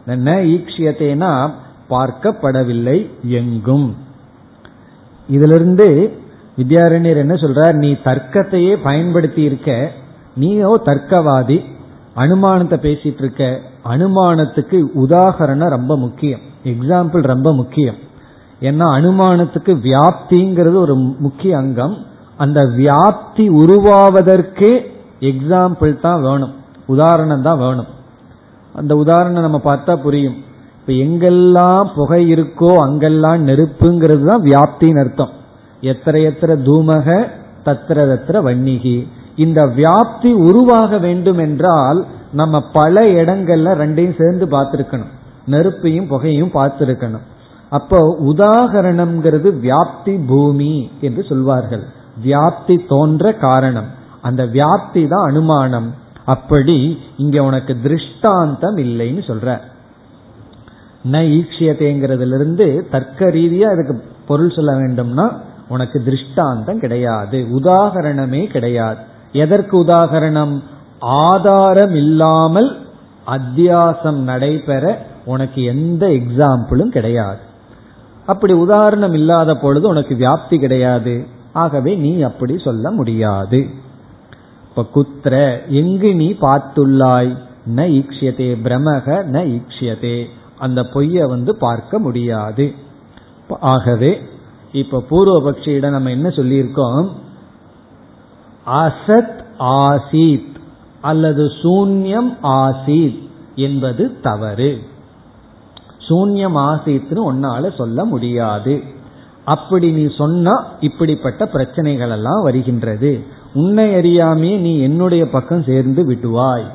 ந 0.08 0.30
ஈக்ஷியத்தைனா 0.54 1.52
பார்க்கப்படவில்லை 1.90 3.10
எங்கும். 3.24 3.96
இதிலிருந்து 5.28 6.18
வித்யாரண்யர் 6.58 7.18
என்ன 7.18 7.34
சொல்றார்? 7.34 7.74
நீ 7.74 7.92
தர்க்கத்தையே 7.92 8.78
பயன்படுத்தி 8.84 9.42
இருக்க 9.42 9.92
நீயோ 10.36 10.82
தர்க்கவாதி 10.86 11.66
அனுமானத்தை 12.16 12.78
பேசிட்டு 12.78 13.18
இருக்க 13.18 13.60
அனுமானத்துக்கு 13.86 14.84
உதாகரணம் 14.96 15.70
ரொம்ப 15.70 15.98
முக்கியம். 15.98 16.40
எக்ஸாம்பிள் 16.64 17.22
ரொம்ப 17.22 17.54
முக்கியம். 17.54 17.96
ஏன்னா 18.60 18.86
அனுமானத்துக்கு 19.00 19.74
வியாப்திங்கிறது 19.84 20.76
ஒரு 20.76 20.96
முக்கிய 20.96 21.58
அங்கம். 21.58 21.98
அந்த 22.38 22.62
வியாப்தி 22.62 23.50
உருவாவதற்கே 23.50 24.86
எக்ஸாம்பிள் 25.20 26.00
தான் 26.00 26.22
வேணும். 26.22 26.54
உதாரணம் 26.86 27.42
தான் 27.42 27.58
வேணும். 27.58 27.86
அந்த 28.76 28.96
உதாரணம் 28.96 29.42
நம்ம 29.42 29.62
பார்த்தா 29.64 29.96
புரியும். 29.96 30.36
இப்ப 30.80 30.94
எங்கெல்லாம் 30.94 31.88
புகை 31.96 32.34
இருக்கோ 32.34 32.76
அங்கெல்லாம் 32.76 33.48
நெருப்புங்கிறது 33.48 34.24
தான் 34.26 34.42
வியாப்தின்னு 34.42 35.00
அர்த்தம். 35.00 35.30
எத்திர 35.82 36.32
எத்திர 36.32 36.58
தூமக 36.58 37.28
தத்திர 37.64 38.08
தத்திர 38.08 38.42
வன்னிகி. 38.42 39.08
இந்த 39.36 39.66
வியாப்தி 39.66 40.34
உருவாக 40.34 40.98
வேண்டும் 40.98 41.38
என்றால் 41.38 42.06
நம்ம 42.32 42.62
பல 42.74 43.02
இடங்கள்ல 43.02 43.74
ரெண்டையும் 43.82 44.18
சேர்ந்து 44.18 44.46
பார்த்திருக்கணும். 44.46 45.12
நெருப்பையும் 45.46 46.08
புகையும் 46.08 46.52
பார்த்திருக்கணும். 46.54 47.26
அப்போ 47.70 48.18
உதாகரணம்ங்கிறது 48.22 49.54
வியாப்தி 49.62 50.28
பூமி 50.28 50.92
என்று 51.02 51.24
சொல்வார்கள். 51.24 51.84
வியாப்தி 52.26 52.80
தோன்ற 52.88 53.34
காரணம். 53.34 53.88
அந்த 54.22 54.46
வியாப்தி 54.46 55.08
தான் 55.08 55.28
அனுமானம். 55.28 55.94
அப்படி 56.26 57.00
இங்க 57.18 57.44
உனக்கு 57.44 57.78
திருஷ்டாந்தம் 57.82 58.78
இல்லைன்னு 58.78 59.24
சொல்ற. 59.28 59.60
ந 61.12 61.18
ஈக்ஷியத்தைங்கிறதுல 61.18 62.34
இருந்து 62.34 62.88
தர்க்க 62.92 63.26
ரீதியா 63.26 63.64
அதுக்கு 63.64 64.04
பொருள் 64.28 64.50
சொல்ல 64.50 64.74
வேண்டும்னா 64.74 65.32
உனக்கு 65.68 66.04
திருஷ்டாந்தம் 66.04 66.80
கிடையாது. 66.80 67.48
உதாகரணமே 67.52 68.46
கிடையாது. 68.46 68.98
எதற்கு 69.32 69.84
உதாகரணம்? 69.84 70.62
ஆதாரம் 71.00 71.96
இல்லாமல் 71.96 72.88
அத்தியாசம் 73.28 74.18
நடைபெற 74.18 75.06
உனக்கு 75.26 75.64
எந்த 75.64 76.08
எக்ஸாம்பிளும் 76.08 76.90
கிடையாது. 76.90 77.54
அப்படி 78.26 78.54
உதாரணம் 78.54 79.14
இல்லாத 79.14 79.56
பொழுது 79.56 79.88
உனக்கு 79.88 80.16
வியாப்தி 80.16 80.60
கிடையாது. 80.60 81.26
ஆகவே 81.54 81.96
நீ 81.96 82.22
அப்படி 82.22 82.58
சொல்ல 82.58 82.92
முடியாது. 82.92 83.68
இப்ப 84.70 84.86
குத்திர 84.96 85.66
எங்கு 85.68 86.16
நீ 86.16 86.32
பார்த்துள்ளாய்? 86.32 87.38
ந 87.76 87.80
ஈக்ஷியதே 87.80 88.56
பிரமக 88.64 89.24
ந 89.26 89.46
ஈக்ஷியதே. 89.46 90.26
அந்த 90.60 90.82
பொய்ய 90.82 91.28
வந்து 91.28 91.56
பார்க்க 91.56 92.00
முடியாது. 92.00 92.74
ஆகவே 93.60 94.22
இப்ப 94.72 95.04
பூர்வபக்ஷியிடம் 95.10 95.90
நம்ம 95.90 96.10
என்ன 96.10 96.30
சொல்லியிருக்கோம்? 96.30 97.10
அசத் 98.68 99.44
ஆசீத் 99.60 100.54
அல்லது 101.02 101.46
சூன்யம் 101.46 102.38
ஆசீத் 102.44 103.30
என்பது 103.56 104.20
தவறு. 104.22 104.82
சூன்யம் 106.08 106.58
ஆசித்துன்னு 106.58 107.24
உன்னால 107.32 107.76
சொல்ல 107.76 108.06
முடியாது. 108.06 108.84
அப்படி 109.46 109.92
நீ 109.92 110.14
சொன்னா 110.18 110.66
இப்படிப்பட்ட 110.80 111.46
பிரச்சனைகள் 111.46 112.10
எல்லாம் 112.10 112.44
வருகின்றது. 112.44 113.24
உன்னை 113.54 113.86
அறியாமே 113.96 114.58
நீ 114.58 114.80
என்னுடைய 114.80 115.30
பக்கம் 115.30 115.64
சேர்ந்து 115.64 116.04
விடுவாய். 116.12 116.66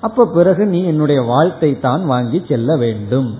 அப்ப 0.00 0.26
பிறகு 0.26 0.66
நீ 0.66 0.84
என்னுடைய 0.84 1.22
வாழ்த்தை 1.22 1.80
தான் 1.80 2.06
வாங்கி 2.06 2.44
செல்ல 2.48 2.76
வேண்டும். 2.76 3.38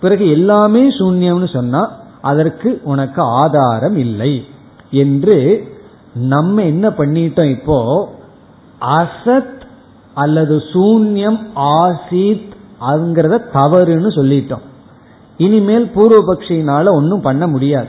பிறகு 0.00 0.30
எல்லாமே 0.30 0.88
சூன்யம்னு 0.88 1.52
சொன்னா 1.52 1.90
அதற்கு 2.20 2.80
உனக்கு 2.84 3.22
ஆதாரம் 3.22 3.96
இல்லை 3.96 4.44
என்று 4.90 5.68
நம்ம 6.14 6.62
என்ன 6.62 6.88
பண்ணிட்டோம் 6.88 7.50
இப்போ? 7.50 8.08
அசத் 8.80 9.60
அல்லது 10.14 10.56
சூன்யம் 10.56 11.40
ஆசித் 11.54 12.52
அதுங்கிறத 12.80 13.38
தவறுன்னு 13.52 14.10
சொல்லிட்டோம். 14.18 14.72
இனிமேல் 15.36 15.90
பூர்வபக்ஷினால 15.94 16.90
ஒன்றும் 16.90 17.20
பண்ண 17.20 17.46
முடியாது. 17.46 17.86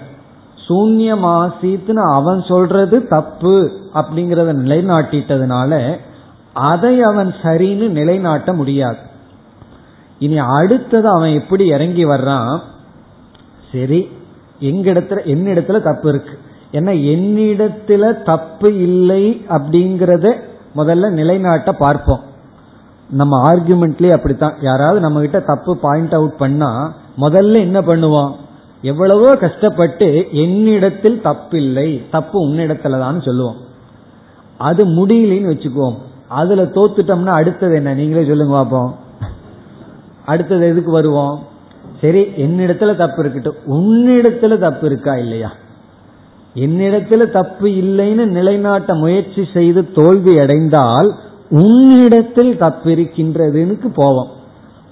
சூன்யமாசித்னு 0.67 2.11
அவன் 2.13 2.41
சொல்றது 2.41 3.07
தப்பு 3.07 3.71
அப்படிங்கறத 3.93 4.53
நிலைநாட்டிட்டதுனால 4.63 5.97
அதை 6.53 7.01
அவன் 7.01 7.33
சரின்னு 7.41 7.89
நிலைநாட்ட 7.89 8.53
முடியாது. 8.53 8.97
இனி 10.19 10.37
அடுத்தது 10.37 11.07
அவன் 11.09 11.29
எப்படி 11.29 11.67
இறங்கி 11.67 12.05
வர்றான்? 12.05 12.59
சரி 13.71 14.09
எங்கிடத்துல 14.59 15.19
என்னிடத்துல 15.25 15.81
தப்பு 15.81 16.09
இருக்கு. 16.09 16.37
ஏன்னா 16.71 16.93
என்னிடத்துல 17.15 18.23
தப்பு 18.23 18.77
இல்லை 18.77 19.45
அப்படிங்கறத 19.49 20.35
முதல்ல 20.75 21.09
நிலைநாட்ட 21.09 21.71
பார்ப்போம். 21.71 22.19
நம்ம 23.09 23.53
ஆர்குமெண்ட்லயே 23.53 24.11
அப்படித்தான். 24.11 24.53
யாராவது 24.61 24.99
நம்ம 24.99 25.19
கிட்ட 25.19 25.39
தப்பு 25.39 25.77
பாயிண்ட் 25.77 26.13
அவுட் 26.13 26.37
பண்ணா 26.37 26.93
முதல்ல 27.17 27.59
என்ன 27.59 27.79
பண்ணுவோம் 27.81 28.31
எவ்வளவோ 28.81 29.35
கஷ்டப்பட்டு 29.35 30.27
என்னிடத்தில் 30.31 31.21
தப்பில்லை. 31.23 32.01
தப்பு 32.11 32.47
உன்னிடத்துல 32.47 32.99
தான் 32.99 33.21
சொல்லுவோம் 33.21 33.55
அது 34.57 34.85
முடியலன்னு 34.85 35.51
வச்சுக்குவோம். 35.53 35.97
அதுல 36.27 36.63
தோத்துட்டோம்னா 36.63 37.33
அடுத்தது 37.39 37.75
என்ன? 37.75 37.93
நீங்களே 37.93 38.27
சொல்லுங்க 38.27 38.53
பார்ப்போம் 38.53 38.95
அடுத்தது 40.25 40.67
எதுக்கு 40.67 40.91
வருவோம்? 40.91 41.35
சரி 42.01 42.21
என்னிடத்துல 42.21 42.95
தப்பு 42.95 43.19
இருக்கட்டும். 43.19 43.59
உன்னிடத்துல 43.65 44.57
தப்பு 44.57 44.85
இருக்கா 44.85 45.15
இல்லையா? 45.15 45.51
என்னிடத்துல 46.55 47.31
தப்பு 47.31 47.67
இல்லைன்னு 47.67 48.25
நிலைநாட்ட 48.25 48.93
முயற்சி 48.93 49.43
செய்து 49.53 49.91
தோல்வி 49.91 50.33
அடைந்தால் 50.39 51.09
உன்னிடத்தில் 51.49 52.57
தப்பு 52.57 52.89
இருக்கின்றதுன்னு 52.89 53.89
போவோம். 53.93 54.31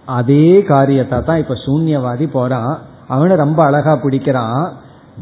அதே 0.06 0.62
காரியத்தை 0.62 1.22
தான் 1.22 1.38
இப்ப 1.38 1.54
சூன்யவாதி 1.54 2.30
போறான் 2.32 2.80
அவனை 3.08 3.36
ரொம்ப 3.36 3.64
அழகா 3.64 3.94
பிடிக்கிறான். 3.94 4.72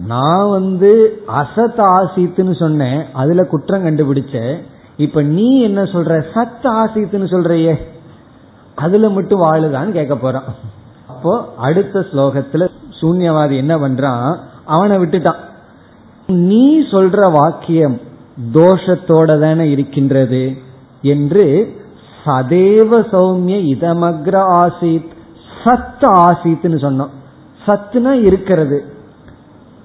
நான் 0.05 0.49
வந்து 0.49 1.21
அசத் 1.27 1.79
ஆசித்துன்னு 1.79 2.59
சொன்னேன். 2.59 3.05
அதுல 3.13 3.43
குற்றம் 3.43 3.85
கண்டுபிடிச்சேன் 3.85 4.59
இப்ப 4.97 5.21
நீ 5.21 5.61
என்ன 5.61 5.83
சொல்ற? 5.83 6.23
சத் 6.33 6.63
ஆசித்துன்னு 6.63 7.27
சொல்றையே. 7.27 7.75
அதுல 8.75 9.09
மட்டும் 9.09 9.41
வாழுதான்னு 9.41 9.91
கேட்க 9.91 10.15
போறான். 10.15 10.43
அப்போ 11.07 11.53
அடுத்த 11.57 11.99
ஸ்லோகத்துல 11.99 12.69
சூன்யவாதி 13.01 13.55
என்ன 13.55 13.77
பண்றான்? 13.77 14.37
அவனை 14.65 14.97
விட்டுட்டான். 14.97 15.35
நீ 16.27 16.81
சொல்ற 16.81 17.31
வாக்கியம் 17.31 17.99
தோஷத்தோட 18.53 19.39
தானே 19.39 19.69
இருக்கின்றது 19.69 20.53
என்று 21.01 21.75
சதேவ 22.25 23.05
சௌமிய 23.11 23.75
இதமக்ர 23.75 24.43
ஆசித். 24.49 25.07
சத் 25.65 26.01
ஆசித்னு 26.01 26.77
சொன்னோம். 26.77 27.09
சத்துனா 27.65 28.11
இருக்கிறது. 28.11 28.83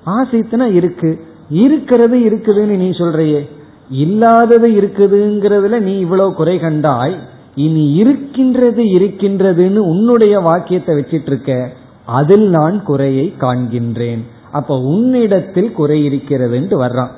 ஆசித்னா 0.07 0.72
இருக்கு. 0.72 1.20
இருக்கிறது 1.51 2.18
இருக்குதுன்னு 2.18 2.76
நீ 2.76 2.89
சொல்றையே. 2.91 3.49
இல்லாதது 3.91 4.68
இருக்குதுங்கிறதுல 4.68 5.78
நீ 5.78 5.99
இவ்வளவு 5.99 6.34
குறை 6.34 6.59
கண்டாய். 6.59 7.16
இனி 7.55 7.93
இருக்கின்றது 7.93 8.82
இருக்கின்றதுன்னு 8.82 9.76
உன்னுடைய 9.76 10.41
வாக்கியத்தை 10.41 10.95
வச்சிட்டு 10.95 11.26
இருக்க 11.26 11.72
அதில் 12.05 12.49
நான் 12.49 12.82
குறையை 12.82 13.34
காண்கின்றேன். 13.39 14.22
அப்ப 14.53 14.78
உன்னிடத்தில் 14.78 15.72
குறை 15.72 16.09
இருக்கிறதுன்ட்டு 16.09 16.74
வர்றான். 16.74 17.11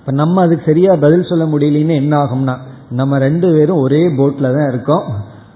இப்ப 0.00 0.12
நம்ம 0.12 0.40
அதுக்கு 0.42 0.64
சரியா 0.66 0.94
பதில் 1.00 1.22
சொல்ல 1.22 1.44
முடியலன்னு 1.44 1.94
என்ன 1.94 2.16
ஆகும்னா 2.16 2.56
நம்ம 2.90 3.18
ரெண்டு 3.18 3.52
பேரும் 3.52 3.76
ஒரே 3.76 4.08
போட்ல 4.08 4.54
தான் 4.54 4.68
இருக்கோம். 4.68 5.04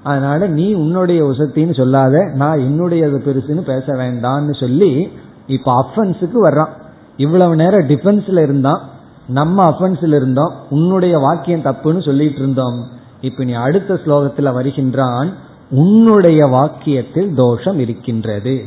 அதனால 0.02 0.46
நீ 0.46 0.72
உன்னுடைய 0.72 1.24
உசத்தின்னு 1.24 1.74
சொல்லாத 1.74 2.30
நான் 2.34 2.58
என்னுடையது 2.58 3.18
பெருசுன்னு 3.26 3.60
பேச 3.60 3.84
வேண்டாம்னு 3.86 4.60
சொல்லி 4.60 5.08
இப்ப 5.46 5.86
அஃபன்ஸுக்கு 5.86 6.34
வர்றான். 6.42 6.68
இவ்வளவு 7.16 7.56
நேரம் 7.56 7.88
டிஃபென்ஸ்ல 7.88 8.42
இருந்தான். 8.42 8.80
நம்ம 9.28 9.70
அஃபன்ஸ்ல 9.70 10.14
இருந்தோம். 10.14 10.52
உன்னுடைய 10.70 11.18
வாக்கியம் 11.18 11.62
தப்புன்னு 11.62 12.04
சொல்லிட்டு 12.04 12.36
இருந்தோம். 12.36 12.84
இப்ப 13.20 13.44
நீ 13.44 13.52
அடுத்த 13.52 13.94
ஸ்லோகத்துல 13.94 14.52
வருகின்றான் 14.52 15.32
உன்னுடைய 15.70 16.46
வாக்கியத்தில் 16.46 17.34
தோஷம் 17.34 17.78
இருக்கின்றது. 17.78 18.64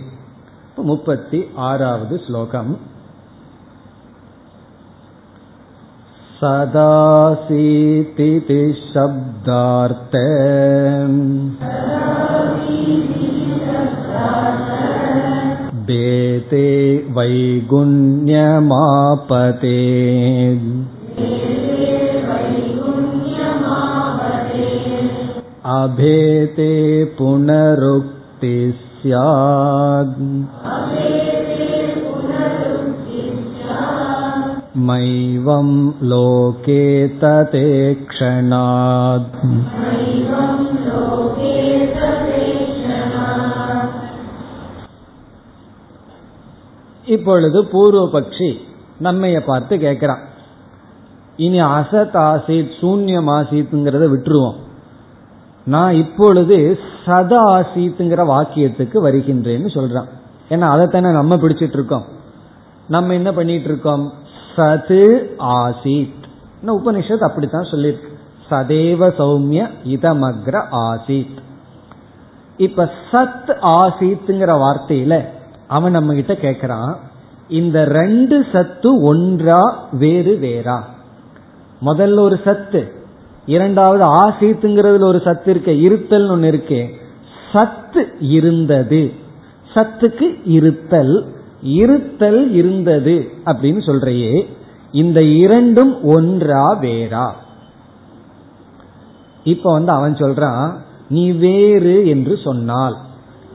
முப்பத்தி 0.75 1.45
ஆறாவது 1.55 2.21
ஸ்லோகம். 2.27 2.77
सदासीतिति 6.42 7.74
शब्दार्थ 8.94 10.16
भेते 15.86 16.68
वैगुण्यमापते 17.16 18.22
अभेते 25.74 26.72
पुनरुक्ति 27.18 28.56
स्यात् 28.80 30.18
मैवं 34.82 35.68
लोके 36.04 36.84
तते 37.20 37.68
क्षणात् 38.06 39.36
இப்பொழுது 47.06 47.58
பூர்வபக்ஷி 47.72 48.50
நம்மைய 49.02 49.38
பார்த்து 49.46 49.74
கேட்கிறான் 49.76 50.22
இனி 51.38 51.60
அசத் 51.72 52.18
ஆசித் 52.22 52.74
சூன்யம் 52.80 53.30
ஆசித்துங்கிறத 53.30 54.06
விட்டுருவோம் 54.10 54.58
நான் 55.66 55.94
இப்பொழுது 55.94 56.56
சத 57.04 57.32
ஆசித்துங்கிற 57.54 58.22
வாக்கியத்துக்கு 58.26 58.98
வருகின்றேன்னு 59.00 59.70
சொல்றான் 59.74 60.08
ஏன்னா 60.50 60.66
அதைத்தானே 60.72 61.10
நம்ம 61.12 61.36
பிடிச்சிட்டு 61.36 61.78
இருக்கோம் 61.80 62.06
நம்ம 62.88 63.14
என்ன 63.14 63.30
பண்ணிட்டு 63.32 63.68
இருக்கோம் 63.68 64.04
சது 64.57 65.25
ஆசித். 65.39 66.13
உபனிஷத் 66.65 67.23
அப்படித்தான் 67.23 67.63
சொல்லியிருக்கு. 67.63 68.15
சதேவ 68.51 69.11
சௌமிய 69.17 69.69
இதமக்ர 69.85 70.63
ஆசித். 70.71 71.37
இப்ப 72.57 72.91
சத் 73.11 73.55
ஆசித்துங்கிற 73.61 74.61
வார்த்தையில 74.61 75.25
அவன் 75.67 75.91
நம்ம 75.91 76.13
கிட்ட 76.13 76.33
கேக்குறான் 76.33 76.95
இந்த 77.49 77.85
ரெண்டு 77.85 78.45
சத்து 78.51 79.01
ஒன்றா 79.01 79.87
வேறு 79.91 80.39
வேறா? 80.41 80.79
முதல்ல 81.85 82.19
ஒரு 82.19 82.39
சத்து 82.43 82.91
இரண்டாவது 83.45 84.03
ஆசித்துங்கிறதுல 84.03 85.03
ஒரு 85.03 85.21
சத்து 85.23 85.51
இருக்க 85.51 85.71
இருத்தல் 85.71 86.29
ஒன்னு 86.29 86.51
இருக்கே. 86.51 86.87
சத்து 87.53 88.07
இருந்தது. 88.19 89.11
சத்துக்கு 89.73 90.41
இருத்தல். 90.45 91.35
இருத்தல் 91.75 92.51
இருந்தது 92.53 93.31
அப்படின்னு 93.45 93.81
சொல்றையே 93.85 94.47
இந்த 94.91 95.23
இரண்டும் 95.23 96.03
ஒன்றா 96.03 96.79
வேறா? 96.81 97.31
இப்ப 99.43 99.71
வந்து 99.71 99.91
அவன் 99.91 100.13
சொல்றான் 100.13 100.73
நீ 101.09 101.31
வேறு 101.31 102.07
என்று 102.07 102.37
சொன்னால். 102.43 102.95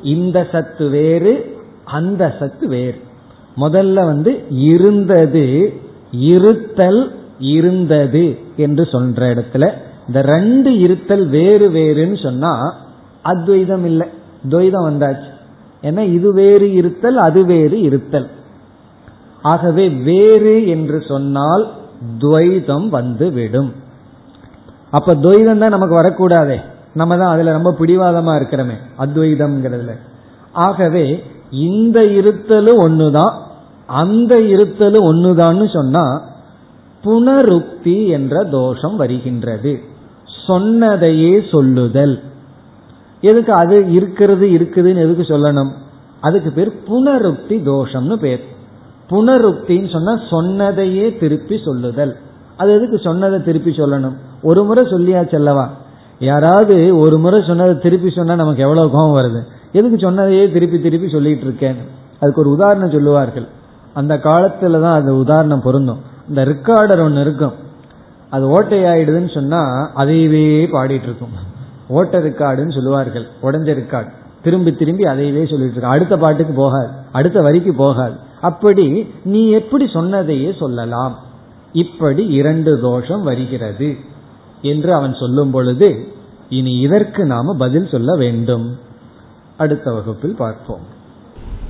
இந்த 0.02 0.48
சத்து 0.52 0.88
வேறு 0.88 1.56
அந்த 1.84 2.36
சத்து 2.38 2.68
வேறு. 2.68 3.00
முதல்ல 3.56 3.94
வந்து 3.94 4.44
இருந்தது 4.48 5.72
இருத்தல் 6.12 7.14
இருந்தது 7.38 8.38
என்று 8.56 8.84
சொல்ற 8.84 9.20
இடத்துல 9.32 9.72
இந்த 10.06 10.22
ரெண்டு 10.22 10.78
இருத்தல் 10.78 11.28
வேறு 11.28 11.70
வேறுன்னு 11.70 12.22
சொன்னா 12.22 12.74
அத்வைதம் 13.22 13.84
இல்லை. 13.84 14.08
துவைதம் 14.48 14.86
வந்தாச்சு. 14.88 15.31
ஏன்னா 15.82 16.12
இது 16.12 16.32
வேறு 16.32 16.72
இருத்தல் 16.72 17.16
அது 17.16 17.44
வேறு 17.44 17.80
இருத்தல். 17.80 18.28
ஆகவே 19.42 19.88
வேறு 19.88 20.66
என்று 20.66 21.02
சொன்னால் 21.08 21.70
துவைதம் 22.18 22.88
வந்து 22.88 23.30
விடும். 23.32 23.72
அப்ப 24.90 25.14
துவைதம் 25.14 25.58
தான் 25.58 25.74
நமக்கு 25.76 25.94
வரக்கூடாதே. 25.94 26.60
நம்ம 26.94 27.16
தான் 27.16 27.32
அதுல 27.32 27.52
ரொம்ப 27.52 27.74
பிடிவாதமா 27.78 28.32
இருக்கிறோமே 28.40 28.76
அத்வைதம்ங்கிறதுல. 28.98 29.92
ஆகவே 30.52 31.22
இந்த 31.50 32.00
இருத்தலும் 32.00 32.80
ஒண்ணுதான் 32.86 33.32
அந்த 33.86 34.40
இருத்தலும் 34.40 35.06
ஒண்ணுதான்னு 35.10 35.72
சொன்னா 35.72 36.22
புனருக்தி 37.04 38.08
என்ற 38.08 38.44
தோஷம் 38.44 38.96
வருகின்றது. 38.96 39.80
சொன்னதையே 40.46 41.42
சொல்லுதல். 41.50 42.22
எதுக்கு 43.22 43.52
அது 43.52 43.92
இருக்கிறது 43.92 44.46
இருக்குதுன்னு 44.46 44.96
எதுக்கு 44.96 45.22
சொல்லணும்? 45.22 45.70
அதுக்கு 46.20 46.50
பேர் 46.50 46.80
புனருக்தி 46.88 47.56
தோஷம்னு 47.68 48.16
பேர். 48.16 48.44
புனருக்தின்னு 49.10 49.92
சொன்னா 49.92 50.20
சொன்னதையே 50.30 51.16
திருப்பி 51.16 51.60
சொல்லுதல். 51.64 52.16
அது 52.56 52.72
எதுக்கு 52.72 52.98
சொன்னதை 52.98 53.42
திருப்பி 53.42 53.70
சொல்லணும்? 53.70 54.16
ஒரு 54.42 54.64
முறை 54.64 54.84
சொல்லியா 54.84 55.22
செல்லவா 55.30 55.68
யாராவது 56.18 56.98
ஒரு 56.98 57.18
முறை 57.18 57.42
சொன்னதை 57.46 57.78
திருப்பி 57.78 58.10
சொன்னா 58.10 58.34
நமக்கு 58.34 58.62
எவ்வளவு 58.62 58.90
கோபம் 58.90 59.16
வருது? 59.16 59.40
எதுக்கு 59.72 59.98
சொன்னதையே 59.98 60.50
திருப்பி 60.50 60.80
திருப்பி 60.80 61.08
சொல்லிட்டு 61.08 61.44
இருக்கேன்? 61.44 61.76
அதுக்கு 62.20 62.40
ஒரு 62.40 62.50
உதாரணம் 62.50 62.90
சொல்லுவார்கள். 62.90 63.46
அந்த 63.94 64.16
காலத்துல 64.16 64.80
தான் 64.80 65.02
அது 65.02 65.16
உதாரணம் 65.16 65.62
பொருந்தும். 65.62 66.00
இந்த 66.28 66.44
ரெக்கார்டர் 66.44 67.00
ஒன்று 67.00 67.20
இருக்கும். 67.20 67.52
அது 68.30 68.48
ஓட்டை 68.48 68.82
ஆயிடுதுன்னு 68.82 69.34
சொன்னா 69.34 69.90
அதையவே 69.96 70.66
பாடிட்டு 70.72 71.02
இருக்கும். 71.02 71.50
ஓட்ட 71.91 72.19
ரெக்கார்டுன்னு 72.19 72.69
சொல்லுவார்கள் 72.69 73.27
உடஞ்ச 73.43 73.73
ரெக்கார்டு 73.73 74.07
திரும்பி 74.43 74.73
திரும்பி 74.73 75.03
அதையவே 75.03 75.45
சொல்லிட்டு 75.45 75.75
இருக்க 75.75 75.89
அடுத்த 75.89 76.17
பாட்டுக்கு 76.17 76.53
போகாது 76.53 76.89
அடுத்த 77.11 77.41
வரிக்கு 77.41 77.75
போகாது 77.75 78.15
அப்படி 78.41 79.07
நீ 79.25 79.51
எப்படி 79.51 79.89
சொன்னதையே 79.93 80.55
சொல்லலாம் 80.59 81.15
இப்படி 81.75 82.31
இரண்டு 82.31 82.81
தோஷம் 82.81 83.23
வருகிறது 83.23 83.97
என்று 84.63 84.93
அவன் 84.93 85.13
சொல்லும் 85.13 85.51
பொழுது 85.51 86.05
இனி 86.49 86.79
இதற்கு 86.79 87.25
நாம 87.25 87.55
பதில் 87.59 87.87
சொல்ல 87.87 88.17
வேண்டும் 88.17 88.77
அடுத்த 89.59 89.91
வகுப்பில் 89.91 90.35
பார்ப்போம் 90.35 90.95